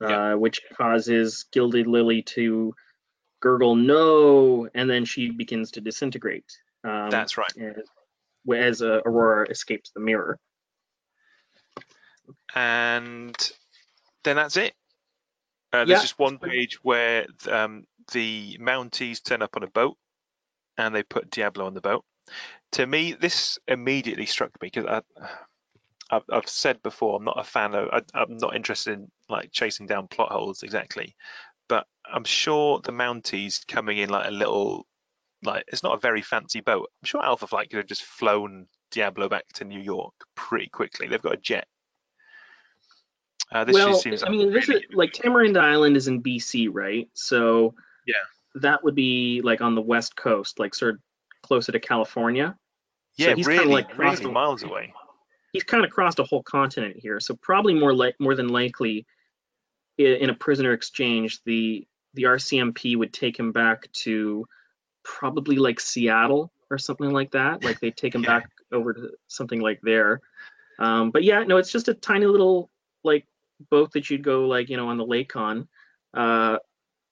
Yeah. 0.00 0.32
uh, 0.32 0.36
which 0.36 0.60
causes 0.76 1.46
Gilded 1.52 1.86
Lily 1.88 2.22
to 2.22 2.72
gurgle 3.40 3.74
no, 3.76 4.68
and 4.74 4.88
then 4.88 5.04
she 5.04 5.30
begins 5.30 5.72
to 5.72 5.80
disintegrate. 5.80 6.44
Um, 6.84 7.10
That's 7.10 7.36
right. 7.36 7.52
As, 7.58 7.84
as 8.54 8.82
uh, 8.82 9.00
Aurora 9.04 9.48
escapes 9.50 9.90
the 9.90 10.00
mirror. 10.00 10.38
and 12.54 13.36
then 14.24 14.36
that's 14.36 14.56
it. 14.56 14.74
Uh, 15.72 15.78
Yeah, 15.78 15.84
there's 15.84 16.02
just 16.02 16.18
one 16.18 16.38
page 16.38 16.78
where 16.82 17.26
um, 17.50 17.84
the 18.12 18.58
Mounties 18.60 19.22
turn 19.22 19.42
up 19.42 19.56
on 19.56 19.62
a 19.62 19.68
boat 19.68 19.96
and 20.76 20.94
they 20.94 21.02
put 21.02 21.30
Diablo 21.30 21.66
on 21.66 21.74
the 21.74 21.80
boat. 21.80 22.04
To 22.72 22.86
me, 22.86 23.12
this 23.12 23.58
immediately 23.66 24.26
struck 24.26 24.50
me 24.62 24.70
because 24.72 24.86
I, 24.86 25.02
I've, 26.10 26.24
I've 26.30 26.48
said 26.48 26.82
before 26.82 27.16
I'm 27.16 27.24
not 27.24 27.38
a 27.38 27.44
fan 27.44 27.74
of. 27.74 27.88
I, 27.92 28.00
I'm 28.14 28.38
not 28.38 28.56
interested 28.56 28.94
in 28.94 29.10
like 29.28 29.52
chasing 29.52 29.86
down 29.86 30.08
plot 30.08 30.32
holes 30.32 30.62
exactly, 30.62 31.14
but 31.68 31.86
I'm 32.10 32.24
sure 32.24 32.80
the 32.80 32.92
Mounties 32.92 33.66
coming 33.66 33.98
in 33.98 34.08
like 34.08 34.26
a 34.26 34.30
little, 34.30 34.86
like 35.42 35.64
it's 35.68 35.82
not 35.82 35.94
a 35.94 36.00
very 36.00 36.22
fancy 36.22 36.60
boat. 36.60 36.88
I'm 37.02 37.06
sure 37.06 37.22
Alpha 37.22 37.46
Flight 37.46 37.68
could 37.68 37.76
have 37.78 37.86
just 37.86 38.04
flown 38.04 38.66
Diablo 38.90 39.28
back 39.28 39.44
to 39.54 39.64
New 39.64 39.80
York 39.80 40.14
pretty 40.34 40.68
quickly. 40.70 41.08
They've 41.08 41.20
got 41.20 41.34
a 41.34 41.38
jet. 41.38 41.66
Uh, 43.52 43.64
this 43.64 43.74
well, 43.74 43.88
just 43.92 44.02
seems 44.02 44.22
I 44.22 44.28
mean, 44.28 44.52
this 44.52 44.68
is 44.68 44.82
like 44.92 45.12
Tamarind 45.12 45.56
Island 45.56 45.96
is 45.96 46.06
in 46.08 46.22
BC, 46.22 46.68
right? 46.70 47.08
So 47.14 47.74
Yeah. 48.06 48.14
that 48.56 48.82
would 48.84 48.94
be 48.94 49.40
like 49.42 49.60
on 49.60 49.74
the 49.74 49.80
west 49.80 50.16
coast, 50.16 50.58
like 50.58 50.74
sort 50.74 50.94
of 50.96 51.00
closer 51.42 51.72
to 51.72 51.80
California. 51.80 52.56
yeah, 53.16 53.34
he's 53.34 53.46
really, 53.46 53.66
like 53.66 53.88
crossed 53.90 54.20
really 54.20 54.30
a- 54.30 54.34
miles 54.34 54.62
away. 54.62 54.92
he's 55.52 55.64
kind 55.64 55.84
of 55.84 55.90
crossed 55.90 56.18
a 56.18 56.24
whole 56.24 56.42
continent 56.42 56.96
here, 56.98 57.18
so 57.20 57.34
probably 57.36 57.74
more 57.74 57.94
like 57.94 58.14
more 58.20 58.34
than 58.34 58.48
likely, 58.48 59.06
in 59.96 60.30
a 60.30 60.34
prisoner 60.34 60.72
exchange, 60.72 61.42
the 61.44 61.86
the 62.14 62.24
RCMP 62.24 62.96
would 62.96 63.12
take 63.12 63.38
him 63.38 63.50
back 63.52 63.90
to 63.92 64.46
probably 65.04 65.56
like 65.56 65.80
Seattle 65.80 66.52
or 66.70 66.78
something 66.78 67.10
like 67.12 67.30
that. 67.32 67.62
Like 67.64 67.80
they'd 67.80 67.96
take 67.96 68.14
him 68.14 68.22
Yeah. 68.22 68.40
back 68.40 68.50
over 68.72 68.92
to 68.92 69.10
something 69.28 69.60
like 69.60 69.80
there. 69.82 70.20
Um, 70.78 71.10
but 71.10 71.24
yeah, 71.24 71.42
no, 71.44 71.56
it's 71.56 71.72
just 71.72 71.88
a 71.88 71.94
tiny 71.94 72.26
little 72.26 72.70
like 73.04 73.26
boat 73.70 73.92
that 73.92 74.10
you'd 74.10 74.22
go 74.24 74.46
like 74.46 74.68
you 74.68 74.76
know 74.76 74.88
on 74.88 74.96
the 74.98 75.06
lake 75.06 75.36
on. 75.36 75.68
Uh, 76.14 76.58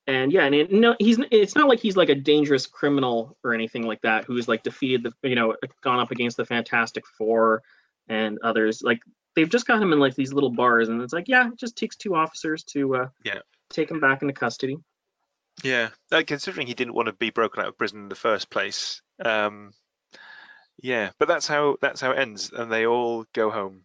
and 0.08 0.32
yeah, 0.32 0.44
and 0.44 0.54
it, 0.54 0.72
no, 0.72 0.94
he's 0.98 1.18
it's 1.30 1.56
not 1.56 1.68
like 1.68 1.80
he's 1.80 1.96
like 1.96 2.08
a 2.08 2.14
dangerous 2.14 2.66
criminal 2.66 3.36
or 3.42 3.52
anything 3.54 3.82
like 3.82 4.00
that 4.02 4.24
who's 4.24 4.46
like 4.46 4.62
defeated 4.62 5.02
the 5.02 5.28
you 5.28 5.34
know 5.34 5.56
gone 5.82 5.98
up 5.98 6.10
against 6.12 6.36
the 6.36 6.44
Fantastic 6.44 7.04
Four 7.18 7.62
and 8.08 8.38
others. 8.42 8.82
Like 8.82 9.00
they've 9.34 9.48
just 9.48 9.66
got 9.66 9.82
him 9.82 9.92
in 9.92 9.98
like 9.98 10.14
these 10.14 10.32
little 10.32 10.50
bars, 10.50 10.88
and 10.88 11.02
it's 11.02 11.12
like 11.12 11.28
yeah, 11.28 11.48
it 11.48 11.58
just 11.58 11.76
takes 11.76 11.96
two 11.96 12.14
officers 12.14 12.62
to 12.64 12.96
uh, 12.96 13.08
Yeah. 13.24 13.40
take 13.70 13.90
him 13.90 13.98
back 14.00 14.22
into 14.22 14.32
custody. 14.32 14.76
Yeah, 15.64 15.88
uh, 16.12 16.22
considering 16.26 16.66
he 16.66 16.74
didn't 16.74 16.94
want 16.94 17.06
to 17.06 17.12
be 17.14 17.30
broken 17.30 17.62
out 17.62 17.68
of 17.68 17.78
prison 17.78 18.02
in 18.02 18.08
the 18.08 18.14
first 18.14 18.50
place. 18.50 19.00
Um, 19.24 19.72
yeah, 20.82 21.10
but 21.18 21.26
that's 21.26 21.48
how 21.48 21.78
that's 21.80 22.00
how 22.00 22.12
it 22.12 22.18
ends, 22.18 22.52
and 22.52 22.70
they 22.70 22.86
all 22.86 23.24
go 23.32 23.50
home, 23.50 23.82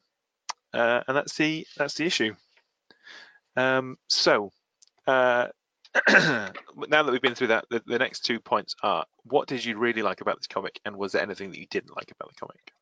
uh, 0.74 1.01
and 1.07 1.18
that's 1.18 1.36
the 1.36 1.66
that's 1.78 1.95
the 1.95 2.05
issue. 2.05 2.36
Um, 3.55 3.97
so, 4.07 4.51
uh, 5.07 5.47
now 6.07 6.51
that 7.03 7.11
we've 7.11 7.21
been 7.21 7.35
through 7.35 7.47
that, 7.47 7.65
the, 7.69 7.81
the 7.85 7.99
next 7.99 8.21
two 8.21 8.39
points 8.39 8.75
are: 8.81 9.05
what 9.23 9.47
did 9.47 9.63
you 9.63 9.77
really 9.77 10.01
like 10.01 10.21
about 10.21 10.37
this 10.37 10.47
comic, 10.47 10.79
and 10.85 10.95
was 10.95 11.13
there 11.13 11.21
anything 11.21 11.51
that 11.51 11.59
you 11.59 11.67
didn't 11.69 11.95
like 11.95 12.11
about 12.11 12.29
the 12.29 12.35
comic? 12.39 12.73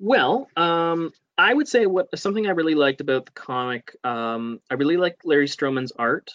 Well, 0.00 0.48
um, 0.56 1.12
I 1.36 1.54
would 1.54 1.68
say 1.68 1.86
what 1.86 2.16
something 2.18 2.46
I 2.46 2.50
really 2.50 2.74
liked 2.74 3.00
about 3.00 3.26
the 3.26 3.32
comic. 3.32 3.96
Um, 4.04 4.60
I 4.70 4.74
really 4.74 4.96
liked 4.96 5.24
Larry 5.24 5.46
Stroman's 5.46 5.92
art. 5.92 6.30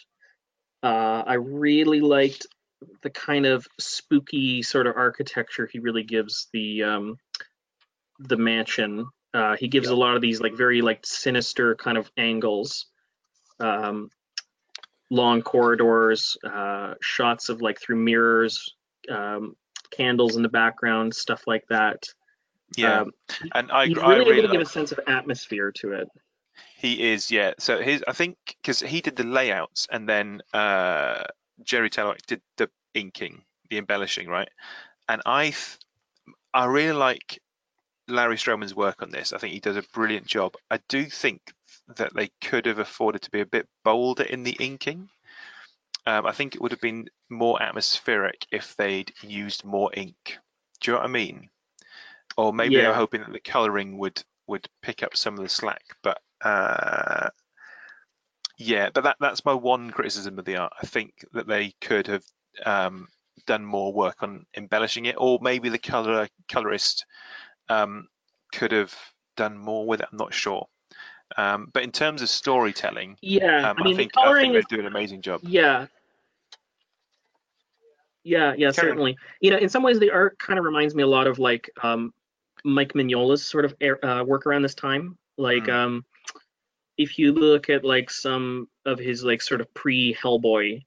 Uh, 0.82 1.24
I 1.26 1.36
really 1.36 2.02
liked 2.02 2.48
the 3.02 3.10
kind 3.10 3.46
of 3.46 3.66
spooky 3.80 4.62
sort 4.62 4.88
of 4.88 4.98
architecture 4.98 5.70
he 5.72 5.80
really 5.80 6.04
gives 6.04 6.48
the 6.54 6.84
um, 6.84 7.18
the 8.20 8.38
mansion. 8.38 9.08
Uh, 9.34 9.56
he 9.58 9.68
gives 9.68 9.88
a 9.88 9.96
lot 9.96 10.16
of 10.16 10.22
these 10.22 10.40
like 10.40 10.54
very 10.54 10.82
like 10.82 11.06
sinister 11.06 11.76
kind 11.76 11.98
of 11.98 12.12
angles, 12.18 12.88
um, 13.64 14.10
long 15.10 15.42
corridors, 15.42 16.38
uh, 16.44 16.96
shots 17.02 17.50
of 17.50 17.62
like 17.62 17.80
through 17.80 17.98
mirrors, 17.98 18.76
um, 19.10 19.56
candles 19.92 20.36
in 20.36 20.44
the 20.44 20.50
background, 20.50 21.14
stuff 21.14 21.44
like 21.48 21.66
that. 21.70 22.04
Yeah, 22.76 23.02
Um, 23.02 23.12
and 23.54 23.72
I, 23.72 23.86
He's 23.88 23.98
I 23.98 24.10
really 24.10 24.32
really 24.32 24.40
able 24.40 24.48
to 24.50 24.54
give 24.54 24.62
a 24.62 24.70
sense 24.70 24.92
of 24.92 25.00
atmosphere 25.08 25.72
to 25.78 25.94
it. 25.94 26.08
He 26.78 27.12
is, 27.12 27.32
yeah. 27.32 27.54
So 27.60 27.82
his, 27.82 28.04
I 28.08 28.14
think, 28.14 28.36
because 28.46 28.80
he 28.80 29.02
did 29.02 29.16
the 29.16 29.24
layouts, 29.24 29.88
and 29.92 30.10
then 30.10 30.42
uh, 30.54 31.24
Jerry 31.64 31.90
Talaoc 31.90 32.18
did 32.28 32.42
the 32.58 32.70
inking, 32.94 33.44
the 33.70 33.78
embellishing, 33.78 34.28
right? 34.28 34.50
And 35.08 35.22
I, 35.26 35.54
I 36.54 36.66
really 36.66 36.94
like 36.94 37.40
Larry 38.08 38.36
Stroman's 38.36 38.76
work 38.76 39.02
on 39.02 39.12
this. 39.12 39.34
I 39.34 39.38
think 39.38 39.54
he 39.54 39.60
does 39.60 39.78
a 39.78 39.84
brilliant 39.94 40.28
job. 40.28 40.56
I 40.70 40.80
do 40.90 41.06
think 41.06 41.42
that 41.98 42.14
they 42.14 42.30
could 42.42 42.66
have 42.66 42.80
afforded 42.80 43.22
to 43.24 43.32
be 43.32 43.42
a 43.42 43.46
bit 43.46 43.68
bolder 43.84 44.24
in 44.24 44.44
the 44.44 44.56
inking. 44.60 45.10
Um, 46.06 46.26
I 46.26 46.32
think 46.32 46.56
it 46.56 46.62
would 46.62 46.72
have 46.72 46.82
been 46.82 47.10
more 47.30 47.62
atmospheric 47.62 48.46
if 48.52 48.76
they'd 48.76 49.12
used 49.22 49.64
more 49.64 49.90
ink. 49.94 50.38
Do 50.82 50.92
you 50.92 50.94
know 50.94 51.00
what 51.00 51.10
I 51.10 51.12
mean? 51.12 51.50
Or 52.36 52.54
maybe 52.54 52.76
they 52.76 52.82
were 52.82 52.88
Yeah. 52.90 52.96
hoping 52.96 53.22
that 53.22 53.32
the 53.32 53.40
colouring 53.40 53.98
would 54.00 54.22
would 54.48 54.68
pick 54.82 55.04
up 55.04 55.16
some 55.16 55.36
of 55.36 55.44
the 55.44 55.50
slack. 55.50 55.84
But 56.02 56.20
uh, 56.42 57.30
yeah, 58.58 58.90
but 58.94 59.06
that 59.06 59.18
that's 59.20 59.46
my 59.46 59.54
one 59.54 59.92
criticism 59.92 60.38
of 60.38 60.46
the 60.46 60.58
art. 60.58 60.74
I 60.82 60.86
think 60.86 61.26
that 61.34 61.48
they 61.48 61.74
could 61.80 62.08
have 62.08 62.24
um, 62.66 63.08
done 63.46 63.64
more 63.64 63.94
work 63.94 64.22
on 64.24 64.46
embellishing 64.58 65.06
it, 65.06 65.16
or 65.18 65.40
maybe 65.42 65.70
the 65.70 65.80
color 65.80 66.28
colorist 66.50 67.06
um, 67.70 68.10
could 68.52 68.72
have 68.72 68.94
done 69.38 69.58
more 69.58 69.88
with 69.88 70.02
it. 70.02 70.10
I'm 70.12 70.18
not 70.18 70.34
sure. 70.34 70.68
Um, 71.38 71.70
but 71.74 71.84
in 71.84 71.92
terms 71.92 72.22
of 72.22 72.30
storytelling, 72.30 73.18
Yeah, 73.22 73.70
um, 73.70 73.78
I 73.80 73.84
mean 73.84 73.94
I 73.94 73.98
think 73.98 74.12
I 74.18 74.34
think 74.42 74.56
is 74.56 74.64
they 74.70 74.76
do 74.76 74.80
an 74.80 74.88
amazing 74.88 75.22
job. 75.22 75.42
yeah. 75.44 75.88
Yeah, 78.24 78.54
yeah, 78.58 78.68
on. 78.68 78.74
certainly. 78.74 79.18
You 79.42 79.52
know, 79.52 79.58
in 79.58 79.68
some 79.70 79.84
ways, 79.84 80.00
the 80.00 80.12
art 80.12 80.40
kind 80.40 80.58
of 80.58 80.64
reminds 80.64 80.96
me 80.96 81.04
a 81.04 81.08
lot 81.08 81.28
of 81.28 81.40
like 81.40 81.70
um, 81.82 82.14
Mike 82.64 82.94
Mignola's 82.94 83.46
sort 83.46 83.66
of 83.66 83.76
air- 83.82 84.04
uh, 84.06 84.24
work 84.24 84.46
around 84.46 84.62
this 84.62 84.76
time. 84.76 85.18
Like, 85.38 85.66
Hmm. 85.66 85.72
um, 85.72 86.06
if 86.98 87.18
you 87.20 87.34
look 87.34 87.70
at 87.70 87.84
like 87.84 88.10
some 88.10 88.70
of 88.86 89.00
his 89.00 89.24
like 89.24 89.42
sort 89.42 89.60
of 89.60 89.74
pre-Hellboy 89.74 90.82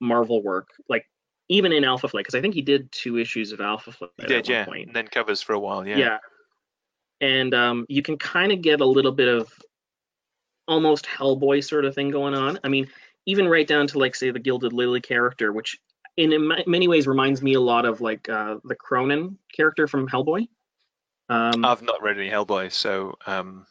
Marvel 0.00 0.42
work, 0.42 0.68
like 0.88 1.06
even 1.48 1.70
in 1.72 1.84
Alpha 1.84 2.08
Flight, 2.08 2.24
because 2.24 2.34
I 2.34 2.40
think 2.40 2.54
he 2.54 2.62
did 2.62 2.90
two 2.90 3.18
issues 3.18 3.52
of 3.52 3.60
Alpha 3.60 3.92
Flight 3.92 4.10
He 4.16 4.22
at 4.24 4.28
did, 4.28 4.48
yeah, 4.48 4.64
point. 4.64 4.86
and 4.88 4.96
then 4.96 5.06
covers 5.06 5.42
for 5.42 5.52
a 5.52 5.58
while, 5.60 5.86
yeah. 5.86 5.98
Yeah. 5.98 6.18
And 7.20 7.52
um, 7.54 7.86
you 7.88 8.02
can 8.02 8.16
kind 8.16 8.50
of 8.50 8.62
get 8.62 8.80
a 8.80 8.86
little 8.86 9.12
bit 9.12 9.28
of 9.28 9.52
almost 10.70 11.04
Hellboy 11.04 11.62
sort 11.62 11.84
of 11.84 11.94
thing 11.94 12.10
going 12.10 12.32
on. 12.34 12.58
I 12.64 12.68
mean, 12.68 12.88
even 13.26 13.46
right 13.48 13.66
down 13.66 13.86
to 13.88 13.98
like 13.98 14.14
say 14.14 14.30
the 14.30 14.38
Gilded 14.38 14.72
Lily 14.72 15.00
character, 15.02 15.52
which 15.52 15.78
in, 16.16 16.32
in 16.32 16.50
many 16.66 16.88
ways 16.88 17.06
reminds 17.06 17.42
me 17.42 17.54
a 17.54 17.60
lot 17.60 17.84
of 17.84 18.00
like 18.00 18.28
uh, 18.28 18.56
the 18.64 18.74
Kroenen 18.76 19.36
character 19.54 19.86
from 19.86 20.08
Hellboy. 20.08 20.48
Um, 21.28 21.64
I've 21.64 21.82
not 21.82 22.02
read 22.02 22.18
any 22.18 22.30
Hellboy, 22.30 22.72
so 22.72 23.16
um, 23.26 23.66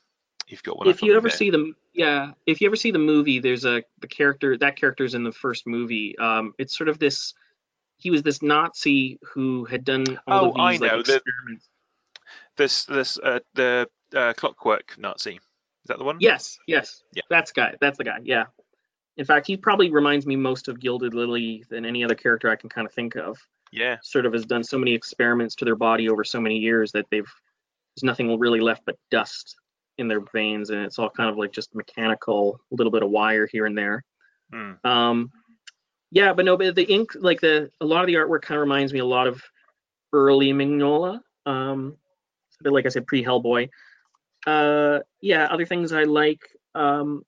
you've 0.48 0.64
got 0.64 0.78
one. 0.78 0.88
if 0.88 1.02
you 1.02 1.16
ever 1.16 1.30
there. 1.30 1.38
see 1.38 1.50
the 1.50 1.74
yeah, 1.94 2.32
if 2.46 2.62
you 2.62 2.68
ever 2.68 2.76
see 2.76 2.92
the 2.92 3.00
movie, 3.00 3.40
there's 3.40 3.66
a 3.66 3.84
the 4.00 4.08
character 4.08 4.58
that 4.58 4.76
character's 4.78 5.14
in 5.16 5.24
the 5.24 5.32
first 5.32 5.66
movie. 5.68 6.18
Um, 6.20 6.54
it's 6.58 6.78
sort 6.78 6.90
of 6.90 7.00
this. 7.00 7.34
He 7.98 8.12
was 8.12 8.24
this 8.24 8.42
Nazi 8.42 9.20
who 9.34 9.66
had 9.66 9.84
done 9.84 10.06
all 10.26 10.46
Oh, 10.46 10.50
of 10.50 10.54
these 10.56 10.82
I 10.82 10.86
like, 10.86 10.92
know, 10.92 11.02
the- 11.04 11.16
experiments. 11.16 11.70
this 12.56 12.86
this 12.86 13.18
uh, 13.20 13.40
the 13.56 13.90
uh, 14.16 14.32
Clockwork 14.34 14.96
Nazi, 14.98 15.40
that 15.88 15.98
the 15.98 16.04
one? 16.04 16.18
Yes, 16.20 16.60
yes. 16.68 17.04
Yeah. 17.14 17.24
That's 17.30 17.52
guy. 17.52 17.76
That's 17.80 17.98
the 17.98 18.04
guy. 18.04 18.20
Yeah. 18.24 18.46
In 19.18 19.26
fact, 19.26 19.48
he 19.48 19.58
probably 19.58 19.90
reminds 19.90 20.26
me 20.26 20.36
most 20.36 20.68
of 20.68 20.80
Gilded 20.80 21.14
Lily 21.14 21.66
than 21.70 21.86
any 21.86 22.04
other 22.04 22.16
character 22.16 22.50
I 22.50 22.56
can 22.56 22.70
kind 22.70 22.88
of 22.88 22.94
think 22.94 23.16
of. 23.16 23.38
Yeah, 23.72 23.98
Sort 24.02 24.26
of 24.26 24.34
has 24.34 24.46
done 24.46 24.64
so 24.64 24.78
many 24.78 24.94
experiments 24.94 25.56
to 25.56 25.66
their 25.66 25.76
body 25.76 26.10
over 26.10 26.24
so 26.24 26.42
many 26.42 26.58
years 26.58 26.92
that 26.94 27.06
they've 27.12 27.30
there's 27.96 28.04
nothing 28.04 28.40
really 28.40 28.62
left 28.62 28.84
but 28.86 28.96
dust 29.12 29.56
in 29.98 30.08
their 30.08 30.22
veins, 30.34 30.70
and 30.70 30.82
it's 30.82 30.98
all 30.98 31.10
kind 31.10 31.30
of 31.30 31.38
like 31.38 31.52
just 31.52 31.76
mechanical, 31.76 32.60
a 32.72 32.76
little 32.76 32.92
bit 32.92 33.04
of 33.04 33.10
wire 33.10 33.48
here 33.52 33.66
and 33.66 33.78
there. 33.78 34.04
Hmm. 34.52 34.72
Um, 34.84 35.32
yeah, 36.12 36.34
but 36.34 36.46
no, 36.46 36.58
but 36.58 36.76
the 36.76 36.92
ink, 36.92 37.12
like 37.16 37.42
the 37.42 37.70
a 37.82 37.86
lot 37.86 38.02
of 38.02 38.08
the 38.08 38.16
artwork 38.16 38.42
kind 38.42 38.58
of 38.58 38.62
reminds 38.62 38.94
me 38.94 39.00
a 39.00 39.06
lot 39.06 39.28
of 39.28 39.44
early 40.14 40.52
Mignola. 40.54 41.20
Um, 41.46 41.98
like 42.64 42.86
I 42.86 42.90
said, 42.90 43.06
pre 43.06 43.24
Hellboy. 43.24 43.70
Uh, 44.50 45.00
yeah, 45.22 45.46
other 45.46 45.66
things 45.66 45.92
I 45.92 46.04
like. 46.04 46.42
Um, 46.74 47.24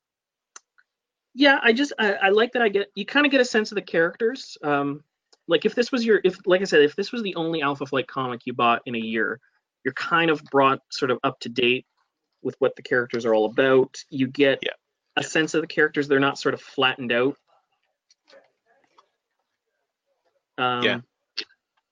yeah, 1.33 1.59
I 1.61 1.71
just 1.71 1.93
I, 1.99 2.13
I 2.13 2.29
like 2.29 2.53
that 2.53 2.61
I 2.61 2.69
get 2.69 2.87
you 2.95 3.05
kind 3.05 3.25
of 3.25 3.31
get 3.31 3.41
a 3.41 3.45
sense 3.45 3.71
of 3.71 3.75
the 3.75 3.81
characters. 3.81 4.57
Um, 4.63 5.03
like 5.47 5.65
if 5.65 5.75
this 5.75 5.91
was 5.91 6.05
your 6.05 6.19
if 6.23 6.37
like 6.45 6.61
I 6.61 6.65
said, 6.65 6.81
if 6.81 6.95
this 6.95 7.11
was 7.11 7.21
the 7.21 7.35
only 7.35 7.61
Alpha 7.61 7.85
Flight 7.85 8.07
comic 8.07 8.41
you 8.45 8.53
bought 8.53 8.81
in 8.85 8.95
a 8.95 8.99
year, 8.99 9.39
you're 9.83 9.93
kind 9.93 10.31
of 10.31 10.43
brought 10.45 10.79
sort 10.89 11.11
of 11.11 11.19
up 11.23 11.39
to 11.41 11.49
date 11.49 11.85
with 12.41 12.55
what 12.59 12.75
the 12.75 12.81
characters 12.81 13.25
are 13.25 13.33
all 13.35 13.45
about. 13.45 14.03
You 14.09 14.27
get 14.27 14.59
Yeah. 14.63 14.71
a 15.15 15.23
sense 15.23 15.53
of 15.53 15.61
the 15.61 15.67
characters. 15.67 16.07
They're 16.07 16.19
not 16.19 16.39
sort 16.39 16.53
of 16.53 16.61
flattened 16.61 17.11
out. 17.11 17.37
Um, 20.57 20.83
Yeah. 20.83 20.99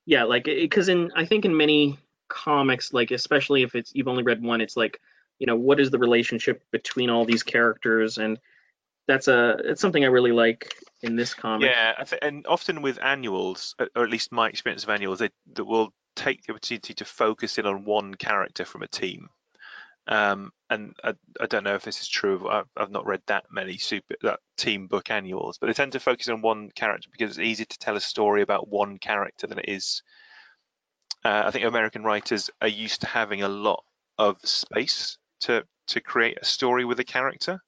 Yeah, 0.05 0.23
like 0.23 0.45
because 0.45 0.89
in 0.89 1.11
I 1.15 1.25
think 1.25 1.45
in 1.45 1.55
many 1.55 1.99
comics, 2.29 2.93
like 2.93 3.11
especially 3.11 3.61
if 3.61 3.75
it's 3.75 3.91
you've 3.93 4.07
only 4.07 4.23
read 4.23 4.41
one, 4.41 4.59
it's 4.59 4.75
like 4.75 4.99
you 5.39 5.47
know 5.47 5.55
what 5.55 5.79
is 5.79 5.89
the 5.89 5.97
relationship 5.97 6.63
between 6.71 7.09
all 7.09 7.25
these 7.25 7.43
characters, 7.43 8.17
and 8.17 8.39
that's 9.07 9.27
a 9.27 9.57
it's 9.63 9.81
something 9.81 10.03
I 10.03 10.07
really 10.07 10.31
like 10.31 10.75
in 11.01 11.15
this 11.15 11.33
comic. 11.33 11.69
yeah, 11.69 12.03
and 12.21 12.45
often 12.47 12.81
with 12.81 13.01
annuals, 13.01 13.75
or 13.95 14.03
at 14.03 14.09
least 14.09 14.31
my 14.31 14.49
experience 14.49 14.83
of 14.83 14.89
annuals, 14.89 15.19
they 15.19 15.29
that 15.53 15.65
will 15.65 15.93
take 16.15 16.43
the 16.43 16.51
opportunity 16.51 16.93
to 16.93 17.05
focus 17.05 17.57
in 17.57 17.65
on 17.65 17.85
one 17.85 18.13
character 18.15 18.65
from 18.65 18.83
a 18.83 18.87
team. 18.87 19.29
Um, 20.07 20.51
and 20.71 20.95
I, 21.03 21.13
I 21.39 21.45
don't 21.45 21.63
know 21.63 21.75
if 21.75 21.83
this 21.83 22.01
is 22.01 22.07
true. 22.07 22.49
I've, 22.49 22.65
I've 22.75 22.89
not 22.89 23.05
read 23.05 23.21
that 23.27 23.45
many 23.51 23.77
super 23.77 24.15
that 24.23 24.39
team 24.57 24.87
book 24.87 25.11
annuals, 25.11 25.59
but 25.59 25.67
they 25.67 25.73
tend 25.73 25.91
to 25.91 25.99
focus 25.99 26.29
on 26.29 26.41
one 26.41 26.71
character 26.71 27.09
because 27.11 27.37
it's 27.37 27.47
easier 27.47 27.67
to 27.67 27.77
tell 27.77 27.95
a 27.95 28.01
story 28.01 28.41
about 28.41 28.67
one 28.67 28.97
character 28.97 29.45
than 29.45 29.59
it 29.59 29.69
is. 29.69 30.01
Uh, 31.23 31.43
I 31.45 31.51
think 31.51 31.65
American 31.65 32.03
writers 32.03 32.49
are 32.59 32.67
used 32.67 33.01
to 33.01 33.07
having 33.07 33.43
a 33.43 33.49
lot 33.49 33.83
of 34.17 34.39
space 34.43 35.18
to 35.41 35.63
to 35.87 36.01
create 36.01 36.37
a 36.41 36.45
story 36.45 36.85
with 36.85 36.99
a 36.99 37.03
character, 37.03 37.61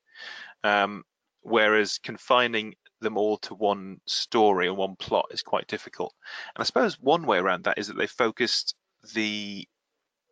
um, 0.63 1.03
whereas 1.41 1.97
confining 1.97 2.75
them 2.99 3.17
all 3.17 3.37
to 3.37 3.55
one 3.55 3.99
story 4.05 4.67
or 4.67 4.75
one 4.75 4.95
plot 4.95 5.25
is 5.31 5.41
quite 5.41 5.67
difficult. 5.67 6.13
And 6.55 6.61
I 6.61 6.65
suppose 6.65 6.99
one 6.99 7.25
way 7.25 7.39
around 7.39 7.63
that 7.63 7.79
is 7.79 7.87
that 7.87 7.97
they 7.97 8.07
focused 8.07 8.75
the 9.13 9.67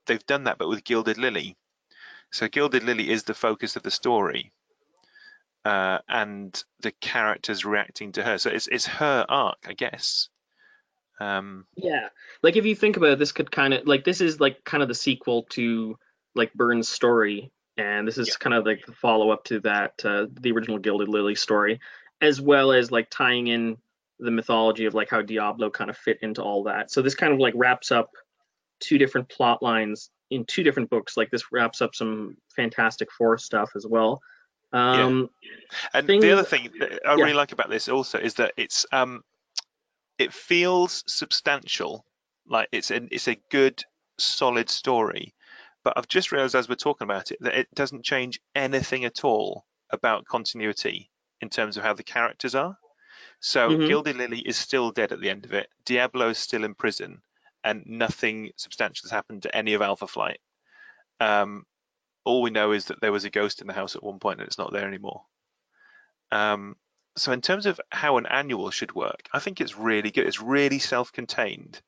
they've 0.06 0.26
done 0.26 0.46
that, 0.46 0.58
but 0.58 0.70
with 0.70 0.84
Gilded 0.84 1.18
Lily. 1.18 1.58
So 2.32 2.48
Gilded 2.48 2.84
Lily 2.84 3.10
is 3.10 3.24
the 3.24 3.34
focus 3.34 3.76
of 3.76 3.84
the 3.84 3.92
story, 3.92 4.52
uh, 5.66 6.00
and 6.08 6.64
the 6.82 6.92
characters 6.92 7.66
reacting 7.66 8.12
to 8.14 8.24
her. 8.24 8.38
So 8.38 8.50
it's 8.50 8.68
it's 8.68 8.86
her 8.86 9.26
arc, 9.28 9.58
I 9.68 9.74
guess. 9.74 10.30
Um, 11.20 11.66
Yeah, 11.76 12.10
like 12.42 12.56
if 12.56 12.66
you 12.66 12.76
think 12.76 12.98
about 12.98 13.10
it, 13.10 13.20
this 13.20 13.32
could 13.32 13.52
kind 13.52 13.74
of 13.74 13.88
like 13.88 14.04
this 14.04 14.22
is 14.22 14.40
like 14.40 14.64
kind 14.64 14.84
of 14.84 14.90
the 14.90 14.96
sequel 14.96 15.44
to 15.52 15.98
like 16.36 16.53
Byrne's 16.53 16.89
story, 16.89 17.51
and 17.77 18.07
this 18.07 18.17
is 18.17 18.27
Yeah. 18.30 18.36
kind 18.39 18.53
of 18.53 18.65
like 18.65 18.86
the 18.86 18.91
follow 18.93 19.30
up 19.32 19.43
to 19.45 19.59
that 19.61 19.93
uh, 20.05 20.27
the 20.39 20.51
original 20.51 20.77
Gilded 20.80 21.07
Lily 21.09 21.36
story, 21.36 21.80
as 22.21 22.39
well 22.41 22.71
as 22.71 22.91
like 22.91 23.09
tying 23.09 23.47
in 23.47 23.77
the 24.19 24.32
mythology 24.32 24.86
of 24.86 24.93
like 24.93 25.09
how 25.09 25.21
Diablo 25.21 25.69
kind 25.69 25.89
of 25.89 25.97
fit 25.97 26.19
into 26.21 26.43
all 26.43 26.63
that. 26.63 26.91
So 26.91 27.01
this 27.01 27.15
kind 27.15 27.32
of 27.34 27.39
like 27.39 27.53
wraps 27.55 27.91
up 27.91 28.09
two 28.82 28.97
different 28.97 29.30
plot 29.30 29.63
lines 29.63 30.09
in 30.30 30.45
two 30.45 30.61
different 30.63 30.89
books. 30.89 31.15
Like 31.17 31.32
this 31.32 31.51
wraps 31.51 31.82
up 31.82 31.95
some 31.95 32.36
Fantastic 32.55 33.11
Four 33.11 33.38
stuff 33.38 33.71
as 33.75 33.86
well. 33.88 34.21
Um, 34.71 35.30
And 35.93 36.05
things- 36.05 36.21
the 36.21 36.32
other 36.32 36.43
thing 36.43 36.69
that 36.80 36.99
I 37.07 37.15
yeah. 37.15 37.23
really 37.23 37.34
like 37.34 37.51
about 37.53 37.69
this 37.69 37.88
also 37.89 38.19
is 38.19 38.36
that 38.36 38.53
it's 38.57 38.86
um, 38.91 39.23
it 40.19 40.34
feels 40.34 41.03
substantial, 41.07 42.05
like 42.45 42.67
it's 42.71 42.91
an 42.91 43.07
it's 43.11 43.27
a 43.30 43.38
good 43.49 43.84
solid 44.17 44.69
story. 44.69 45.34
But 45.84 45.93
I've 45.97 46.07
just 46.07 46.32
realised 46.32 46.55
as 46.55 46.67
we're 46.69 46.75
talking 46.75 47.05
about 47.05 47.32
it 47.32 47.38
that 47.41 47.55
it 47.55 47.73
doesn't 47.73 48.03
change 48.03 48.39
anything 48.55 49.05
at 49.05 49.23
all 49.23 49.65
about 49.89 50.25
continuity 50.25 51.09
in 51.41 51.49
terms 51.49 51.77
of 51.77 51.84
how 51.84 51.93
the 51.93 52.03
characters 52.03 52.55
are. 52.55 52.77
So 53.39 53.69
Mhm. 53.69 53.88
Gilded 53.88 54.17
Lily 54.17 54.39
is 54.39 54.57
still 54.57 54.91
dead 54.91 55.11
at 55.11 55.21
the 55.21 55.30
end 55.30 55.45
of 55.45 55.53
it. 55.53 55.69
Diablo 55.86 56.30
is 56.30 56.38
still 56.38 56.63
in 56.65 56.75
prison, 56.75 57.21
and 57.63 57.86
nothing 57.86 58.51
substantial 58.57 59.05
has 59.05 59.11
happened 59.11 59.43
to 59.43 59.55
any 59.55 59.73
of 59.73 59.82
Alpha 59.82 60.07
Flight. 60.07 60.41
Um, 61.19 61.65
all 62.25 62.41
we 62.41 62.49
know 62.49 62.71
is 62.73 62.86
that 62.86 63.01
there 63.01 63.11
was 63.11 63.25
a 63.25 63.30
ghost 63.30 63.61
in 63.61 63.67
the 63.67 63.73
house 63.73 63.95
at 63.95 64.03
one 64.03 64.19
point 64.19 64.39
and 64.39 64.47
it's 64.47 64.57
not 64.57 64.71
there 64.73 64.88
anymore. 64.88 65.25
Um, 66.32 66.75
so 67.17 67.32
in 67.32 67.41
terms 67.41 67.65
of 67.65 67.80
how 67.91 68.17
an 68.17 68.25
annual 68.27 68.69
should 68.71 68.93
work, 68.93 69.27
I 69.34 69.39
think 69.39 69.59
it's 69.61 69.75
really 69.77 70.11
good. 70.11 70.27
It's 70.27 70.41
really 70.41 70.80
self-contained, 70.80 71.82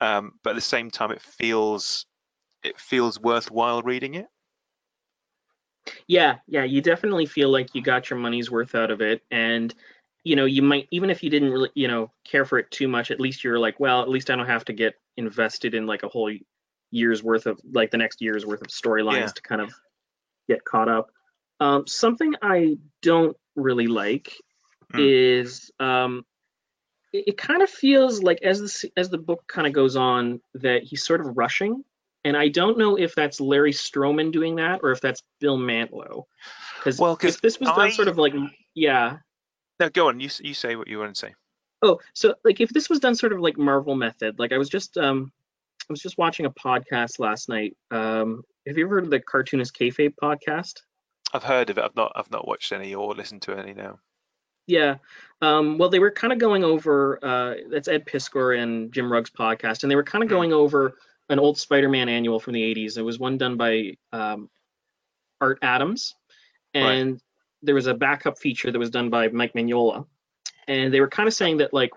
um, 0.00 0.38
but 0.42 0.50
at 0.50 0.56
the 0.56 0.60
same 0.60 0.90
time, 0.90 1.12
it 1.12 1.22
feels 1.22 2.06
it 2.62 2.78
feels 2.80 3.20
worthwhile 3.20 3.82
reading 3.82 4.14
it. 4.14 4.26
Yeah, 6.06 6.36
yeah, 6.46 6.64
you 6.64 6.82
definitely 6.82 7.26
feel 7.26 7.50
like 7.50 7.74
you 7.74 7.82
got 7.82 8.10
your 8.10 8.18
money's 8.18 8.50
worth 8.50 8.74
out 8.74 8.90
of 8.90 9.00
it, 9.00 9.22
and 9.30 9.74
you 10.24 10.36
know, 10.36 10.44
you 10.44 10.62
might 10.62 10.88
even 10.90 11.10
if 11.10 11.22
you 11.22 11.30
didn't 11.30 11.50
really, 11.50 11.70
you 11.74 11.88
know, 11.88 12.10
care 12.24 12.44
for 12.44 12.58
it 12.58 12.70
too 12.70 12.88
much, 12.88 13.10
at 13.10 13.20
least 13.20 13.42
you're 13.42 13.58
like, 13.58 13.80
well, 13.80 14.02
at 14.02 14.08
least 14.08 14.30
I 14.30 14.36
don't 14.36 14.46
have 14.46 14.64
to 14.66 14.72
get 14.72 14.94
invested 15.16 15.74
in 15.74 15.86
like 15.86 16.02
a 16.02 16.08
whole 16.08 16.30
year's 16.90 17.22
worth 17.22 17.46
of 17.46 17.60
like 17.72 17.90
the 17.90 17.96
next 17.96 18.20
year's 18.20 18.44
worth 18.44 18.60
of 18.60 18.68
storylines 18.68 19.16
Yeah. 19.16 19.32
to 19.32 19.42
kind 19.42 19.60
of 19.60 19.72
get 20.48 20.64
caught 20.64 20.88
up. 20.88 21.10
Um, 21.60 21.86
something 21.86 22.34
I 22.42 22.78
don't 23.02 23.36
really 23.56 23.86
like 23.86 24.34
Hmm. 24.92 24.98
is 25.00 25.70
um, 25.78 26.24
it, 27.12 27.24
it 27.28 27.38
kind 27.38 27.62
of 27.62 27.70
feels 27.70 28.22
like 28.22 28.42
as 28.42 28.60
the 28.60 28.90
as 28.96 29.10
the 29.10 29.18
book 29.18 29.44
kind 29.46 29.66
of 29.66 29.72
goes 29.72 29.96
on 29.96 30.40
that 30.54 30.82
he's 30.82 31.04
sort 31.04 31.20
of 31.20 31.36
rushing, 31.36 31.84
and 32.24 32.36
I 32.36 32.48
don't 32.48 32.76
know 32.78 32.96
if 32.98 33.14
that's 33.14 33.40
Larry 33.40 33.72
Stroman 33.72 34.30
doing 34.32 34.56
that 34.56 34.80
or 34.82 34.92
if 34.92 35.00
that's 35.00 35.22
Bill 35.40 35.56
Mantlo. 35.58 36.24
Because 36.78 36.98
Well, 36.98 37.18
if 37.22 37.40
this 37.40 37.58
was 37.60 37.68
done 37.70 37.80
I- 37.80 37.90
sort 37.90 38.08
of 38.08 38.18
like 38.18 38.34
yeah, 38.74 39.18
No, 39.78 39.88
go 39.90 40.08
on. 40.08 40.20
You 40.20 40.28
you 40.40 40.54
say 40.54 40.76
what 40.76 40.88
you 40.88 40.98
want 40.98 41.14
to 41.14 41.18
say. 41.18 41.34
Oh, 41.82 41.98
so 42.14 42.34
like 42.44 42.60
if 42.60 42.68
this 42.70 42.90
was 42.90 43.00
done 43.00 43.14
sort 43.14 43.32
of 43.32 43.40
like 43.40 43.56
Marvel 43.56 43.94
method, 43.94 44.38
like 44.38 44.52
I 44.52 44.58
was 44.58 44.68
just 44.68 44.96
um 44.98 45.32
I 45.88 45.92
was 45.92 46.00
just 46.00 46.18
watching 46.18 46.46
a 46.46 46.50
podcast 46.50 47.18
last 47.18 47.48
night. 47.48 47.76
Um 47.90 48.42
have 48.66 48.76
you 48.76 48.84
ever 48.84 48.96
heard 48.96 49.04
of 49.04 49.10
the 49.10 49.20
cartoonist 49.20 49.74
kayfabe 49.74 50.14
podcast? 50.22 50.80
I've 51.32 51.42
heard 51.44 51.70
of 51.70 51.78
it. 51.78 51.84
I've 51.84 51.96
not 51.96 52.12
I've 52.14 52.30
not 52.30 52.46
watched 52.46 52.72
any 52.72 52.94
or 52.94 53.14
listened 53.14 53.42
to 53.42 53.54
any 53.58 53.72
now. 53.72 53.98
Yeah. 54.66 54.96
Um 55.40 55.78
well 55.78 55.88
they 55.88 55.98
were 55.98 56.10
kind 56.10 56.32
of 56.34 56.38
going 56.38 56.62
over 56.64 57.18
uh 57.24 57.54
that's 57.70 57.88
Ed 57.88 58.04
Piskor 58.06 58.58
and 58.62 58.92
Jim 58.92 59.10
Rugg's 59.10 59.30
podcast, 59.30 59.82
and 59.82 59.90
they 59.90 59.96
were 59.96 60.04
kind 60.04 60.22
of 60.22 60.28
Hmm. 60.28 60.34
going 60.36 60.52
over 60.52 60.98
an 61.30 61.38
old 61.38 61.58
Spider-Man 61.58 62.08
annual 62.08 62.40
from 62.40 62.52
the 62.52 62.74
80s. 62.74 62.98
It 62.98 63.02
was 63.02 63.18
one 63.18 63.38
done 63.38 63.56
by 63.56 63.96
um 64.12 64.50
Art 65.40 65.58
Adams. 65.62 66.14
Right. 66.74 66.82
And 66.82 67.20
there 67.62 67.74
was 67.74 67.86
a 67.86 67.94
backup 67.94 68.38
feature 68.38 68.70
that 68.70 68.78
was 68.78 68.90
done 68.90 69.08
by 69.10 69.28
Mike 69.28 69.54
Mignola. 69.54 70.06
And 70.68 70.92
they 70.92 71.00
were 71.00 71.08
kind 71.08 71.26
of 71.26 71.34
saying 71.34 71.58
that 71.58 71.72
like 71.72 71.90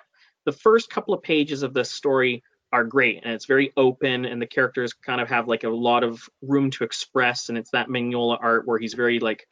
the 0.46 0.52
first 0.52 0.90
couple 0.90 1.14
of 1.14 1.22
pages 1.22 1.64
of 1.64 1.74
this 1.74 1.92
story 1.92 2.44
are 2.72 2.84
great 2.84 3.22
and 3.24 3.32
it's 3.34 3.46
very 3.46 3.72
open 3.78 4.26
and 4.26 4.42
the 4.42 4.48
characters 4.48 4.94
kind 4.94 5.22
of 5.22 5.30
have 5.30 5.48
like 5.48 5.64
a 5.64 5.70
lot 5.70 6.04
of 6.04 6.28
room 6.42 6.72
to 6.72 6.84
express 6.84 7.50
and 7.50 7.58
it's 7.58 7.70
that 7.70 7.88
Mignola 7.88 8.38
art 8.42 8.68
where 8.68 8.80
he's 8.80 8.96
very 8.96 9.20
like 9.20 9.48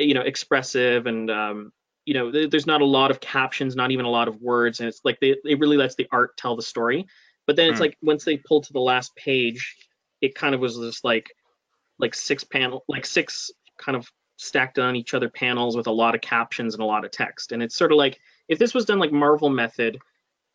you 0.00 0.14
know 0.14 0.22
expressive 0.22 1.06
and 1.06 1.30
um 1.30 1.72
you 2.06 2.14
know 2.14 2.32
th- 2.32 2.50
there's 2.50 2.66
not 2.66 2.80
a 2.80 2.84
lot 2.84 3.12
of 3.12 3.20
captions 3.20 3.76
not 3.76 3.92
even 3.92 4.04
a 4.04 4.10
lot 4.10 4.26
of 4.26 4.42
words 4.42 4.80
and 4.80 4.88
it's 4.88 5.00
like 5.04 5.16
they, 5.20 5.36
it 5.44 5.60
really 5.60 5.76
lets 5.76 5.94
the 5.94 6.08
art 6.10 6.36
tell 6.36 6.56
the 6.56 6.62
story 6.62 7.06
but 7.46 7.56
then 7.56 7.70
it's 7.70 7.78
Hmm. 7.78 7.82
like 7.84 7.98
once 8.02 8.24
they 8.24 8.36
pulled 8.36 8.64
to 8.64 8.72
the 8.72 8.80
last 8.80 9.14
page 9.16 9.76
it 10.20 10.34
kind 10.34 10.54
of 10.54 10.60
was 10.60 10.76
just 10.76 11.04
like 11.04 11.28
like 11.98 12.14
six 12.14 12.44
panel 12.44 12.84
like 12.88 13.06
six 13.06 13.50
kind 13.78 13.96
of 13.96 14.10
stacked 14.36 14.78
on 14.78 14.96
each 14.96 15.14
other 15.14 15.28
panels 15.30 15.76
with 15.76 15.86
a 15.86 15.90
lot 15.90 16.14
of 16.14 16.20
captions 16.20 16.74
and 16.74 16.82
a 16.82 16.86
lot 16.86 17.04
of 17.04 17.10
text 17.10 17.52
and 17.52 17.62
it's 17.62 17.74
sort 17.76 17.92
of 17.92 17.98
like 17.98 18.18
if 18.48 18.58
this 18.58 18.74
was 18.74 18.84
done 18.84 18.98
like 18.98 19.12
marvel 19.12 19.48
method 19.48 19.98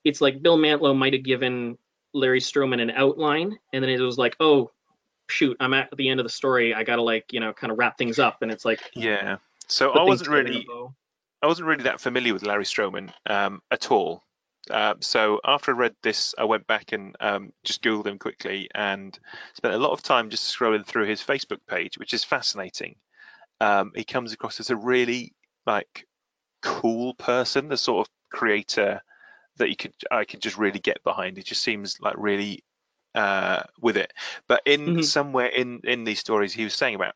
it's 0.03 0.21
like 0.21 0.41
bill 0.41 0.57
mantlo 0.57 0.95
might 0.95 1.13
have 1.13 1.23
given 1.23 1.77
larry 2.13 2.39
stroman 2.39 2.81
an 2.81 2.91
outline 2.91 3.57
and 3.73 3.83
then 3.83 3.89
it 3.89 3.99
was 3.99 4.17
like 4.17 4.35
oh 4.39 4.69
shoot 5.29 5.55
i'm 5.59 5.73
at 5.73 5.89
the 5.97 6.09
end 6.09 6.19
of 6.19 6.25
the 6.25 6.29
story 6.29 6.73
i 6.73 6.83
gotta 6.83 7.01
like 7.01 7.31
you 7.31 7.39
know 7.39 7.53
kind 7.53 7.71
of 7.71 7.77
wrap 7.79 7.97
things 7.97 8.19
up 8.19 8.41
and 8.41 8.51
it's 8.51 8.65
like 8.65 8.81
Yeah. 8.93 9.37
So 9.67 9.91
I 9.91 10.03
wasn't 10.03 10.25
together 10.25 10.41
in 10.41 10.47
a 10.47 10.49
really. 10.49 10.87
I 11.41 11.47
wasn't 11.47 11.67
really 11.69 11.83
that 11.83 12.01
familiar 12.01 12.33
with 12.33 12.43
Larry 12.43 12.65
Stroman 12.65 13.11
um, 13.25 13.61
at 13.71 13.89
all. 13.89 14.21
Uh, 14.69 14.95
so 14.99 15.39
after 15.43 15.71
I 15.71 15.77
read 15.77 15.95
this, 16.03 16.35
I 16.37 16.43
went 16.43 16.67
back 16.67 16.91
and 16.91 17.15
um, 17.19 17.51
just 17.63 17.81
googled 17.81 18.07
him 18.07 18.19
quickly 18.19 18.69
and 18.73 19.17
spent 19.53 19.73
a 19.73 19.79
lot 19.79 19.91
of 19.91 20.03
time 20.03 20.29
just 20.29 20.55
scrolling 20.55 20.85
through 20.85 21.07
his 21.07 21.21
Facebook 21.21 21.59
page, 21.67 21.97
which 21.97 22.13
is 22.13 22.23
fascinating. 22.23 22.95
Um, 23.59 23.91
he 23.95 24.03
comes 24.03 24.33
across 24.33 24.59
as 24.59 24.69
a 24.69 24.75
really 24.75 25.33
like 25.65 26.07
cool 26.61 27.13
person, 27.15 27.69
the 27.69 27.77
sort 27.77 28.07
of 28.07 28.13
creator 28.29 29.01
that 29.57 29.69
you 29.69 29.75
could 29.75 29.93
I 30.09 30.25
could 30.25 30.41
just 30.41 30.57
really 30.57 30.79
get 30.79 31.03
behind. 31.03 31.37
He 31.37 31.43
just 31.43 31.63
seems 31.63 31.99
like 31.99 32.15
really 32.17 32.63
uh, 33.15 33.63
with 33.79 33.97
it. 33.97 34.13
But 34.47 34.61
in 34.65 34.97
Mhm. 34.97 35.03
somewhere 35.03 35.47
in 35.47 35.81
in 35.83 36.03
these 36.03 36.19
stories, 36.19 36.53
he 36.53 36.63
was 36.63 36.73
saying 36.73 36.95
about 36.95 37.15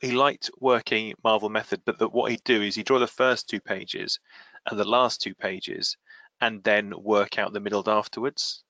he 0.00 0.12
liked 0.12 0.50
working 0.60 1.14
Marvel 1.24 1.48
method, 1.48 1.82
but 1.84 1.98
that 1.98 2.12
what 2.12 2.30
he'd 2.30 2.44
do 2.44 2.62
is 2.62 2.74
he'd 2.74 2.86
draw 2.86 2.98
the 2.98 3.06
first 3.06 3.48
two 3.48 3.60
pages 3.60 4.20
and 4.70 4.78
the 4.78 4.84
last 4.84 5.20
two 5.20 5.34
pages, 5.34 5.96
and 6.42 6.62
then 6.62 6.92
work 7.02 7.38
out 7.38 7.54
the 7.54 7.60
middle 7.60 7.88
afterwards. 7.88 8.62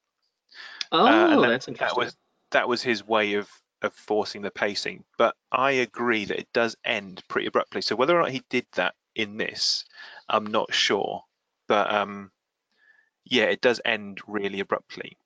oh 0.93 1.07
Uh, 1.07 1.41
that- 1.41 1.49
that's 1.49 1.67
That 1.67 1.97
was 1.97 2.17
that 2.53 2.69
was 2.69 2.83
his 2.83 3.05
way 3.05 3.35
of 3.35 3.51
of 3.81 3.93
forcing 3.95 4.43
the 4.43 4.51
pacing. 4.53 5.03
But 5.19 5.35
I 5.51 5.73
agree 5.73 6.27
that 6.27 6.39
it 6.39 6.53
does 6.53 6.77
end 6.85 7.21
pretty 7.27 7.49
abruptly. 7.49 7.81
So 7.83 7.97
whether 7.97 8.17
or 8.17 8.23
not 8.23 8.31
he 8.31 8.45
did 8.49 8.67
that 8.75 8.95
in 9.17 9.37
this, 9.39 9.85
I'm 10.29 10.47
not 10.47 10.73
sure. 10.73 11.25
But 11.67 11.93
um, 11.93 12.31
yeah, 13.25 13.45
it 13.45 13.61
does 13.61 13.81
end 13.85 14.21
really 14.29 14.61
abruptly. 14.61 15.17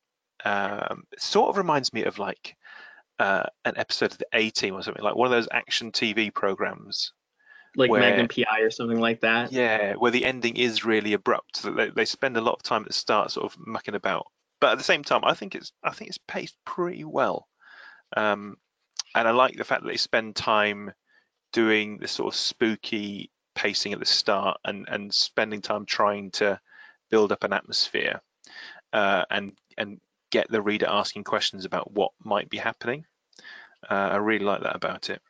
Um, 0.45 1.05
sort 1.19 1.51
of 1.51 1.59
reminds 1.59 1.93
me 1.93 2.05
of 2.05 2.19
like 2.19 2.57
uh, 3.19 3.45
an 3.65 3.75
episode 3.77 4.13
of 4.13 4.19
the 4.19 4.27
A 4.33 4.51
Team 4.51 4.75
or 4.75 4.83
something, 4.83 5.03
like 5.03 5.17
one 5.17 5.27
of 5.27 5.33
those 5.33 5.49
action 5.51 5.91
TV 5.93 6.33
programs 6.33 7.13
like 7.77 7.91
where- 7.91 8.01
magnum 8.01 8.29
pi 8.29 8.61
or 8.61 8.71
something 8.71 8.99
like 8.99 9.21
that 9.21 9.53
Yeah, 9.53 9.95
where 9.95 10.11
the 10.11 10.25
ending 10.25 10.57
is 10.57 10.85
really 10.85 11.13
abrupt. 11.13 11.59
So 11.59 11.71
they, 11.71 11.91
they 11.91 12.05
spend 12.05 12.37
a 12.37 12.41
lot 12.41 12.55
of 12.55 12.63
time 12.63 12.83
at 12.83 12.89
the 12.89 12.95
start 12.95 13.31
sort 13.31 13.53
of 13.53 13.59
mucking 13.67 13.95
about. 13.95 14.27
But 14.61 14.73
at 14.73 14.79
the 14.79 14.85
same 14.85 15.05
time, 15.05 15.23
I 15.25 15.35
think 15.35 15.55
it's 15.55 15.73
I 15.85 15.91
think 15.91 16.09
it's 16.09 16.19
paced 16.27 16.57
pretty 16.65 17.05
well. 17.05 17.47
Um, 18.17 18.57
and 19.15 19.29
I 19.29 19.33
like 19.33 19.57
the 19.57 19.65
fact 19.65 19.83
that 19.83 19.89
they 19.89 19.97
spend 19.97 20.35
time 20.35 20.93
doing 21.53 21.99
this 21.99 22.13
sort 22.13 22.33
of 22.33 22.39
spooky 22.39 23.31
pacing 23.55 23.93
at 23.93 23.99
the 23.99 24.07
start 24.07 24.59
and 24.65 24.87
and 24.89 25.13
spending 25.13 25.61
time 25.61 25.87
trying 25.87 26.31
to 26.31 26.61
build 27.11 27.33
up 27.33 27.45
an 27.45 27.53
atmosphere 27.53 28.21
uh, 28.93 29.25
and 29.31 29.53
and 29.79 30.01
get 30.31 30.51
the 30.51 30.63
reader 30.63 30.87
asking 30.89 31.25
questions 31.25 31.65
about 31.65 31.93
what 31.93 32.13
might 32.25 32.49
be 32.51 32.57
happening. 32.59 33.05
Uh, 33.89 33.95
I 33.95 34.17
really 34.17 34.45
like 34.45 34.63
that 34.63 34.75
about 34.75 35.11
it. 35.11 35.21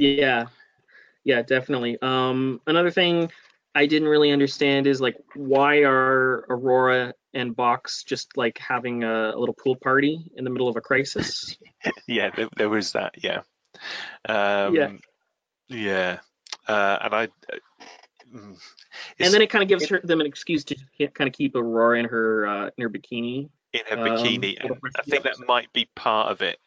Yeah, 0.00 0.46
yeah, 1.24 1.42
definitely. 1.42 1.98
Um, 2.00 2.60
another 2.66 2.90
thing 2.90 3.30
I 3.74 3.86
didn't 3.86 4.08
really 4.08 4.32
understand 4.32 4.86
is 4.86 5.00
like 5.00 5.16
why 5.34 5.82
are 5.82 6.44
Aurora 6.48 7.14
and 7.34 7.54
Box 7.54 8.02
just 8.04 8.36
like 8.36 8.58
having 8.58 9.04
a, 9.04 9.32
a 9.34 9.38
little 9.38 9.54
pool 9.54 9.76
party 9.76 10.30
in 10.36 10.44
the 10.44 10.50
middle 10.50 10.68
of 10.68 10.76
a 10.76 10.80
crisis? 10.80 11.56
yeah, 12.06 12.30
there, 12.34 12.48
there 12.56 12.68
was 12.68 12.92
that. 12.92 13.14
Yeah. 13.22 13.42
Um, 14.28 14.74
Yeah. 14.74 14.88
Yeah. 15.68 16.18
Uh, 16.66 16.98
and 17.02 17.14
I. 17.14 17.24
Uh, 17.24 17.58
mm, 18.34 18.58
and 19.20 19.34
then 19.34 19.42
it 19.42 19.50
kind 19.50 19.62
of 19.62 19.68
gives 19.68 19.88
her 19.88 20.00
them 20.02 20.20
an 20.20 20.26
excuse 20.26 20.64
to 20.64 20.76
kind 21.14 21.28
of 21.28 21.34
keep 21.34 21.54
Aurora 21.54 21.98
in 21.98 22.06
her 22.06 22.46
uh, 22.46 22.70
in 22.76 22.82
her 22.82 22.90
bikini. 22.90 23.48
in 23.72 23.80
her 23.86 23.98
um, 23.98 24.04
bikini, 24.04 24.56
and 24.60 24.72
I 24.96 25.02
think 25.02 25.24
that 25.24 25.38
might 25.46 25.72
be 25.72 25.88
part 25.94 26.30
of 26.32 26.42
it. 26.42 26.58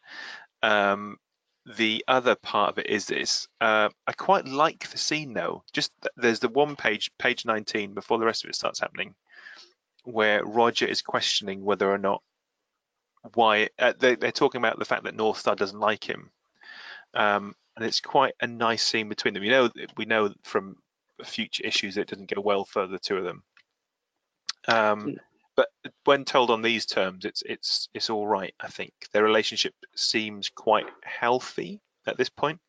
Um, 0.62 1.18
the 1.64 2.04
other 2.08 2.34
part 2.34 2.70
of 2.70 2.78
it 2.78 2.88
is 2.88 3.06
this. 3.06 3.48
Uh, 3.60 3.88
I 4.06 4.12
quite 4.12 4.46
like 4.46 4.88
the 4.88 4.98
scene 4.98 5.32
though. 5.32 5.62
Just 5.72 5.92
there's 6.16 6.40
the 6.40 6.48
one 6.48 6.76
page, 6.76 7.10
page 7.18 7.44
19, 7.44 7.94
before 7.94 8.18
the 8.18 8.26
rest 8.26 8.44
of 8.44 8.50
it 8.50 8.56
starts 8.56 8.80
happening, 8.80 9.14
where 10.04 10.44
Roger 10.44 10.86
is 10.86 11.02
questioning 11.02 11.64
whether 11.64 11.90
or 11.90 11.98
not 11.98 12.22
why 13.34 13.68
uh, 13.78 13.92
they, 13.98 14.16
they're 14.16 14.32
talking 14.32 14.60
about 14.60 14.78
the 14.78 14.84
fact 14.84 15.04
that 15.04 15.14
North 15.14 15.38
Star 15.38 15.54
doesn't 15.54 15.78
like 15.78 16.08
him, 16.08 16.30
um, 17.14 17.54
and 17.76 17.84
it's 17.84 18.00
quite 18.00 18.34
a 18.40 18.46
nice 18.46 18.82
scene 18.82 19.08
between 19.08 19.34
them. 19.34 19.44
You 19.44 19.50
know, 19.50 19.70
we 19.96 20.04
know 20.04 20.32
from 20.42 20.76
future 21.24 21.64
issues 21.64 21.94
that 21.94 22.02
it 22.02 22.08
doesn't 22.08 22.34
go 22.34 22.40
well 22.40 22.64
for 22.64 22.88
the 22.88 22.98
two 22.98 23.16
of 23.16 23.24
them. 23.24 23.42
Um, 24.66 25.06
Mm. 25.06 25.16
But 25.56 25.68
when 26.04 26.24
told 26.24 26.50
on 26.50 26.62
these 26.62 26.86
terms, 26.86 27.24
it's 27.24 27.42
it's 27.46 27.88
it's 27.94 28.10
all 28.10 28.26
right. 28.26 28.54
I 28.60 28.68
think 28.68 28.92
their 29.12 29.22
relationship 29.24 29.74
seems 29.94 30.48
quite 30.48 30.86
healthy 31.04 31.80
at 32.06 32.16
this 32.16 32.28
point. 32.30 32.60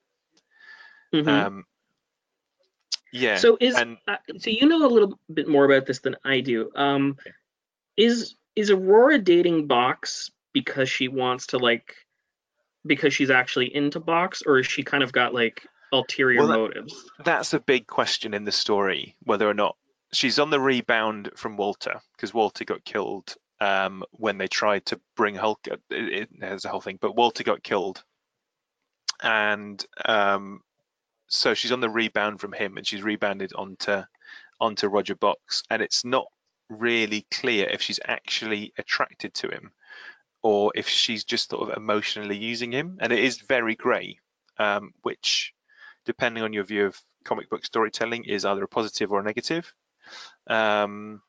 Mhm. 1.13 1.27
Um, 1.27 1.65
yeah, 3.11 3.37
so 3.37 3.57
is 3.61 3.75
and 3.75 3.97
uh, 4.07 4.17
so 4.37 4.49
you 4.49 4.67
know 4.67 4.85
a 4.85 4.87
little 4.87 5.19
bit 5.33 5.47
more 5.47 5.65
about 5.65 5.85
this 5.85 5.99
than 5.99 6.15
I 6.25 6.39
do. 6.39 6.71
Um, 6.75 7.17
is 7.95 8.35
is 8.55 8.69
Aurora 8.71 9.19
dating 9.19 9.67
Box 9.67 10.31
because 10.51 10.89
she 10.89 11.07
wants 11.07 11.47
to 11.47 11.57
like 11.59 11.95
because 12.85 13.13
she's 13.13 13.29
actually 13.29 13.73
into 13.73 13.99
Box, 13.99 14.41
or 14.45 14.59
is 14.59 14.67
she 14.67 14.83
kind 14.83 15.03
of 15.03 15.11
got 15.13 15.33
like 15.33 15.65
ulterior 15.91 16.39
Well, 16.39 16.47
that- 16.47 16.57
motives? 16.57 17.09
that's 17.23 17.53
a 17.53 17.59
big 17.59 17.85
question 17.87 18.33
in 18.33 18.45
the 18.45 18.51
story 18.51 19.15
whether 19.23 19.47
or 19.47 19.53
not 19.53 19.77
she's 20.13 20.39
on 20.39 20.49
the 20.49 20.59
rebound 20.59 21.31
from 21.35 21.57
Walter 21.57 22.01
because 22.15 22.33
Walter 22.33 22.65
got 22.65 22.85
killed 22.85 23.35
um, 23.59 24.03
when 24.11 24.37
they 24.37 24.47
tried 24.47 24.85
to 24.87 24.99
bring 25.15 25.35
Hulk. 25.35 25.59
It, 25.67 25.81
it, 25.89 26.29
there's 26.37 26.65
a 26.65 26.69
whole 26.69 26.81
thing, 26.81 26.97
but 27.01 27.15
Walter 27.15 27.43
got 27.43 27.63
killed, 27.63 28.03
and 29.21 29.83
um, 30.05 30.61
so 31.27 31.53
she's 31.53 31.71
on 31.71 31.81
the 31.81 31.89
rebound 31.89 32.39
from 32.39 32.53
him, 32.53 32.77
and 32.77 32.85
she's 32.85 33.03
rebounded 33.03 33.53
onto 33.55 34.01
onto 34.59 34.87
Roger 34.87 35.15
Bochs, 35.15 35.63
and 35.69 35.81
it's 35.81 36.05
not 36.05 36.27
really 36.69 37.25
clear 37.31 37.67
if 37.67 37.81
she's 37.81 37.99
actually 38.05 38.73
attracted 38.77 39.33
to 39.33 39.49
him 39.49 39.71
or 40.43 40.71
if 40.75 40.87
she's 40.89 41.23
just 41.23 41.49
sort 41.49 41.69
of 41.69 41.77
emotionally 41.77 42.37
using 42.37 42.71
him, 42.71 42.97
and 42.99 43.13
it 43.13 43.19
is 43.19 43.39
very 43.39 43.75
grey, 43.75 44.19
um, 44.59 44.93
which, 45.01 45.53
depending 46.05 46.43
on 46.43 46.51
your 46.51 46.65
view 46.65 46.85
of 46.85 47.01
comic 47.23 47.49
book 47.49 47.65
storytelling, 47.65 48.25
is 48.25 48.43
either 48.43 48.63
a 48.63 48.67
positive 48.67 49.11
or 49.11 49.21
a 49.21 49.23
negative. 49.23 49.73
Um, 50.47 51.21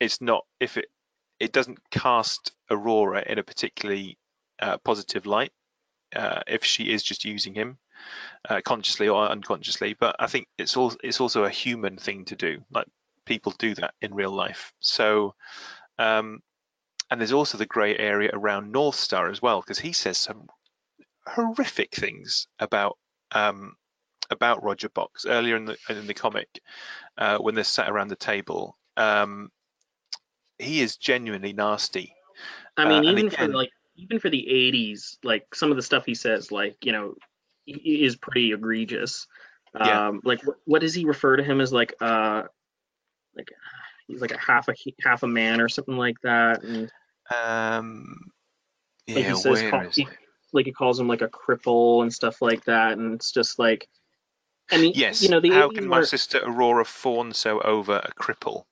it's 0.00 0.20
not 0.20 0.44
if 0.60 0.76
it 0.76 0.86
it 1.38 1.52
doesn't 1.52 1.78
cast 1.90 2.52
Aurora 2.70 3.24
in 3.26 3.38
a 3.38 3.42
particularly 3.42 4.18
uh, 4.60 4.78
positive 4.78 5.26
light 5.26 5.52
uh, 6.14 6.40
if 6.46 6.64
she 6.64 6.92
is 6.92 7.02
just 7.02 7.24
using 7.24 7.54
him 7.54 7.78
uh, 8.48 8.60
consciously 8.64 9.08
or 9.08 9.28
unconsciously. 9.28 9.96
But 9.98 10.16
I 10.18 10.26
think 10.26 10.46
it's 10.58 10.76
also 10.76 10.96
it's 11.02 11.20
also 11.20 11.44
a 11.44 11.50
human 11.50 11.96
thing 11.96 12.24
to 12.26 12.36
do. 12.36 12.62
Like 12.70 12.86
people 13.24 13.52
do 13.58 13.74
that 13.76 13.94
in 14.00 14.14
real 14.14 14.32
life. 14.32 14.72
So, 14.80 15.34
um, 15.98 16.42
and 17.10 17.20
there's 17.20 17.32
also 17.32 17.58
the 17.58 17.66
grey 17.66 17.96
area 17.96 18.30
around 18.32 18.72
North 18.72 18.96
Star 18.96 19.28
as 19.30 19.42
well 19.42 19.60
because 19.60 19.78
he 19.78 19.92
says 19.92 20.18
some 20.18 20.48
horrific 21.26 21.94
things 21.94 22.46
about 22.58 22.98
um, 23.32 23.76
about 24.32 24.62
Roger 24.64 24.88
Bochs 24.88 25.24
earlier 25.26 25.56
in 25.56 25.64
the 25.66 25.76
in 25.88 26.06
the 26.06 26.14
comic 26.14 26.48
uh, 27.18 27.38
when 27.38 27.54
they're 27.54 27.64
sat 27.64 27.88
around 27.90 28.08
the 28.08 28.16
table. 28.16 28.76
Um, 28.96 29.50
he 30.58 30.80
is 30.80 30.96
genuinely 30.96 31.52
nasty. 31.52 32.14
I 32.76 32.88
mean, 32.88 33.06
Uh, 33.06 33.10
even 33.12 33.26
again- 33.28 33.50
for 33.50 33.56
like 33.56 33.70
even 33.96 34.18
for 34.18 34.30
the 34.30 34.46
80s, 34.50 35.18
like 35.22 35.54
some 35.54 35.70
of 35.70 35.76
the 35.76 35.82
stuff 35.82 36.04
he 36.06 36.14
says, 36.14 36.50
like 36.50 36.76
you 36.84 36.92
know, 36.92 37.14
is 37.66 38.16
pretty 38.16 38.52
egregious. 38.52 39.26
Yeah. 39.78 40.08
Um, 40.08 40.20
like 40.24 40.42
what, 40.46 40.56
what 40.64 40.80
does 40.80 40.94
he 40.94 41.04
refer 41.04 41.36
to 41.36 41.42
him 41.42 41.60
as? 41.60 41.72
Like 41.72 41.94
uh, 42.00 42.42
like 43.36 43.48
he's 44.06 44.20
like 44.20 44.32
a 44.32 44.38
half 44.38 44.68
a 44.68 44.74
half 45.02 45.22
a 45.22 45.28
man 45.28 45.60
or 45.60 45.68
something 45.68 45.96
like 45.96 46.16
that, 46.22 46.62
and 46.62 46.90
Um, 47.34 48.30
like 49.08 49.18
yeah, 49.24 49.30
he 49.30 49.34
says, 49.36 49.62
where 49.62 49.70
call- 49.70 49.80
is 49.82 49.96
he- 49.96 50.08
like 50.52 50.66
he 50.66 50.72
calls 50.72 51.00
him 51.00 51.08
like 51.08 51.22
a 51.22 51.28
cripple 51.28 52.02
and 52.02 52.12
stuff 52.12 52.42
like 52.42 52.64
that, 52.64 52.98
and 52.98 53.14
it's 53.14 53.32
just 53.32 53.58
like, 53.58 53.88
I 54.72 54.78
mean, 54.78 54.92
Yes. 54.94 55.22
you 55.22 55.28
know, 55.28 55.40
How 55.52 55.68
can 55.68 55.86
my 55.86 55.98
were- 55.98 56.06
sister 56.06 56.40
Aurora 56.42 56.84
fawn 56.84 57.32
so 57.32 57.60
over 57.60 57.96
a 57.96 58.12
cripple? 58.14 58.64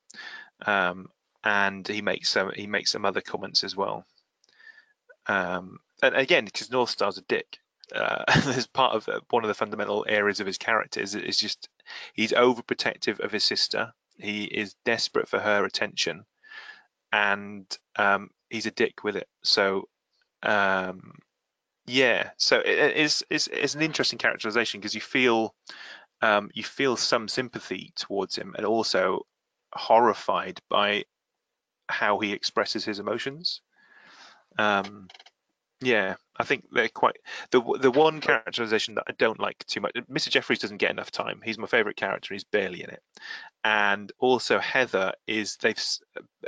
Um, 0.67 1.11
and 1.45 1.87
he 1.87 2.03
makes 2.03 2.29
some 2.31 2.53
he 2.55 2.67
makes 2.67 2.91
some 2.91 3.05
other 3.05 3.21
comments 3.21 3.65
as 3.65 3.75
well. 3.77 4.05
Um, 5.27 5.79
and 6.03 6.15
again, 6.17 6.45
because 6.45 6.71
North 6.71 6.91
Star's 6.91 7.19
a 7.19 7.23
dick. 7.23 7.59
Uh, 7.95 8.23
as 8.29 8.69
part 8.69 8.95
of 8.95 9.09
uh, 9.09 9.21
one 9.31 9.43
of 9.43 9.49
the 9.49 9.55
fundamental 9.55 10.05
areas 10.09 10.39
of 10.39 10.47
his 10.47 10.59
character 10.59 11.01
is, 11.01 11.17
is 11.17 11.37
just 11.37 11.69
he's 12.15 12.31
overprotective 12.33 13.19
of 13.19 13.33
his 13.33 13.43
sister. 13.43 13.93
He 14.17 14.45
is 14.45 14.77
desperate 14.85 15.29
for 15.29 15.41
her 15.41 15.65
attention, 15.65 16.25
and 17.13 17.67
um, 17.97 18.31
he's 18.49 18.67
a 18.67 18.71
dick 18.71 19.03
with 19.03 19.17
it. 19.17 19.27
So, 19.43 19.89
um, 20.45 21.15
yeah. 21.87 22.31
So 22.37 22.59
it, 22.59 22.97
is 22.97 23.25
it's 23.31 23.75
an 23.75 23.83
interesting 23.83 24.19
characterization 24.19 24.81
because 24.81 24.95
you 24.95 25.01
feel 25.01 25.55
um, 26.23 26.51
you 26.53 26.65
feel 26.65 26.97
some 26.97 27.29
sympathy 27.29 27.93
towards 27.97 28.37
him 28.37 28.55
and 28.57 28.67
also 28.67 29.27
horrified 29.75 30.61
by 30.69 31.05
how 31.89 32.19
he 32.19 32.33
expresses 32.33 32.85
his 32.85 32.99
emotions. 32.99 33.61
Um, 34.59 35.09
yeah, 35.83 36.17
I 36.37 36.45
think 36.45 36.67
they're 36.73 36.89
quite 36.89 37.17
the 37.51 37.61
the 37.81 37.91
one 37.91 38.21
characterization 38.21 38.95
that 38.95 39.05
I 39.09 39.13
don't 39.19 39.41
like 39.41 39.65
too 39.67 39.81
much. 39.81 39.93
Mr. 40.11 40.29
Jeffries 40.29 40.59
doesn't 40.59 40.77
get 40.79 40.91
enough 40.91 41.11
time. 41.11 41.41
He's 41.45 41.59
my 41.59 41.67
favorite 41.67 41.97
character. 41.97 42.35
He's 42.35 42.45
barely 42.45 42.83
in 42.83 42.91
it, 42.91 43.03
and 43.65 44.13
also 44.19 44.59
Heather 44.59 45.13
is 45.27 45.57
they've 45.57 45.83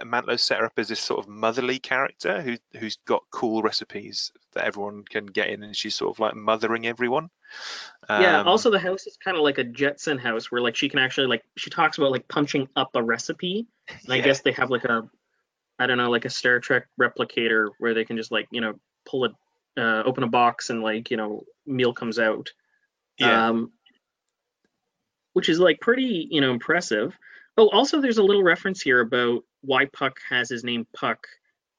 Mantlo 0.03 0.39
set 0.39 0.61
her 0.61 0.67
up 0.67 0.73
as 0.79 0.89
this 0.89 1.01
sort 1.01 1.21
of 1.21 1.29
motherly 1.29 1.79
character 1.79 2.43
who 2.43 2.57
who's 2.79 2.97
got 3.07 3.23
cool 3.31 3.63
recipes 3.63 4.33
that 4.53 4.65
everyone 4.65 5.03
can 5.05 5.27
get 5.27 5.49
in, 5.49 5.63
and 5.63 5.77
she's 5.77 5.95
sort 5.95 6.15
of 6.15 6.21
like 6.21 6.35
mothering 6.35 6.87
everyone. 6.87 7.31
Yeah. 8.09 8.41
Um, 8.41 8.49
also, 8.49 8.71
the 8.71 8.79
house 8.79 9.07
is 9.07 9.17
kind 9.23 9.37
of 9.37 9.43
like 9.43 9.59
a 9.59 9.65
Jetson 9.65 10.19
house 10.19 10.51
where 10.51 10.61
like 10.61 10.77
she 10.77 10.89
can 10.89 10.99
actually 10.99 11.27
like 11.27 11.43
she 11.57 11.71
talks 11.71 11.97
about 11.97 12.13
like 12.13 12.29
punching 12.29 12.69
up 12.77 12.91
a 12.95 13.03
recipe, 13.03 13.67
and 13.89 14.13
I 14.13 14.21
guess 14.21 14.41
they 14.41 14.53
have 14.53 14.71
like 14.71 14.85
a 14.85 15.09
I 15.79 15.87
don't 15.87 15.99
know 15.99 16.11
like 16.11 16.25
a 16.25 16.31
Star 16.31 16.61
Trek 16.61 16.87
replicator 17.01 17.71
where 17.79 17.95
they 17.95 18.05
can 18.05 18.17
just 18.17 18.31
like 18.31 18.47
you 18.51 18.61
know 18.61 18.75
pull 19.05 19.25
it 19.25 19.33
uh, 19.77 20.03
open 20.05 20.23
a 20.25 20.29
box 20.29 20.71
and 20.71 20.83
like 20.83 21.11
you 21.11 21.17
know 21.17 21.45
meal 21.67 21.93
comes 21.93 22.19
out. 22.19 22.51
yeah. 23.19 23.49
Um, 23.49 23.73
which 25.33 25.49
is 25.49 25.59
like 25.59 25.81
pretty 25.81 26.29
you 26.31 26.41
know 26.41 26.51
impressive. 26.51 27.17
Oh, 27.57 27.69
also 27.69 28.01
there's 28.01 28.19
a 28.19 28.23
little 28.23 28.43
reference 28.43 28.81
here 28.81 29.01
about 29.01 29.45
why 29.63 29.87
Puck 29.87 30.19
has 30.29 30.49
his 30.49 30.65
name 30.65 30.87
Puck, 30.95 31.27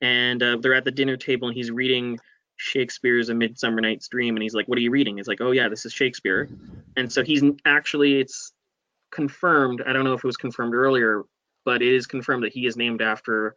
and 0.02 0.42
uh, 0.42 0.58
they're 0.60 0.74
at 0.74 0.86
the 0.86 0.92
dinner 0.92 1.18
table 1.18 1.48
and 1.48 1.58
he's 1.58 1.72
reading 1.72 2.20
Shakespeare's 2.58 3.30
A 3.30 3.34
Midsummer 3.34 3.82
Night's 3.82 4.08
Dream, 4.08 4.36
and 4.36 4.44
he's 4.44 4.54
like, 4.54 4.68
"What 4.68 4.78
are 4.78 4.82
you 4.82 4.92
reading?" 4.92 5.18
He's 5.18 5.28
like, 5.28 5.42
"Oh 5.42 5.52
yeah, 5.52 5.70
this 5.70 5.86
is 5.86 5.94
Shakespeare," 5.94 6.50
and 6.96 7.12
so 7.12 7.24
he's 7.24 7.44
actually 7.66 8.20
it's 8.20 8.54
confirmed. 9.12 9.84
I 9.86 9.94
don't 9.94 10.04
know 10.04 10.14
if 10.14 10.24
it 10.24 10.28
was 10.28 10.38
confirmed 10.38 10.74
earlier, 10.74 11.24
but 11.66 11.82
it 11.82 11.94
is 11.94 12.08
confirmed 12.08 12.44
that 12.44 12.54
he 12.54 12.66
is 12.66 12.78
named 12.78 13.02
after 13.02 13.56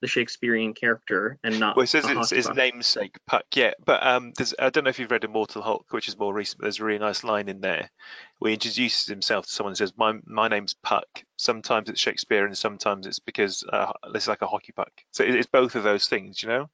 the 0.00 0.06
Shakespearean 0.06 0.74
character 0.74 1.38
and 1.42 1.58
not. 1.58 1.76
Well, 1.76 1.84
it 1.84 1.88
says 1.88 2.04
it's 2.06 2.30
his 2.30 2.50
namesake 2.50 3.16
Puck, 3.26 3.44
yeah. 3.54 3.72
But 3.84 4.06
um, 4.06 4.32
there's 4.36 4.54
I 4.58 4.70
don't 4.70 4.84
know 4.84 4.90
if 4.90 4.98
you've 4.98 5.10
read 5.10 5.24
Immortal 5.24 5.62
Hulk, 5.62 5.86
which 5.90 6.08
is 6.08 6.18
more 6.18 6.34
recent. 6.34 6.58
But 6.60 6.64
there's 6.64 6.80
a 6.80 6.84
really 6.84 6.98
nice 6.98 7.24
line 7.24 7.48
in 7.48 7.60
there 7.60 7.90
where 8.38 8.50
he 8.50 8.54
introduces 8.54 9.06
himself 9.06 9.46
to 9.46 9.52
someone 9.52 9.70
and 9.70 9.78
says, 9.78 9.92
"My 9.96 10.18
my 10.26 10.48
name's 10.48 10.74
Puck." 10.74 11.06
Sometimes 11.36 11.88
it's 11.88 12.00
Shakespeare, 12.00 12.44
and 12.44 12.56
sometimes 12.56 13.06
it's 13.06 13.18
because 13.18 13.64
uh, 13.72 13.92
it's 14.14 14.28
like 14.28 14.42
a 14.42 14.46
hockey 14.46 14.72
puck. 14.72 14.92
So 15.12 15.24
it- 15.24 15.34
it's 15.34 15.48
both 15.48 15.74
of 15.74 15.82
those 15.84 16.08
things, 16.08 16.42
you 16.42 16.48
know. 16.48 16.70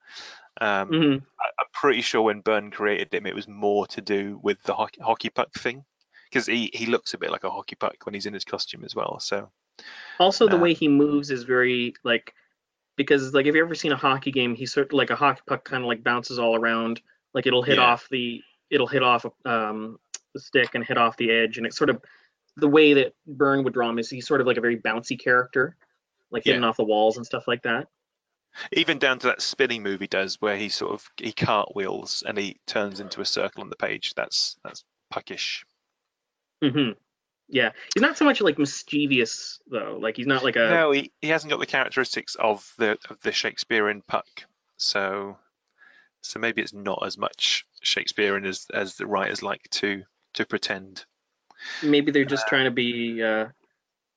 Um, 0.61 0.91
Mhm. 0.91 1.23
I, 1.41 1.45
I'm 1.61 1.67
pretty 1.73 2.01
sure 2.03 2.23
when 2.23 2.41
Byrne 2.41 2.71
created 2.71 3.15
him, 3.15 3.27
it 3.27 3.35
was 3.35 3.49
more 3.49 3.87
to 3.89 4.01
do 4.01 4.39
with 4.43 4.63
the 4.65 4.75
hockey, 4.75 5.01
hockey 5.01 5.31
puck 5.31 5.53
thing, 5.55 5.85
because 6.29 6.47
he 6.47 6.71
he 6.75 6.87
looks 6.87 7.15
a 7.15 7.19
bit 7.19 7.31
like 7.31 7.45
a 7.45 7.51
hockey 7.51 7.77
puck 7.77 7.97
when 8.05 8.15
he's 8.15 8.27
in 8.27 8.35
his 8.35 8.45
costume 8.45 8.85
as 8.85 8.95
well. 8.95 9.21
So 9.21 9.51
Also, 10.19 10.49
the 10.49 10.57
Uh, 10.57 10.61
way 10.61 10.75
he 10.75 10.89
moves 10.89 11.31
is 11.31 11.45
very 11.45 11.95
like 12.05 12.35
because 13.01 13.33
like 13.33 13.47
if 13.47 13.55
you 13.55 13.63
ever 13.63 13.75
seen 13.75 13.93
a 13.93 13.97
hockey 13.97 14.31
game, 14.31 14.55
he's 14.55 14.73
sort 14.73 14.89
of 14.89 14.93
like 14.93 15.09
a 15.11 15.17
hockey 15.17 15.41
puck 15.47 15.65
kind 15.65 15.83
of 15.83 15.89
like 15.89 16.05
bounces 16.05 16.39
all 16.39 16.55
around. 16.55 17.01
Like 17.33 17.47
it'll 17.47 17.63
hit 17.63 17.79
Yeah. 17.79 17.85
off 17.85 18.09
the 18.11 18.43
it'll 18.69 18.87
hit 18.87 19.03
off 19.03 19.25
um, 19.47 19.99
the 20.35 20.41
stick 20.41 20.75
and 20.75 20.85
hit 20.85 20.99
off 20.99 21.17
the 21.17 21.31
edge, 21.31 21.57
and 21.57 21.67
it's 21.67 21.77
sort 21.79 21.91
of 21.91 22.03
the 22.57 22.69
way 22.69 22.93
that 22.95 23.15
Byrne 23.27 23.65
would 23.65 23.73
draw 23.73 23.89
him 23.89 23.99
is 23.99 24.11
he's 24.11 24.27
sort 24.27 24.41
of 24.41 24.47
like 24.47 24.59
a 24.59 24.61
very 24.61 24.77
bouncy 24.77 25.19
character, 25.19 25.77
like 26.31 26.45
Yeah. 26.45 26.53
hitting 26.53 26.65
off 26.65 26.77
the 26.77 26.85
walls 26.85 27.17
and 27.17 27.25
stuff 27.25 27.49
like 27.49 27.63
that. 27.63 27.89
even 28.73 28.99
down 28.99 29.19
to 29.21 29.29
that 29.29 29.41
spinning 29.41 29.83
move 29.83 30.01
he 30.01 30.07
does, 30.09 30.37
where 30.41 30.57
he 30.57 30.69
sort 30.69 30.93
of 30.93 31.09
he 31.17 31.33
cartwheels 31.33 32.23
and 32.27 32.37
he 32.37 32.59
turns 32.67 33.01
into 33.01 33.21
a 33.21 33.25
circle 33.25 33.63
on 33.63 33.71
the 33.71 33.77
page. 33.77 34.13
That's 34.15 34.57
that's 34.65 34.85
puckish. 35.11 35.65
hmm 36.63 36.91
Yeah, 37.51 37.71
he's 37.95 38.03
not 38.03 38.17
so 38.17 38.25
much 38.25 38.41
like 38.41 38.59
mischievous 38.59 39.61
though. 39.67 39.99
Like 40.01 40.17
he's 40.17 40.27
not 40.27 40.45
like 40.45 40.57
a 40.57 40.71
no, 40.71 40.93
he, 40.93 41.13
he 41.21 41.29
hasn't 41.29 41.51
got 41.51 41.61
the 41.61 41.67
characteristics 41.67 42.37
of 42.37 42.73
the 42.79 42.97
of 43.09 43.21
the 43.23 43.33
Shakespearean 43.33 44.03
puck. 44.07 44.27
So 44.77 45.37
so 46.23 46.39
maybe 46.39 46.63
it's 46.63 46.73
not 46.73 47.03
as 47.05 47.19
much 47.19 47.67
Shakespearean 47.83 48.47
as 48.47 48.67
as 48.73 48.97
the 48.97 49.07
writers 49.07 49.43
like 49.43 49.69
to 49.71 50.05
to 50.35 50.47
pretend. 50.47 51.05
maybe 51.83 52.13
they're 52.13 52.25
just 52.25 52.47
trying 52.47 52.65
to 52.65 52.71
be 52.71 53.23
uh 53.23 53.47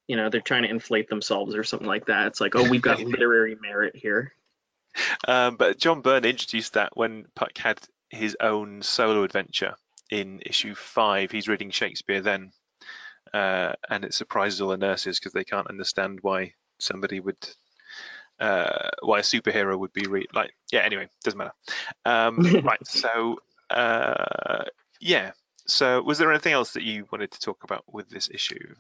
you 0.08 0.16
know 0.16 0.30
they're 0.30 0.42
trying 0.42 0.64
to 0.64 0.70
inflate 0.70 1.10
themselves 1.10 1.56
or 1.56 1.64
something 1.64 1.88
like 1.88 2.06
that. 2.06 2.28
It's 2.28 2.42
like 2.42 2.56
oh 2.56 2.70
we've 2.70 2.82
got 2.82 3.00
literary 3.00 3.58
merit 3.62 3.96
here. 3.96 4.34
Um, 5.28 5.56
but 5.56 5.80
John 5.80 6.02
Byrne 6.02 6.24
introduced 6.24 6.74
that 6.74 6.96
when 6.96 7.26
Puck 7.36 7.58
had 7.58 7.80
his 8.10 8.38
own 8.40 8.84
solo 8.84 9.24
adventure 9.24 9.74
in 10.12 10.42
issue 10.46 10.76
five. 10.76 11.32
He's 11.32 11.48
reading 11.48 11.72
Shakespeare 11.72 12.22
then, 12.22 12.52
uh, 13.34 13.74
and 13.90 14.06
it 14.06 14.14
surprises 14.14 14.62
all 14.62 14.70
the 14.70 14.78
nurses 14.78 15.20
because 15.20 15.34
they 15.34 15.44
can't 15.44 15.70
understand 15.70 16.20
why 16.22 16.54
somebody 16.80 17.20
would, 17.20 17.38
uh, 18.40 18.90
why 19.02 19.20
a 19.20 19.24
superhero 19.24 19.78
would 19.78 19.94
be 19.94 20.06
re- 20.08 20.28
like. 20.34 20.54
Yeah. 20.72 20.82
Anyway, 20.82 21.08
doesn't 21.24 21.38
matter. 21.38 21.54
Um, 22.06 22.40
right. 22.64 22.86
So, 22.86 23.40
uh, 23.70 24.66
yeah. 25.00 25.32
So, 25.66 26.02
was 26.02 26.18
there 26.18 26.32
anything 26.32 26.54
else 26.54 26.74
that 26.74 26.84
you 26.84 27.08
wanted 27.12 27.32
to 27.32 27.40
talk 27.40 27.64
about 27.64 27.84
with 27.92 28.10
this 28.10 28.30
issue? 28.30 28.76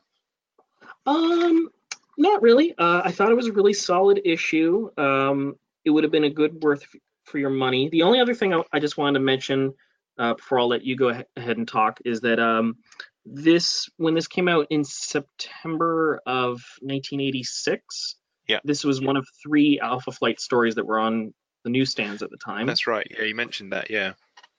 Um, 1.06 1.70
not 2.18 2.42
really. 2.42 2.74
Uh, 2.78 3.02
I 3.04 3.12
thought 3.12 3.32
it 3.32 3.36
was 3.36 3.48
a 3.48 3.54
really 3.54 3.74
solid 3.74 4.22
issue. 4.26 4.90
Um, 4.98 5.58
it 5.86 5.90
would 5.90 6.04
have 6.04 6.12
been 6.12 6.26
a 6.26 6.30
good 6.30 6.62
worth 6.62 6.86
for 7.26 7.38
your 7.40 7.50
money. 7.50 7.90
The 7.90 8.04
only 8.04 8.20
other 8.20 8.34
thing 8.34 8.54
I, 8.54 8.62
I 8.72 8.80
just 8.80 8.98
wanted 8.98 9.20
to 9.20 9.24
mention 9.24 9.74
uh, 10.18 10.36
before 10.36 10.60
I'll 10.60 10.68
let 10.68 10.84
you 10.84 10.96
go 10.96 11.10
ahead 11.10 11.58
and 11.58 11.68
talk 11.68 12.00
is 12.06 12.22
that 12.22 12.40
um, 12.40 12.78
this 13.26 13.90
when 13.98 14.14
this 14.16 14.28
came 14.28 14.48
out 14.48 14.68
in 14.70 14.84
September 14.84 16.20
of 16.26 16.62
1986, 16.82 18.16
Yeah. 18.48 18.60
This 18.66 18.84
was 18.84 19.02
one 19.02 19.16
of 19.18 19.26
three 19.42 19.80
Alpha 19.80 20.12
Flight 20.12 20.40
stories 20.40 20.76
that 20.76 20.86
were 20.86 21.00
on 21.00 21.34
the 21.64 21.70
newsstands 21.70 22.22
at 22.22 22.30
the 22.30 22.38
time. 22.38 22.68
That's 22.68 22.88
right. 22.88 23.08
Yeah, 23.10 23.24
you 23.24 23.36
mentioned 23.36 23.72
that. 23.72 23.90
Yeah. 23.90 24.14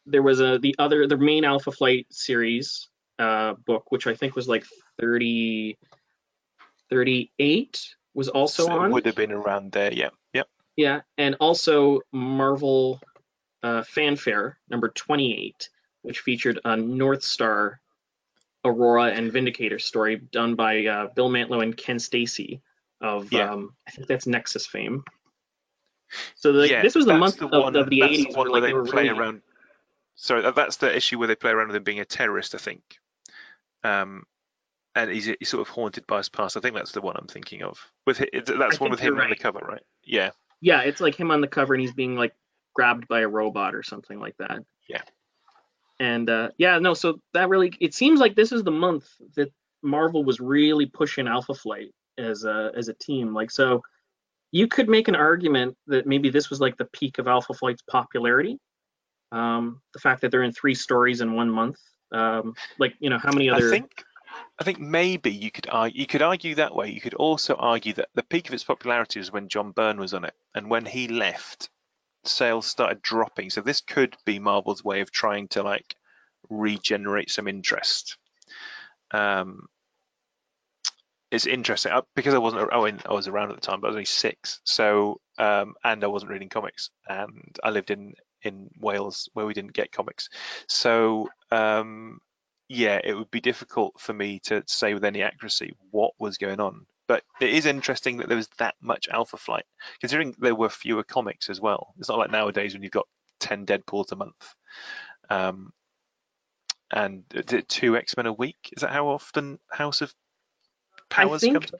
there 0.06 0.22
was 0.22 0.40
a 0.40 0.58
the 0.58 0.74
other 0.78 1.06
the 1.06 1.16
main 1.18 1.44
Alpha 1.44 1.70
Flight 1.72 2.06
series 2.10 2.88
uh, 3.18 3.54
book, 3.66 3.90
which 3.92 4.06
I 4.06 4.14
think 4.14 4.34
was 4.34 4.48
like 4.48 4.64
30, 5.00 5.76
38, 6.90 7.80
was 8.14 8.28
also 8.28 8.66
So 8.66 8.72
it 8.72 8.78
on. 8.78 8.90
would 8.92 9.06
have 9.06 9.16
been 9.16 9.32
around 9.32 9.72
there. 9.72 9.92
Yeah. 9.92 10.10
Yep. 10.32 10.48
Yeah, 10.76 11.00
and 11.18 11.36
also 11.40 12.00
Marvel 12.12 13.00
uh, 13.62 13.82
Fanfare 13.84 14.58
number 14.68 14.88
28, 14.88 15.68
which 16.02 16.20
featured 16.20 16.58
a 16.64 16.76
North 16.76 17.22
Star, 17.22 17.80
Aurora, 18.64 19.06
and 19.06 19.32
Vindicator 19.32 19.78
story 19.78 20.16
done 20.16 20.54
by 20.54 20.86
uh, 20.86 21.08
Bill 21.14 21.28
Mantlo 21.28 21.62
and 21.62 21.76
Ken 21.76 21.98
Steacy 21.98 22.60
of 23.00 23.32
Yeah. 23.32 23.52
um, 23.52 23.74
I 23.86 23.90
think 23.90 24.08
that's 24.08 24.26
Nexus 24.26 24.66
fame. 24.66 25.04
So 26.36 26.50
like 26.50 26.70
yeah, 26.70 26.82
this 26.82 26.94
was 26.94 27.06
the 27.06 27.18
month 27.18 27.38
the 27.38 27.46
of, 27.46 27.62
one, 27.62 27.76
of 27.76 27.90
the 27.90 28.00
80s 28.00 28.36
one 28.36 28.50
where 28.50 28.52
where 28.52 28.60
like 28.60 28.62
they 28.62 28.66
they 28.68 28.74
were 28.74 28.84
play 28.84 29.08
really 29.08 29.18
around. 29.18 29.42
Sorry, 30.16 30.48
that's 30.54 30.76
the 30.76 30.94
issue 30.94 31.18
where 31.18 31.26
they 31.28 31.34
play 31.34 31.50
around 31.50 31.68
with 31.68 31.76
him 31.76 31.82
being 31.82 32.00
a 32.00 32.04
terrorist, 32.04 32.54
I 32.54 32.58
think. 32.58 32.82
Um, 33.82 34.24
and 34.94 35.10
he's, 35.10 35.26
he's 35.26 35.48
sort 35.48 35.60
of 35.60 35.68
haunted 35.68 36.06
by 36.06 36.18
his 36.18 36.28
past. 36.28 36.56
I 36.56 36.60
think 36.60 36.76
that's 36.76 36.92
the 36.92 37.00
one 37.00 37.16
I'm 37.18 37.26
thinking 37.26 37.62
of. 37.62 37.78
With 38.06 38.18
that's 38.46 38.78
one 38.78 38.90
with 38.90 39.00
him 39.00 39.14
you're 39.14 39.24
on 39.24 39.30
the 39.30 39.36
cover, 39.36 39.58
right? 39.58 39.82
Yeah. 40.04 40.30
Yeah, 40.60 40.82
it's 40.82 41.00
like 41.00 41.16
him 41.16 41.32
on 41.32 41.40
the 41.40 41.48
cover 41.48 41.74
and 41.74 41.80
he's 41.80 41.92
being 41.92 42.14
like 42.14 42.34
grabbed 42.74 43.08
by 43.08 43.20
a 43.20 43.28
robot 43.28 43.74
or 43.74 43.82
something 43.82 44.20
like 44.20 44.36
that. 44.38 44.60
Yeah. 44.88 45.02
And 46.04 46.28
uh, 46.28 46.50
yeah, 46.58 46.78
no, 46.78 46.92
so 46.92 47.18
that 47.32 47.48
really 47.48 47.72
it 47.80 47.94
seems 47.94 48.20
like 48.20 48.34
this 48.34 48.52
is 48.52 48.62
the 48.62 48.70
month 48.86 49.06
that 49.36 49.50
Marvel 49.82 50.22
was 50.22 50.38
really 50.38 50.86
pushing 50.86 51.26
Alpha 51.26 51.54
Flight 51.54 51.94
as 52.18 52.44
a 52.44 52.72
as 52.76 52.88
a 52.88 52.94
team. 52.94 53.32
Like 53.32 53.50
so 53.50 53.82
you 54.52 54.68
could 54.68 54.88
make 54.88 55.08
an 55.08 55.16
argument 55.16 55.76
that 55.86 56.06
maybe 56.06 56.30
this 56.30 56.50
was 56.50 56.60
like 56.60 56.76
the 56.76 56.84
peak 56.84 57.18
of 57.18 57.26
Alpha 57.26 57.54
Flight's 57.54 57.82
popularity. 57.82 58.58
Um, 59.32 59.80
the 59.94 59.98
fact 59.98 60.20
that 60.20 60.30
they're 60.30 60.44
in 60.44 60.52
three 60.52 60.74
stories 60.74 61.20
in 61.22 61.32
one 61.32 61.50
month. 61.50 61.78
Um, 62.12 62.54
like, 62.78 62.94
you 63.00 63.10
know, 63.10 63.18
how 63.18 63.32
many 63.32 63.50
other 63.50 63.66
I 63.66 63.70
think 63.70 64.04
I 64.60 64.64
think 64.64 64.78
maybe 64.78 65.32
you 65.32 65.50
could 65.50 65.68
argue 65.70 66.00
you 66.00 66.06
could 66.06 66.22
argue 66.22 66.54
that 66.56 66.74
way. 66.74 66.90
You 66.90 67.00
could 67.00 67.14
also 67.14 67.54
argue 67.54 67.94
that 67.94 68.10
the 68.14 68.22
peak 68.22 68.48
of 68.48 68.54
its 68.54 68.62
popularity 68.62 69.18
was 69.18 69.32
when 69.32 69.48
John 69.48 69.72
Byrne 69.72 69.98
was 69.98 70.14
on 70.14 70.24
it, 70.24 70.34
and 70.54 70.70
when 70.70 70.84
he 70.84 71.08
left, 71.08 71.70
sales 72.26 72.66
started 72.66 73.02
dropping. 73.02 73.50
So 73.50 73.60
this 73.60 73.80
could 73.80 74.16
be 74.24 74.38
Marvel's 74.38 74.84
way 74.84 75.00
of 75.00 75.10
trying 75.10 75.48
to 75.48 75.62
like 75.62 75.94
regenerate 76.48 77.30
some 77.30 77.48
interest. 77.48 78.16
Um, 79.10 79.66
it's 81.30 81.46
interesting 81.46 81.92
uh, 81.92 82.02
because 82.14 82.34
I 82.34 82.38
wasn't. 82.38 82.68
Oh, 82.72 82.86
I 82.86 83.12
was 83.12 83.28
around 83.28 83.50
at 83.50 83.56
the 83.56 83.66
time, 83.66 83.80
but 83.80 83.88
I 83.88 83.90
was 83.90 83.96
only 83.96 84.04
six. 84.04 84.60
So 84.64 85.20
um, 85.38 85.74
and 85.82 86.04
I 86.04 86.06
wasn't 86.06 86.30
reading 86.30 86.48
comics, 86.48 86.90
and 87.08 87.56
I 87.62 87.70
lived 87.70 87.90
in 87.90 88.14
in 88.42 88.70
Wales 88.78 89.28
where 89.32 89.46
we 89.46 89.54
didn't 89.54 89.72
get 89.72 89.90
comics. 89.90 90.28
So 90.68 91.28
um, 91.50 92.20
yeah, 92.68 93.00
it 93.02 93.14
would 93.14 93.30
be 93.30 93.40
difficult 93.40 93.98
for 93.98 94.12
me 94.12 94.40
to 94.44 94.62
say 94.66 94.94
with 94.94 95.04
any 95.04 95.22
accuracy 95.22 95.74
what 95.90 96.12
was 96.18 96.38
going 96.38 96.60
on. 96.60 96.86
But 97.06 97.22
it 97.40 97.50
is 97.50 97.66
interesting 97.66 98.16
that 98.18 98.28
there 98.28 98.36
was 98.36 98.48
that 98.58 98.74
much 98.80 99.08
Alpha 99.08 99.36
Flight, 99.36 99.64
considering 100.00 100.34
there 100.38 100.54
were 100.54 100.70
fewer 100.70 101.02
comics 101.02 101.50
as 101.50 101.60
well. 101.60 101.94
It's 101.98 102.08
not 102.08 102.18
like 102.18 102.30
nowadays 102.30 102.72
when 102.72 102.82
you've 102.82 102.92
got 102.92 103.06
10 103.40 103.66
Deadpools 103.66 104.12
a 104.12 104.16
month. 104.16 104.54
Um, 105.28 105.72
and 106.90 107.24
two 107.68 107.96
X-Men 107.96 108.26
a 108.26 108.32
week? 108.32 108.70
Is 108.76 108.82
that 108.82 108.90
how 108.90 109.08
often 109.08 109.58
House 109.70 110.00
of 110.00 110.14
Powers 111.10 111.40
think 111.40 111.54
comes? 111.54 111.72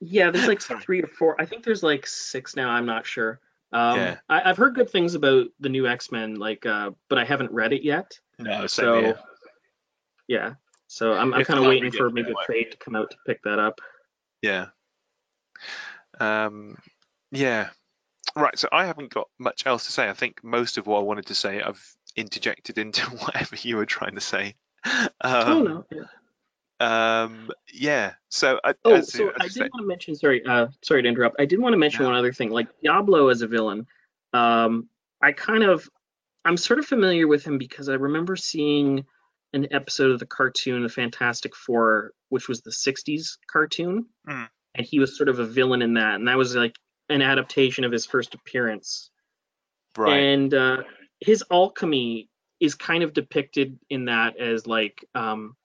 Yeah, 0.00 0.30
there's 0.30 0.46
like 0.46 0.60
three 0.60 1.02
or 1.02 1.08
four. 1.08 1.40
I 1.40 1.46
think 1.46 1.64
there's 1.64 1.82
like 1.82 2.06
six 2.06 2.54
now. 2.54 2.70
I'm 2.70 2.86
not 2.86 3.06
sure. 3.06 3.40
Um, 3.72 3.96
Yeah. 3.98 4.16
I, 4.28 4.50
I've 4.50 4.56
heard 4.56 4.74
good 4.74 4.90
things 4.90 5.14
about 5.14 5.46
the 5.60 5.68
new 5.68 5.86
X 5.88 6.12
Men, 6.12 6.36
like, 6.36 6.64
uh, 6.66 6.90
but 7.08 7.18
I 7.18 7.24
haven't 7.24 7.50
read 7.50 7.72
it 7.72 7.82
yet. 7.82 8.18
No, 8.38 8.66
So, 8.66 9.00
here. 9.00 9.18
yeah. 10.28 10.54
So 10.86 11.12
I'm, 11.12 11.34
I'm 11.34 11.44
kind 11.44 11.58
of 11.58 11.66
waiting 11.66 11.90
for 11.90 12.10
maybe 12.10 12.30
a 12.30 12.46
trade 12.46 12.70
to 12.70 12.76
come 12.78 12.94
out 12.94 13.10
to 13.10 13.16
pick 13.26 13.42
that 13.42 13.58
up. 13.58 13.80
Yeah. 14.42 14.66
Um, 16.20 16.76
yeah. 17.30 17.68
Right. 18.36 18.58
So 18.58 18.68
I 18.70 18.86
haven't 18.86 19.12
got 19.12 19.28
much 19.38 19.66
else 19.66 19.86
to 19.86 19.92
say. 19.92 20.08
I 20.08 20.12
think 20.12 20.42
most 20.44 20.78
of 20.78 20.86
what 20.86 20.98
I 20.98 21.02
wanted 21.02 21.26
to 21.26 21.34
say, 21.34 21.60
I've 21.60 21.82
interjected 22.16 22.78
into 22.78 23.02
whatever 23.10 23.56
you 23.56 23.76
were 23.76 23.86
trying 23.86 24.14
to 24.14 24.20
say. 24.20 24.54
Um, 24.84 25.08
oh 25.22 25.62
no. 25.62 25.84
Yeah. 25.92 26.02
Um, 26.80 27.50
yeah. 27.72 28.12
So, 28.28 28.60
I, 28.62 28.74
Oh, 28.84 28.94
as, 28.94 29.12
so 29.12 29.30
as 29.30 29.34
I 29.40 29.48
did 29.48 29.70
want 29.72 29.82
to 29.82 29.86
mention. 29.86 30.14
Sorry, 30.14 30.44
uh, 30.46 30.68
sorry 30.82 31.02
to 31.02 31.08
interrupt. 31.08 31.36
I 31.40 31.44
did 31.44 31.58
want 31.58 31.72
to 31.72 31.78
mention 31.78 32.02
No. 32.02 32.10
one 32.10 32.18
other 32.18 32.32
thing. 32.32 32.50
Like 32.50 32.68
Diablo 32.82 33.28
as 33.28 33.42
a 33.42 33.48
villain, 33.48 33.86
um, 34.32 34.88
I 35.20 35.32
kind 35.32 35.64
of, 35.64 35.88
I'm 36.44 36.56
sort 36.56 36.78
of 36.78 36.86
familiar 36.86 37.26
with 37.26 37.44
him 37.44 37.58
because 37.58 37.88
I 37.88 37.94
remember 37.94 38.36
seeing 38.36 39.04
an 39.52 39.66
episode 39.72 40.10
of 40.10 40.18
the 40.18 40.26
cartoon, 40.26 40.82
The 40.82 40.88
Fantastic 40.88 41.54
Four, 41.56 42.12
which 42.28 42.48
was 42.48 42.60
the 42.60 42.70
'60s 42.72 43.38
cartoon, 43.50 44.06
Mm. 44.28 44.48
and 44.74 44.86
he 44.86 44.98
was 44.98 45.16
sort 45.16 45.28
of 45.28 45.38
a 45.38 45.46
villain 45.46 45.82
in 45.82 45.94
that, 45.94 46.16
and 46.16 46.28
that 46.28 46.36
was 46.36 46.54
like 46.54 46.76
an 47.08 47.22
adaptation 47.22 47.84
of 47.84 47.92
his 47.92 48.04
first 48.06 48.34
appearance. 48.34 49.10
right. 49.96 50.18
And 50.18 50.52
uh, 50.54 50.82
his 51.20 51.42
alchemy 51.50 52.28
is 52.60 52.74
kind 52.74 53.02
of 53.02 53.12
depicted 53.14 53.78
in 53.88 54.04
that 54.04 54.36
as 54.36 54.66
like, 54.66 55.04
um, 55.14 55.56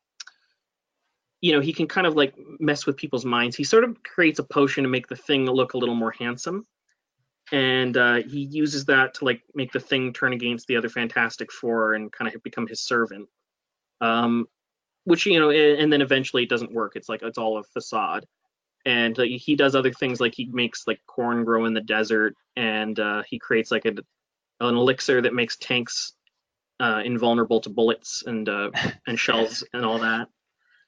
you 1.42 1.52
know, 1.52 1.60
he 1.60 1.74
can 1.74 1.88
kind 1.88 2.08
of 2.08 2.16
like 2.16 2.34
mess 2.60 2.86
with 2.86 2.96
people's 2.98 3.26
minds. 3.26 3.56
He 3.58 3.64
sort 3.66 3.84
of 3.84 4.02
creates 4.04 4.40
a 4.40 4.44
potion 4.44 4.84
to 4.84 4.90
make 4.90 5.08
the 5.08 5.16
thing 5.18 5.46
look 5.46 5.74
a 5.74 5.78
little 5.78 5.96
more 5.96 6.12
handsome. 6.18 6.66
And 7.52 7.98
uh, 7.98 8.24
he 8.24 8.46
uses 8.50 8.86
that 8.86 9.16
to 9.16 9.26
like 9.26 9.42
make 9.54 9.72
the 9.74 9.80
thing 9.80 10.14
turn 10.14 10.32
against 10.34 10.68
the 10.68 10.78
other 10.78 10.90
Fantastic 10.90 11.52
Four 11.52 11.94
and 11.96 12.12
kind 12.12 12.34
of 12.34 12.42
become 12.44 12.66
his 12.68 12.82
servant. 12.82 13.28
Um, 14.04 14.48
which 15.06 15.26
you 15.26 15.40
know, 15.40 15.50
and, 15.50 15.82
and 15.82 15.94
then 15.94 16.02
eventually 16.02 16.44
it 16.44 16.50
doesn't 16.50 16.74
work. 16.74 16.94
It's 16.96 17.10
like 17.10 17.22
it's 17.24 17.38
all 17.38 17.58
a 17.58 17.64
facade. 17.64 18.26
And 18.86 19.18
uh, 19.18 19.24
he 19.24 19.56
does 19.56 19.76
other 19.76 19.94
things 19.94 20.20
like 20.20 20.34
he 20.36 20.50
makes 20.52 20.86
like 20.86 21.00
corn 21.08 21.46
grow 21.46 21.66
in 21.66 21.74
the 21.74 21.82
desert, 21.82 22.36
and 22.56 23.00
uh, 23.00 23.24
he 23.26 23.40
creates 23.40 23.72
like 23.72 23.86
a, 23.86 23.94
an 24.60 24.76
elixir 24.76 25.22
that 25.22 25.34
makes 25.34 25.56
tanks 25.56 26.14
uh, 26.82 27.02
invulnerable 27.04 27.62
to 27.62 27.70
bullets 27.70 28.24
and 28.26 28.50
uh, 28.50 28.72
and 29.08 29.18
shells 29.26 29.64
and 29.74 29.86
all 29.86 30.00
that. 30.00 30.28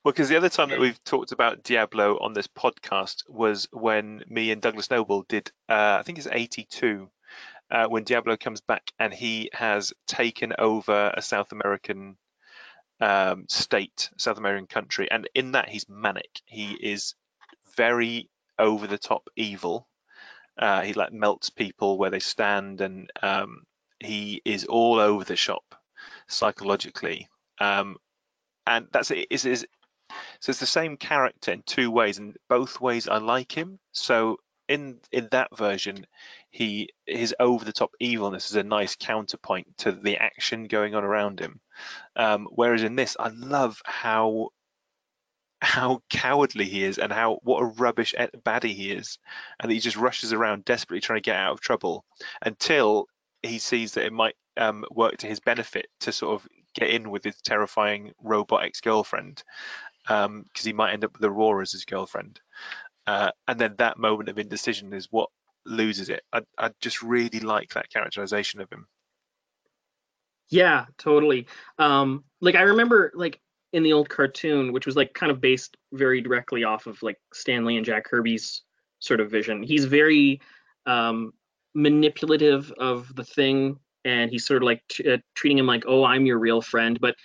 Well, 0.03 0.11
because 0.11 0.29
the 0.29 0.35
other 0.35 0.49
time 0.49 0.69
that 0.69 0.79
we've 0.79 1.03
talked 1.03 1.31
about 1.31 1.63
Diablo 1.63 2.19
on 2.19 2.33
this 2.33 2.47
podcast 2.47 3.23
was 3.27 3.67
when 3.71 4.23
me 4.27 4.51
and 4.51 4.61
Douglas 4.61 4.91
Noble 4.91 5.23
did, 5.23 5.51
uh, 5.67 5.97
I 5.99 6.03
think 6.03 6.19
it's 6.19 6.27
82, 6.31 7.09
uh, 7.71 7.87
when 7.87 8.03
Diablo 8.03 8.37
comes 8.37 8.61
back 8.61 8.83
and 8.99 9.11
he 9.11 9.49
has 9.51 9.93
taken 10.05 10.53
over 10.59 11.11
a 11.11 11.23
South 11.23 11.51
American 11.53 12.17
um, 12.99 13.45
state, 13.49 14.09
South 14.17 14.37
American 14.37 14.67
country, 14.67 15.09
and 15.11 15.27
in 15.33 15.53
that 15.53 15.69
he's 15.69 15.87
manic. 15.89 16.41
He 16.45 16.73
is 16.73 17.15
very 17.75 18.29
over 18.57 18.87
the 18.87 18.97
top 18.97 19.29
evil. 19.35 19.87
Uh, 20.57 20.81
he 20.81 20.93
like 20.93 21.11
melts 21.11 21.49
people 21.49 21.97
where 21.97 22.09
they 22.09 22.19
stand, 22.19 22.81
and 22.81 23.11
um, 23.21 23.63
he 23.99 24.41
is 24.45 24.65
all 24.65 24.99
over 24.99 25.23
the 25.23 25.35
shop 25.35 25.75
psychologically. 26.27 27.27
Um, 27.59 27.97
and 28.65 28.87
that's 28.91 29.11
it. 29.11 29.27
Is 29.29 29.45
is 29.45 29.65
so 30.39 30.51
it's 30.51 30.59
the 30.59 30.65
same 30.65 30.97
character 30.97 31.51
in 31.51 31.63
two 31.63 31.91
ways, 31.91 32.17
and 32.17 32.37
both 32.47 32.79
ways 32.79 33.07
I 33.07 33.17
like 33.17 33.51
him. 33.51 33.79
So 33.91 34.37
in 34.67 34.99
in 35.11 35.27
that 35.31 35.55
version, 35.55 36.05
he 36.51 36.89
his 37.05 37.35
over 37.39 37.65
the 37.65 37.73
top 37.73 37.91
evilness 37.99 38.49
is 38.49 38.55
a 38.55 38.63
nice 38.63 38.95
counterpoint 38.95 39.77
to 39.79 39.91
the 39.91 40.17
action 40.17 40.67
going 40.67 40.95
on 40.95 41.03
around 41.03 41.39
him. 41.39 41.59
Um, 42.15 42.47
whereas 42.51 42.83
in 42.83 42.95
this, 42.95 43.15
I 43.19 43.29
love 43.29 43.81
how 43.85 44.49
how 45.61 46.01
cowardly 46.09 46.65
he 46.65 46.83
is 46.83 46.99
and 46.99 47.11
how 47.11 47.39
what 47.41 47.61
a 47.61 47.65
rubbish 47.65 48.13
baddie 48.43 48.75
he 48.75 48.91
is, 48.91 49.17
and 49.59 49.71
he 49.71 49.79
just 49.79 49.97
rushes 49.97 50.33
around 50.33 50.65
desperately 50.65 51.01
trying 51.01 51.17
to 51.17 51.29
get 51.29 51.37
out 51.37 51.53
of 51.53 51.61
trouble 51.61 52.05
until 52.41 53.07
he 53.41 53.59
sees 53.59 53.93
that 53.93 54.05
it 54.05 54.13
might 54.13 54.35
um, 54.57 54.85
work 54.91 55.17
to 55.17 55.27
his 55.27 55.39
benefit 55.39 55.87
to 56.01 56.11
sort 56.11 56.41
of 56.41 56.47
get 56.73 56.89
in 56.89 57.09
with 57.09 57.23
his 57.23 57.39
terrifying 57.41 58.11
robot 58.21 58.63
ex-girlfriend 58.63 59.43
because 60.07 60.63
he 60.63 60.73
might 60.73 60.93
end 60.93 61.03
up 61.03 61.13
with 61.13 61.23
Aurora 61.23 61.63
as 61.63 61.71
his 61.71 61.85
girlfriend. 61.85 62.39
Uh, 63.07 63.31
and 63.47 63.59
then 63.59 63.75
that 63.77 63.97
moment 63.97 64.29
of 64.29 64.39
indecision 64.39 64.93
is 64.93 65.07
what 65.11 65.29
loses 65.65 66.09
it. 66.09 66.21
I, 66.33 66.41
I 66.57 66.71
just 66.81 67.01
really 67.01 67.39
like 67.39 67.73
that 67.73 67.89
characterization 67.89 68.61
of 68.61 68.69
him. 68.71 68.87
Yeah, 70.49 70.85
totally. 70.97 71.47
Um, 71.79 72.23
like 72.41 72.55
I 72.55 72.61
remember 72.61 73.11
like 73.15 73.39
in 73.73 73.83
the 73.83 73.93
old 73.93 74.09
cartoon, 74.09 74.71
which 74.71 74.85
was 74.85 74.95
like 74.95 75.13
kind 75.13 75.31
of 75.31 75.41
based 75.41 75.75
very 75.91 76.21
directly 76.21 76.63
off 76.63 76.87
of 76.87 77.01
like 77.03 77.17
Stan 77.33 77.65
Lee 77.65 77.77
and 77.77 77.85
Jack 77.85 78.05
Kirby's 78.05 78.61
sort 78.99 79.19
of 79.19 79.29
vision. 79.29 79.63
He's 79.63 79.85
very 79.85 80.39
um, 80.85 81.33
manipulative 81.73 82.71
of 82.73 83.13
the 83.15 83.23
thing, 83.23 83.79
and 84.05 84.31
he's 84.31 84.45
sort 84.45 84.61
of 84.61 84.65
like 84.65 84.81
t- 84.89 85.11
uh, 85.11 85.17
treating 85.33 85.57
him 85.57 85.67
like, 85.67 85.83
"Oh, 85.87 86.03
I'm 86.03 86.25
your 86.25 86.39
real 86.39 86.61
friend." 86.61 86.99
But 86.99 87.15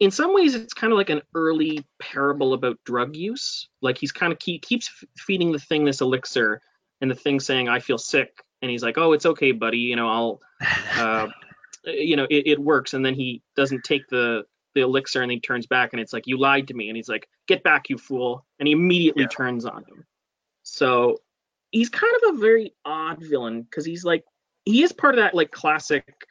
in 0.00 0.10
some 0.10 0.34
ways, 0.34 0.54
it's 0.54 0.74
kind 0.74 0.92
of 0.92 0.96
like 0.96 1.10
an 1.10 1.22
early 1.34 1.84
parable 1.98 2.54
about 2.54 2.78
drug 2.84 3.16
use. 3.16 3.68
Like 3.82 3.98
he's 3.98 4.12
kind 4.12 4.32
of 4.32 4.38
keep, 4.38 4.62
keeps 4.62 4.90
feeding 5.16 5.50
the 5.52 5.58
thing 5.58 5.84
this 5.84 6.00
elixir 6.00 6.62
and 7.00 7.10
the 7.10 7.16
thing 7.16 7.40
saying 7.40 7.68
I 7.68 7.80
feel 7.80 7.98
sick, 7.98 8.42
and 8.62 8.70
he's 8.70 8.82
like, 8.82 8.96
oh, 8.98 9.12
it's 9.12 9.26
okay, 9.26 9.52
buddy. 9.52 9.78
You 9.78 9.96
know, 9.96 10.08
I'll, 10.08 10.40
uh, 10.96 11.28
you 11.88 12.16
know, 12.16 12.26
it, 12.30 12.46
it 12.46 12.58
works. 12.58 12.94
And 12.94 13.04
then 13.04 13.14
he 13.14 13.42
doesn't 13.56 13.84
take 13.84 14.08
the 14.08 14.44
the 14.74 14.82
elixir, 14.82 15.22
and 15.22 15.32
he 15.32 15.40
turns 15.40 15.66
back, 15.66 15.92
and 15.92 16.00
it's 16.00 16.12
like 16.12 16.26
you 16.26 16.38
lied 16.38 16.68
to 16.68 16.74
me, 16.74 16.88
and 16.88 16.96
he's 16.96 17.08
like, 17.08 17.28
get 17.46 17.62
back, 17.62 17.88
you 17.88 17.96
fool, 17.98 18.44
and 18.58 18.66
he 18.66 18.72
immediately 18.72 19.22
Yeah. 19.22 19.28
turns 19.28 19.64
on 19.64 19.84
him. 19.84 20.04
So 20.62 21.18
he's 21.70 21.88
kind 21.88 22.12
of 22.22 22.34
a 22.34 22.38
very 22.38 22.74
odd 22.84 23.18
villain 23.22 23.62
because 23.62 23.84
he's 23.84 24.04
like 24.04 24.24
he 24.64 24.82
is 24.82 24.92
part 24.92 25.14
of 25.14 25.20
that 25.20 25.34
like 25.34 25.50
classic 25.50 26.26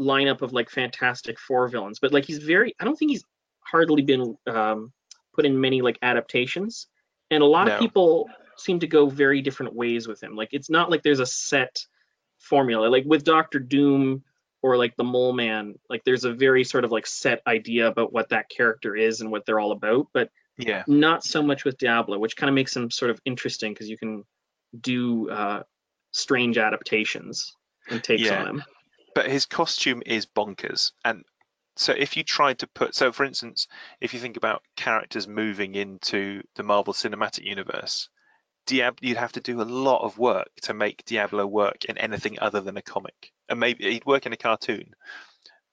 lineup 0.00 0.42
of 0.42 0.52
like 0.52 0.70
Fantastic 0.70 1.38
Four 1.38 1.68
villains, 1.68 1.98
but 1.98 2.12
like 2.12 2.24
he's 2.24 2.38
very 2.38 2.74
I 2.80 2.84
don't 2.84 2.96
think 2.96 3.10
he's 3.10 3.24
hardly 3.60 4.02
been 4.02 4.36
um, 4.46 4.92
put 5.34 5.44
in 5.44 5.60
many 5.60 5.82
like 5.82 5.98
adaptations, 6.02 6.86
and 7.30 7.42
a 7.42 7.46
lot 7.46 7.66
No. 7.66 7.74
of 7.74 7.80
people 7.80 8.28
seem 8.56 8.78
to 8.78 8.86
go 8.86 9.06
very 9.08 9.40
different 9.42 9.74
ways 9.74 10.06
with 10.06 10.22
him. 10.22 10.36
Like 10.36 10.50
it's 10.52 10.70
not 10.70 10.90
like 10.90 11.02
there's 11.02 11.20
a 11.20 11.26
set 11.26 11.84
formula. 12.38 12.86
Like 12.88 13.04
with 13.06 13.24
Doctor 13.24 13.58
Doom 13.58 14.22
or 14.62 14.76
like 14.76 14.96
the 14.96 15.04
Mole 15.04 15.32
Man, 15.32 15.74
like 15.88 16.04
there's 16.04 16.24
a 16.24 16.32
very 16.32 16.64
sort 16.64 16.84
of 16.84 16.90
like 16.92 17.06
set 17.06 17.40
idea 17.46 17.86
about 17.88 18.12
what 18.12 18.28
that 18.30 18.48
character 18.48 18.94
is 18.96 19.20
and 19.20 19.30
what 19.30 19.46
they're 19.46 19.60
all 19.60 19.72
about, 19.72 20.08
but 20.12 20.30
Yeah, 20.58 20.84
not 20.86 21.24
so 21.24 21.42
much 21.42 21.64
with 21.64 21.78
Diablo, 21.78 22.18
which 22.18 22.36
kind 22.36 22.48
of 22.50 22.54
makes 22.54 22.76
him 22.76 22.90
sort 22.90 23.10
of 23.10 23.20
interesting 23.24 23.72
because 23.72 23.88
you 23.88 23.96
can 23.98 24.24
do 24.78 25.30
uh, 25.30 25.62
strange 26.12 26.58
adaptations 26.58 27.56
and 27.88 28.02
takes 28.04 28.22
Yeah. 28.22 28.40
on 28.42 28.46
him. 28.48 28.64
but 29.14 29.28
his 29.28 29.46
costume 29.46 30.02
is 30.06 30.24
bonkers. 30.26 30.92
And 31.04 31.24
so 31.76 31.92
if 31.92 32.16
you 32.16 32.22
tried 32.22 32.58
to 32.60 32.66
put, 32.68 32.94
so 32.94 33.10
for 33.10 33.24
instance, 33.24 33.66
if 34.00 34.12
you 34.14 34.20
think 34.20 34.36
about 34.36 34.62
characters 34.76 35.26
moving 35.26 35.74
into 35.74 36.42
the 36.54 36.62
Marvel 36.62 36.92
Cinematic 36.92 37.44
Universe, 37.44 38.08
Diab- 38.66 38.98
you'd 39.00 39.16
have 39.16 39.32
to 39.32 39.40
do 39.40 39.60
a 39.60 39.64
lot 39.64 40.04
of 40.04 40.18
work 40.18 40.48
to 40.62 40.74
make 40.74 41.04
Diablo 41.06 41.46
work 41.46 41.86
in 41.86 41.96
anything 41.98 42.38
other 42.40 42.60
than 42.60 42.76
a 42.76 42.82
comic. 42.82 43.32
And 43.50 43.60
maybe 43.60 43.90
he'd 43.90 44.06
work 44.06 44.24
in 44.26 44.32
a 44.32 44.36
cartoon. 44.36 44.94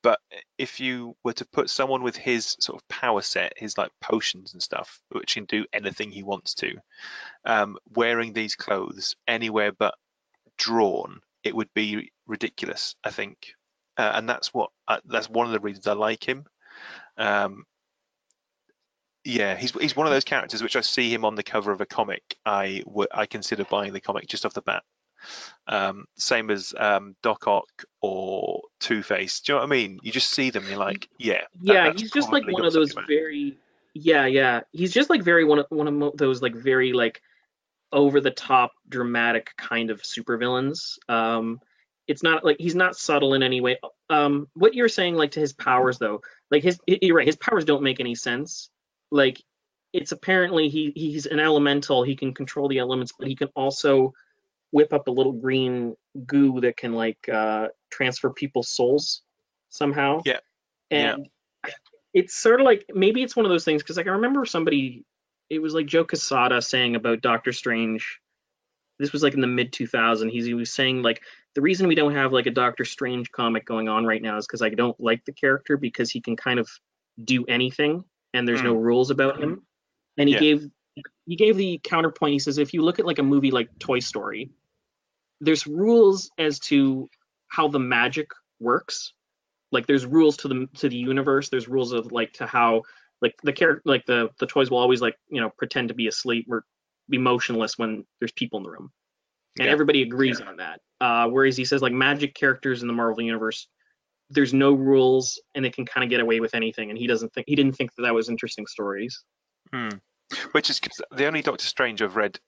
But 0.04 0.20
if 0.58 0.80
you 0.80 1.16
were 1.24 1.34
to 1.34 1.46
put 1.46 1.70
someone 1.70 2.04
with 2.04 2.16
his 2.16 2.56
sort 2.60 2.82
of 2.82 2.88
power 2.88 3.22
set, 3.22 3.54
his 3.58 3.78
like 3.78 3.92
potions 4.02 4.54
and 4.54 4.62
stuff, 4.62 5.00
which 5.10 5.34
can 5.34 5.46
do 5.46 5.66
anything 5.74 6.12
he 6.12 6.24
wants 6.24 6.54
to, 6.56 6.76
um, 7.46 7.78
wearing 7.96 8.34
these 8.34 8.56
clothes 8.56 9.16
anywhere 9.28 9.72
but 9.72 9.96
drawn, 10.58 11.22
it 11.44 11.56
would 11.56 11.74
be 11.74 12.12
ridiculous. 12.28 12.96
I 13.04 13.10
think, 13.12 13.54
uh, 13.98 14.12
and 14.16 14.30
that's 14.30 14.54
what 14.54 14.70
uh, 14.88 15.00
that's 15.06 15.30
one 15.30 15.48
of 15.48 15.52
the 15.52 15.60
reasons 15.60 15.88
I 15.88 15.94
like 15.94 16.24
him. 16.28 16.46
Um, 17.18 17.66
yeah, 19.24 19.58
he's 19.58 19.72
he's 19.72 19.96
one 19.96 20.08
of 20.08 20.14
those 20.14 20.24
characters 20.24 20.64
which 20.64 20.76
I 20.76 20.82
see 20.82 21.14
him 21.14 21.26
on 21.26 21.36
the 21.36 21.44
cover 21.44 21.72
of 21.72 21.82
a 21.82 21.86
comic. 21.86 22.24
I 22.46 22.84
would 22.86 23.10
I 23.12 23.26
consider 23.26 23.66
buying 23.66 23.94
the 23.94 24.00
comic 24.00 24.28
just 24.28 24.46
off 24.46 24.54
the 24.54 24.62
bat. 24.62 24.84
Um, 25.68 26.06
same 26.18 26.50
as 26.50 26.74
um, 26.78 27.16
Doc 27.22 27.48
Ock 27.48 27.84
or 28.02 28.62
Two 28.80 29.04
Face. 29.04 29.42
Do 29.42 29.52
you 29.52 29.56
know 29.56 29.62
what 29.62 29.68
I 29.68 29.70
mean? 29.70 30.00
You 30.02 30.12
just 30.12 30.32
see 30.32 30.50
them, 30.50 30.66
you're 30.68 30.78
like, 30.78 31.10
yeah, 31.18 31.42
yeah, 31.62 31.86
that's 31.86 32.02
he's 32.02 32.12
just 32.12 32.32
like 32.32 32.48
one 32.48 32.66
of 32.66 32.74
those 32.74 32.92
something 32.92 33.04
about 33.04 33.12
it. 33.12 33.16
very 33.16 33.58
yeah, 34.00 34.26
yeah. 34.26 34.62
He's 34.72 34.94
just 34.94 35.10
like 35.10 35.24
very 35.24 35.44
one 35.44 35.60
of 35.60 35.66
one 35.70 35.88
of 35.88 35.94
mo- 35.94 36.14
those 36.16 36.42
like 36.42 36.56
very 36.56 36.94
like 36.94 37.22
over 37.92 38.22
the 38.22 38.32
top 38.32 38.72
dramatic 38.88 39.52
kind 39.58 39.90
of 39.90 40.02
supervillains. 40.02 40.98
Um 41.10 41.60
it's 42.08 42.24
not 42.24 42.46
like 42.46 42.58
he's 42.60 42.76
not 42.76 42.96
subtle 42.96 43.34
in 43.34 43.44
any 43.44 43.62
way. 43.62 43.80
Um 44.10 44.48
what 44.54 44.74
you're 44.74 44.90
saying 44.90 45.16
like 45.16 45.32
to 45.32 45.40
his 45.40 45.54
powers 45.54 45.98
though, 45.98 46.22
like 46.52 46.64
his 46.64 46.80
you're 46.86 47.18
right, 47.18 47.28
his 47.28 47.36
powers 47.36 47.66
don't 47.66 47.84
make 47.84 48.00
any 48.00 48.16
sense. 48.16 48.70
Like 49.12 49.42
it's 49.94 50.12
apparently 50.12 50.70
he 50.70 50.92
he's 50.96 51.26
an 51.26 51.40
elemental, 51.40 52.04
he 52.04 52.16
can 52.16 52.34
control 52.34 52.68
the 52.68 52.80
elements, 52.80 53.14
but 53.18 53.28
he 53.28 53.36
can 53.36 53.50
also 53.56 54.14
whip 54.72 54.94
up 54.94 55.08
a 55.08 55.12
little 55.12 55.34
green 55.34 55.96
goo 56.26 56.60
that 56.62 56.78
can 56.78 56.94
like 56.94 57.30
uh 57.30 57.68
transfer 57.92 58.30
people's 58.30 58.70
souls 58.70 59.22
somehow. 59.70 60.22
Yeah. 60.26 60.40
Yeah. 60.90 61.16
And 61.16 61.30
it's 62.14 62.36
sort 62.36 62.60
of 62.60 62.66
like 62.66 62.86
maybe 62.94 63.22
it's 63.24 63.36
one 63.36 63.46
of 63.46 63.50
those 63.52 63.66
things 63.66 63.82
because 63.82 63.98
like 63.98 64.08
I 64.08 64.12
remember 64.12 64.46
somebody 64.46 65.06
it 65.50 65.60
was 65.60 65.74
like 65.74 65.86
Joe 65.86 66.04
Quesada 66.04 66.62
saying 66.62 66.96
about 66.96 67.22
Doctor 67.22 67.54
Strange. 67.54 68.20
This 69.00 69.14
was 69.14 69.24
like 69.24 69.36
in 69.36 69.42
the 69.42 69.48
mid 69.48 69.72
2000s. 69.72 70.32
He 70.32 70.54
was 70.54 70.74
saying 70.74 71.04
like 71.04 71.22
the 71.56 71.62
reason 71.62 71.88
we 71.88 71.96
don't 71.96 72.16
have 72.16 72.34
like 72.34 72.48
a 72.48 72.52
Doctor 72.52 72.84
Strange 72.84 73.32
comic 73.32 73.66
going 73.66 73.88
on 73.88 74.06
right 74.06 74.22
now 74.22 74.38
is 74.38 74.48
because 74.48 74.62
I 74.62 74.70
don't 74.70 75.00
like 75.00 75.24
the 75.26 75.32
character 75.34 75.78
because 75.78 76.10
he 76.10 76.20
can 76.20 76.36
kind 76.36 76.60
of 76.60 76.70
do 77.24 77.46
anything 77.46 78.04
and 78.34 78.48
there's 78.48 78.62
no 78.62 78.74
rules 78.74 79.10
about 79.10 79.42
him. 79.42 79.66
And 80.18 80.28
he 80.28 80.36
Yeah. 80.36 80.42
gave 80.42 80.70
he 81.26 81.36
gave 81.36 81.58
the 81.58 81.80
counterpoint. 81.84 82.34
He 82.34 82.40
says 82.40 82.58
if 82.58 82.74
you 82.74 82.82
look 82.82 83.00
at 83.00 83.06
like 83.06 83.20
a 83.20 83.24
movie 83.24 83.52
like 83.52 83.70
Toy 83.80 84.00
Story, 84.00 84.52
there's 85.42 85.68
rules 85.68 86.30
as 86.38 86.60
to 86.60 87.10
how 87.48 87.68
the 87.68 87.80
magic 87.80 88.30
works. 88.60 89.14
Like 89.72 89.86
there's 89.88 90.06
rules 90.06 90.38
to 90.38 90.48
the 90.48 90.68
to 90.78 90.90
the 90.90 90.96
universe. 90.98 91.50
There's 91.50 91.68
rules 91.68 91.92
of 91.92 92.12
like 92.12 92.34
to 92.34 92.46
how 92.48 92.84
like 93.22 93.36
the 93.44 93.54
character 93.54 93.82
like 93.86 94.06
the 94.06 94.30
the 94.40 94.48
toys 94.48 94.72
will 94.72 94.78
always 94.78 95.02
like 95.02 95.16
you 95.30 95.42
know 95.42 95.50
pretend 95.58 95.90
to 95.90 95.94
be 95.94 96.08
asleep 96.08 96.48
or 96.50 96.64
be 97.10 97.18
motionless 97.18 97.78
when 97.78 98.06
there's 98.20 98.32
people 98.32 98.58
in 98.58 98.64
the 98.64 98.70
room, 98.70 98.92
and 99.60 99.66
Yeah. 99.68 99.72
everybody 99.72 100.04
agrees 100.04 100.42
on 100.42 100.58
that. 100.58 100.82
Uh, 101.00 101.28
whereas 101.30 101.56
he 101.58 101.66
says 101.66 101.82
like 101.82 101.94
magic 101.94 102.34
characters 102.34 102.82
in 102.82 102.88
the 102.88 102.94
Marvel 102.94 103.22
universe, 103.24 103.68
there's 104.30 104.54
no 104.54 104.74
rules 104.74 105.40
and 105.56 105.64
they 105.64 105.70
can 105.70 105.86
kind 105.86 106.04
of 106.04 106.10
get 106.10 106.20
away 106.20 106.40
with 106.40 106.54
anything. 106.56 106.90
And 106.90 106.98
he 106.98 107.08
doesn't 107.08 107.34
think 107.34 107.46
he 107.48 107.56
didn't 107.56 107.76
think 107.76 107.94
that 107.96 108.04
that 108.04 108.14
was 108.14 108.30
interesting 108.30 108.66
stories. 108.68 109.24
Hmm. 109.74 109.90
Which 110.52 110.70
is 110.70 110.82
the 111.12 111.26
only 111.26 111.42
Doctor 111.42 111.66
Strange 111.66 112.02
I've 112.02 112.16
read, 112.16 112.40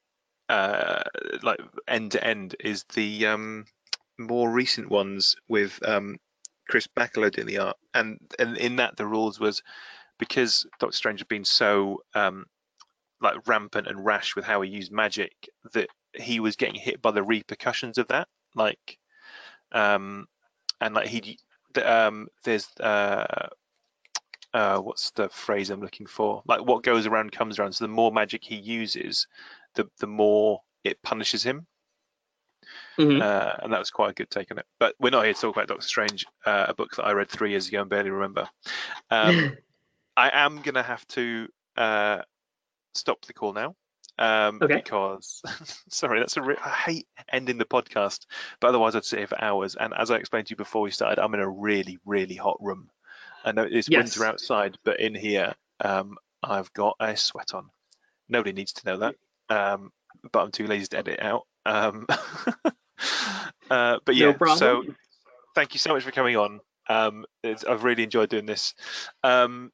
uh, 0.50 1.04
like 1.44 1.60
end 1.88 2.12
to 2.12 2.24
end, 2.24 2.56
is 2.60 2.84
the 2.94 3.28
um, 3.28 3.66
more 4.18 4.50
recent 4.52 4.90
ones 4.90 5.36
with 5.48 5.80
um, 5.88 6.18
Chris 6.68 6.88
Bachalo 6.88 7.32
doing 7.32 7.48
the 7.48 7.60
art, 7.60 7.78
and 7.94 8.20
and 8.38 8.58
in 8.58 8.78
that 8.78 8.98
the 8.98 9.06
rules 9.06 9.40
was 9.40 9.64
because 10.18 10.66
Doctor 10.80 10.96
Strange 10.96 11.20
had 11.20 11.28
been 11.28 11.46
so 11.46 12.04
um, 12.14 12.46
like 13.22 13.48
rampant 13.48 13.88
and 13.88 14.06
rash 14.06 14.36
with 14.36 14.46
how 14.46 14.62
he 14.62 14.70
used 14.70 14.92
magic 14.92 15.34
that 15.74 15.88
he 16.14 16.40
was 16.40 16.56
getting 16.56 16.76
hit 16.76 17.02
by 17.02 17.12
the 17.12 17.24
repercussions 17.24 17.98
of 17.98 18.08
that, 18.10 18.28
like, 18.56 18.98
um, 19.72 20.28
and 20.82 20.96
like 20.96 21.08
he, 21.08 21.38
um, 21.84 22.28
there's 22.44 22.68
uh, 22.80 23.48
uh, 24.54 24.80
what's 24.80 25.12
the 25.12 25.30
phrase 25.30 25.70
I'm 25.70 25.82
looking 25.82 26.08
for? 26.08 26.42
Like 26.46 26.62
what 26.66 26.84
goes 26.84 27.06
around 27.06 27.32
comes 27.32 27.60
around. 27.60 27.74
So 27.74 27.86
the 27.86 27.90
more 27.90 28.12
magic 28.12 28.44
he 28.44 28.56
uses, 28.56 29.28
the 29.76 29.90
the 30.00 30.08
more 30.08 30.62
it 30.84 31.02
punishes 31.02 31.44
him. 31.44 31.68
Mhm. 32.98 33.22
Uh, 33.22 33.56
and 33.64 33.74
that 33.74 33.80
was 33.80 33.92
quite 33.92 34.12
a 34.12 34.14
good 34.14 34.30
take 34.30 34.52
on 34.52 34.60
it. 34.60 34.66
But 34.80 34.96
we're 35.00 35.10
not 35.12 35.24
here 35.24 35.34
to 35.34 35.40
talk 35.40 35.56
about 35.56 35.68
Doctor 35.68 35.88
Strange, 35.88 36.26
uh, 36.46 36.66
a 36.70 36.74
book 36.74 36.96
that 36.96 37.06
I 37.06 37.14
read 37.14 37.30
three 37.30 37.52
years 37.52 37.68
ago 37.68 37.82
and 37.82 37.90
barely 37.90 38.10
remember. 38.10 38.50
Um, 39.10 39.58
I 40.18 40.32
am 40.34 40.62
gonna 40.62 40.84
have 40.84 41.08
to 41.10 41.48
uh, 41.78 42.22
stop 42.94 43.26
the 43.26 43.34
call 43.34 43.54
now. 43.54 43.76
Um, 44.18 44.60
Okay. 44.62 44.76
Because, 44.76 45.42
sorry, 45.90 46.20
that's 46.20 46.36
a 46.36 46.42
re- 46.42 46.58
I 46.64 46.70
hate 46.70 47.08
ending 47.32 47.58
the 47.58 47.66
podcast, 47.66 48.26
but 48.60 48.68
otherwise 48.68 48.96
I'd 48.96 49.06
sit 49.06 49.20
here 49.20 49.28
for 49.28 49.42
hours. 49.42 49.76
And 49.76 49.94
as 49.98 50.12
I 50.12 50.18
explained 50.18 50.48
to 50.48 50.52
you 50.52 50.58
before 50.58 50.82
we 50.82 50.92
started, 50.92 51.20
I'm 51.20 51.34
in 51.34 51.40
a 51.40 51.50
really, 51.50 52.00
really 52.06 52.36
hot 52.36 52.58
room. 52.60 52.90
I 53.44 53.52
know 53.52 53.68
it's 53.70 53.90
Yes. 53.90 54.18
winter 54.18 54.26
outside, 54.26 54.78
but 54.84 55.00
in 55.00 55.16
here, 55.16 55.54
um, 55.84 56.18
I've 56.44 56.72
got 56.74 56.96
a 57.00 57.16
sweat 57.16 57.54
on. 57.54 57.70
Nobody 58.28 58.54
needs 58.54 58.74
to 58.74 58.86
know 58.86 58.98
that, 58.98 59.16
um, 59.50 59.92
but 60.32 60.44
I'm 60.44 60.52
too 60.52 60.68
lazy 60.68 60.88
to 60.88 60.98
edit 60.98 61.20
out. 61.22 61.44
Um, 61.66 62.06
uh, 63.70 64.00
but 64.06 64.16
yeah, 64.16 64.34
no 64.40 64.56
so 64.56 64.84
thank 65.56 65.74
you 65.74 65.80
so 65.80 65.94
much 65.94 66.04
for 66.04 66.12
coming 66.12 66.38
on. 66.38 66.60
Um, 66.88 67.26
it's, 67.44 67.64
I've 67.64 67.84
really 67.84 68.04
enjoyed 68.04 68.30
doing 68.30 68.46
this. 68.46 68.74
Um, 69.24 69.72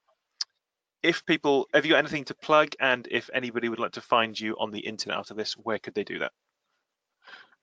if 1.04 1.26
people, 1.26 1.68
have 1.74 1.86
you 1.86 1.92
got 1.92 2.00
anything 2.00 2.26
to 2.26 2.36
plug? 2.36 2.70
And 2.80 3.08
if 3.10 3.30
anybody 3.34 3.70
would 3.70 3.80
like 3.80 3.94
to 3.94 4.02
find 4.02 4.40
you 4.40 4.56
on 4.60 4.72
the 4.72 4.80
internet 4.80 5.20
after 5.20 5.34
this, 5.34 5.54
where 5.54 5.80
could 5.80 5.94
they 5.94 6.04
do 6.04 6.20
that? 6.20 6.32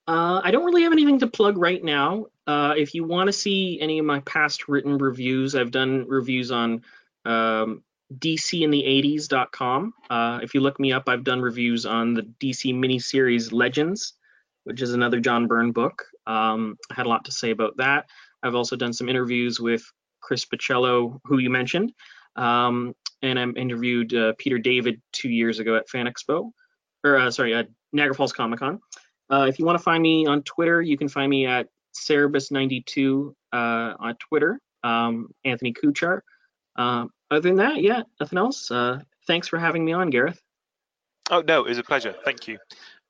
Uh, 0.07 0.41
I 0.43 0.51
don't 0.51 0.65
really 0.65 0.83
have 0.83 0.93
anything 0.93 1.21
to 1.21 1.27
plug 1.27 1.57
right 1.59 1.83
now. 1.83 2.27
Uh, 2.47 2.75
if 2.77 2.95
you 2.95 3.05
want 3.05 3.29
to 3.29 3.33
see 3.33 3.81
any 3.81 3.99
of 3.99 4.05
my 4.05 4.21
past 4.21 4.69
written 4.69 4.99
reviews, 4.99 5.55
I've 5.55 5.71
done 5.71 6.07
reviews 6.09 6.51
on 6.51 6.83
um, 7.25 7.85
DCinThe80s.com. 8.19 9.95
Uh, 10.11 10.41
if 10.43 10.55
you 10.55 10.61
look 10.61 10.81
me 10.81 10.93
up, 10.93 11.09
I've 11.09 11.25
done 11.25 11.41
reviews 11.41 11.87
on 11.87 12.15
the 12.15 12.23
DC 12.23 12.75
miniseries 12.75 13.53
Legends, 13.53 14.15
which 14.65 14.83
is 14.83 14.93
another 14.93 15.21
John 15.21 15.47
Byrne 15.47 15.73
book. 15.73 16.05
Um, 16.27 16.77
I 16.91 16.95
had 16.95 17.07
a 17.07 17.09
lot 17.09 17.27
to 17.27 17.33
say 17.33 17.51
about 17.51 17.77
that. 17.77 18.07
I've 18.43 18.57
also 18.57 18.75
done 18.75 18.93
some 18.93 19.09
interviews 19.09 19.61
with 19.61 19.85
Chris 20.21 20.45
Bachalo, 20.45 21.21
who 21.25 21.39
you 21.39 21.51
mentioned, 21.51 21.93
um, 22.35 22.95
and 23.23 23.39
I 23.39 23.45
interviewed 23.45 24.15
uh, 24.15 24.33
Peter 24.37 24.59
David 24.59 25.01
two 25.13 25.31
years 25.31 25.61
ago 25.61 25.77
at 25.77 25.89
Fan 25.89 26.07
Expo, 26.07 26.51
or 27.05 27.19
uh, 27.19 27.31
sorry, 27.31 27.69
Niagara 27.93 28.15
Falls 28.15 28.33
Comic 28.33 28.59
Con. 28.59 28.81
Uh, 29.33 29.47
if 29.47 29.59
you 29.59 29.65
want 29.65 29.79
to 29.79 29.83
find 29.83 30.03
me 30.03 30.27
on 30.27 30.43
Twitter, 30.43 30.83
you 30.83 30.99
can 30.99 31.09
find 31.09 31.31
me 31.31 31.47
at 31.47 31.69
Cerebus92 31.95 33.35
uh, 33.53 33.95
on 33.99 34.17
Twitter. 34.17 34.61
Um, 34.85 35.31
Anthony 35.45 35.73
Kuchar. 35.73 36.21
Um, 36.77 37.11
other 37.31 37.41
than 37.41 37.57
that, 37.57 37.81
yeah, 37.81 38.03
nothing 38.21 38.39
else. 38.39 38.71
Uh, 38.71 39.01
thanks 39.27 39.49
for 39.49 39.59
having 39.59 39.85
me 39.85 39.93
on, 39.93 40.11
Gareth. 40.11 40.41
Oh 41.31 41.43
no, 41.47 41.65
it 41.65 41.69
was 41.69 41.79
a 41.79 41.83
pleasure. 41.83 42.15
Thank 42.25 42.47
you. 42.47 42.59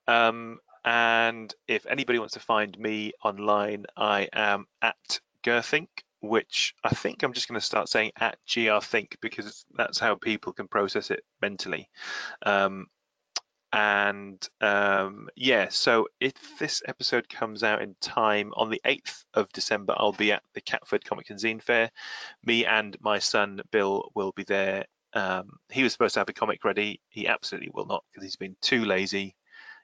Um, 0.07 0.59
and 0.85 1.53
if 1.67 1.87
anybody 1.87 2.19
wants 2.19 2.35
to 2.35 2.41
find 2.41 2.79
me 2.79 3.13
online, 3.25 3.87
I 3.97 4.29
am 4.33 4.67
at 4.81 5.21
Gerthink, 5.43 5.89
which 6.21 6.75
I 6.85 6.91
think 6.91 7.23
I'm 7.23 7.33
just 7.33 7.49
going 7.49 7.61
to 7.61 7.67
start 7.67 7.89
saying 7.89 8.13
at 8.17 8.39
grthink 8.49 9.17
because 9.21 9.65
that's 9.77 9.99
how 9.99 10.15
people 10.15 10.53
can 10.53 10.69
process 10.69 11.11
it 11.11 11.25
mentally. 11.41 11.89
Um, 12.45 12.87
and 13.73 14.47
um, 14.61 15.29
yeah, 15.35 15.69
so 15.71 16.09
if 16.21 16.35
this 16.59 16.83
episode 16.87 17.29
comes 17.29 17.63
out 17.63 17.81
in 17.81 17.95
time 18.01 18.53
on 18.55 18.69
the 18.69 18.83
8th 18.85 19.25
of 19.33 19.51
December, 19.53 19.95
I'll 19.97 20.13
be 20.13 20.33
at 20.33 20.43
the 20.55 20.61
Catford 20.61 21.05
Comic 21.05 21.31
and 21.31 21.39
Zine 21.39 21.63
Fair. 21.63 21.91
Me 22.45 22.67
and 22.67 22.97
my 23.01 23.19
son 23.19 23.63
Bill 23.71 24.11
will 24.15 24.33
be 24.33 24.45
there. 24.45 24.85
Um, 25.15 25.57
he 25.71 25.83
was 25.83 25.93
supposed 25.93 26.15
to 26.15 26.21
have 26.21 26.29
a 26.29 26.35
comic 26.35 26.65
ready. 26.65 27.01
He 27.09 27.27
absolutely 27.27 27.71
will 27.73 27.87
not 27.87 28.05
because 28.11 28.25
he's 28.25 28.37
been 28.37 28.57
too 28.61 28.85
lazy. 28.85 29.37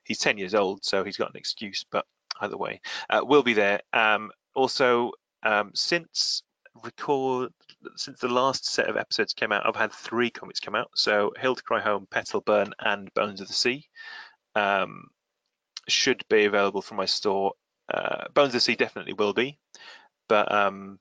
He's 0.05 0.19
10 0.19 0.37
years 0.37 0.55
old, 0.55 0.85
so 0.85 1.03
he's 1.03 1.17
got 1.17 1.31
an 1.31 1.37
excuse, 1.37 1.85
but 1.91 2.05
either 2.41 2.57
way, 2.59 2.81
uh, 3.09 3.21
we'll 3.23 3.43
be 3.43 3.55
there. 3.55 3.81
Um, 3.93 4.31
also, 4.55 5.13
um, 5.43 5.71
since 5.75 6.43
record 6.85 7.53
since 7.97 8.21
the 8.21 8.29
last 8.29 8.67
set 8.67 8.89
of 8.89 8.97
episodes 8.97 9.35
came 9.35 9.53
out, 9.53 9.67
I've 9.67 9.77
had 9.77 9.93
three 9.93 10.31
comics 10.31 10.61
come 10.61 10.75
out. 10.75 10.91
So 10.95 11.33
Hill 11.39 11.55
to 11.55 11.63
Cry 11.63 11.81
Home, 11.81 12.07
Petal 12.11 12.41
Burn, 12.41 12.73
and 12.79 13.13
Bones 13.15 13.41
of 13.41 13.49
the 13.49 13.55
Sea 13.55 13.87
um, 14.55 15.09
should 15.89 16.23
be 16.29 16.45
available 16.45 16.83
from 16.83 16.97
my 16.97 17.07
store. 17.07 17.53
Uh, 17.93 18.25
Bones 18.35 18.49
of 18.49 18.55
the 18.55 18.61
Sea 18.61 18.77
definitely 18.77 19.15
will 19.15 19.33
be, 19.33 19.59
but 20.29 20.53
um, 20.53 20.99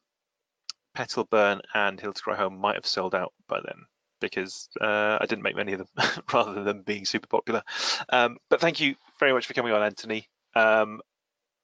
Petal 0.95 1.25
Burn 1.25 1.61
and 1.73 1.99
Hill 1.99 2.13
to 2.13 2.21
Cry 2.21 2.35
Home 2.35 2.57
might 2.57 2.75
have 2.75 2.85
sold 2.85 3.15
out 3.15 3.33
by 3.47 3.59
then 3.63 3.85
because 4.19 4.69
uh, 4.81 5.17
I 5.21 5.25
didn't 5.27 5.43
make 5.43 5.55
many 5.55 5.73
of 5.73 5.79
them 5.79 6.09
rather 6.33 6.63
than 6.63 6.81
being 6.81 7.05
super 7.05 7.27
popular. 7.27 7.63
Um, 8.09 8.37
but 8.49 8.61
thank 8.61 8.79
you 8.79 8.95
very 9.19 9.33
much 9.33 9.45
for 9.45 9.53
coming 9.53 9.73
on, 9.73 9.83
Anthony. 9.83 10.27
Um, 10.55 11.01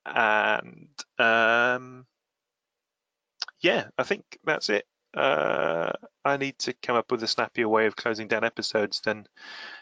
and 0.05 0.89
um, 1.17 2.05
yeah, 3.63 3.85
I 3.97 4.03
think 4.03 4.23
that's 4.43 4.69
it. 4.69 4.85
Uh, 5.15 5.91
I 6.25 6.37
need 6.37 6.59
to 6.59 6.73
come 6.73 6.95
up 6.95 7.11
with 7.11 7.23
a 7.23 7.27
snappier 7.27 7.67
way 7.67 7.85
of 7.85 7.95
closing 7.95 8.27
down 8.27 8.43
episodes 8.43 9.01
than 9.01 9.25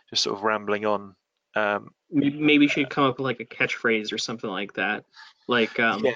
just 0.09 0.23
sort 0.23 0.37
of 0.37 0.43
rambling 0.43 0.85
on. 0.85 1.15
Um, 1.55 1.89
Maybe 2.09 2.65
you 2.65 2.69
should 2.69 2.89
come 2.89 3.05
up 3.05 3.17
with 3.17 3.25
like 3.25 3.39
a 3.39 3.45
catchphrase 3.45 4.13
or 4.13 4.17
something 4.17 4.49
like 4.49 4.73
that. 4.73 5.05
Like, 5.47 5.79
um, 5.79 6.05
yeah, 6.05 6.13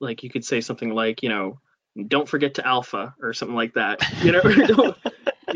like 0.00 0.22
you 0.22 0.30
could 0.30 0.44
say 0.44 0.60
something 0.60 0.90
like, 0.90 1.22
you 1.22 1.28
know, 1.28 1.60
don't 2.08 2.28
forget 2.28 2.54
to 2.54 2.66
alpha 2.66 3.14
or 3.20 3.32
something 3.32 3.56
like 3.56 3.74
that. 3.74 4.00
You 4.22 4.32
know, 4.32 4.40
don't, 4.66 4.96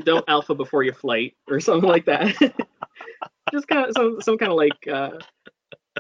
don't 0.05 0.25
alpha 0.29 0.55
before 0.55 0.85
your 0.85 0.95
flight 0.95 1.35
or 1.49 1.61
something 1.61 1.89
like 1.89 2.05
that. 2.07 2.35
Just 3.53 3.69
kind 3.69 3.87
of 3.87 3.93
some 3.97 4.21
some 4.21 4.39
kind 4.39 4.51
of 4.51 4.57
like 4.57 4.89
uh, 4.89 5.19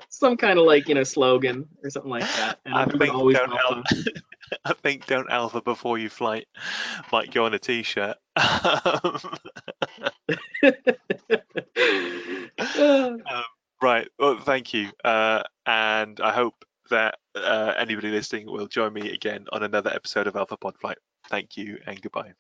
some 0.08 0.36
kind 0.36 0.58
of 0.58 0.66
like 0.66 0.88
you 0.88 0.94
know 0.94 1.04
slogan 1.04 1.68
or 1.82 1.90
something 1.90 2.10
like 2.10 2.22
that. 2.22 2.58
And 2.64 2.74
I 2.74 2.84
think 2.86 3.14
always 3.14 3.36
don't 3.36 3.52
alpha. 3.52 3.84
alpha. 3.90 4.10
I 4.64 4.72
think 4.74 5.06
don't 5.06 5.30
alpha 5.30 5.60
before 5.60 5.98
you 5.98 6.08
flight 6.08 6.46
might 7.10 7.32
go 7.32 7.46
on 7.46 7.54
a 7.54 7.58
t-shirt. 7.58 8.16
Um, 12.58 13.22
right. 13.82 14.08
Well, 14.18 14.38
thank 14.40 14.72
you, 14.72 14.90
uh, 15.04 15.42
and 15.66 16.18
I 16.20 16.32
hope 16.32 16.64
that 16.90 17.16
uh, 17.34 17.74
anybody 17.76 18.10
listening 18.10 18.46
will 18.46 18.66
join 18.66 18.92
me 18.92 19.12
again 19.12 19.46
on 19.52 19.62
another 19.62 19.90
episode 19.90 20.26
of 20.26 20.36
Alpha 20.36 20.56
Pod 20.56 20.78
Flight. 20.78 20.98
Thank 21.28 21.56
you 21.56 21.78
and 21.86 22.00
goodbye. 22.00 22.32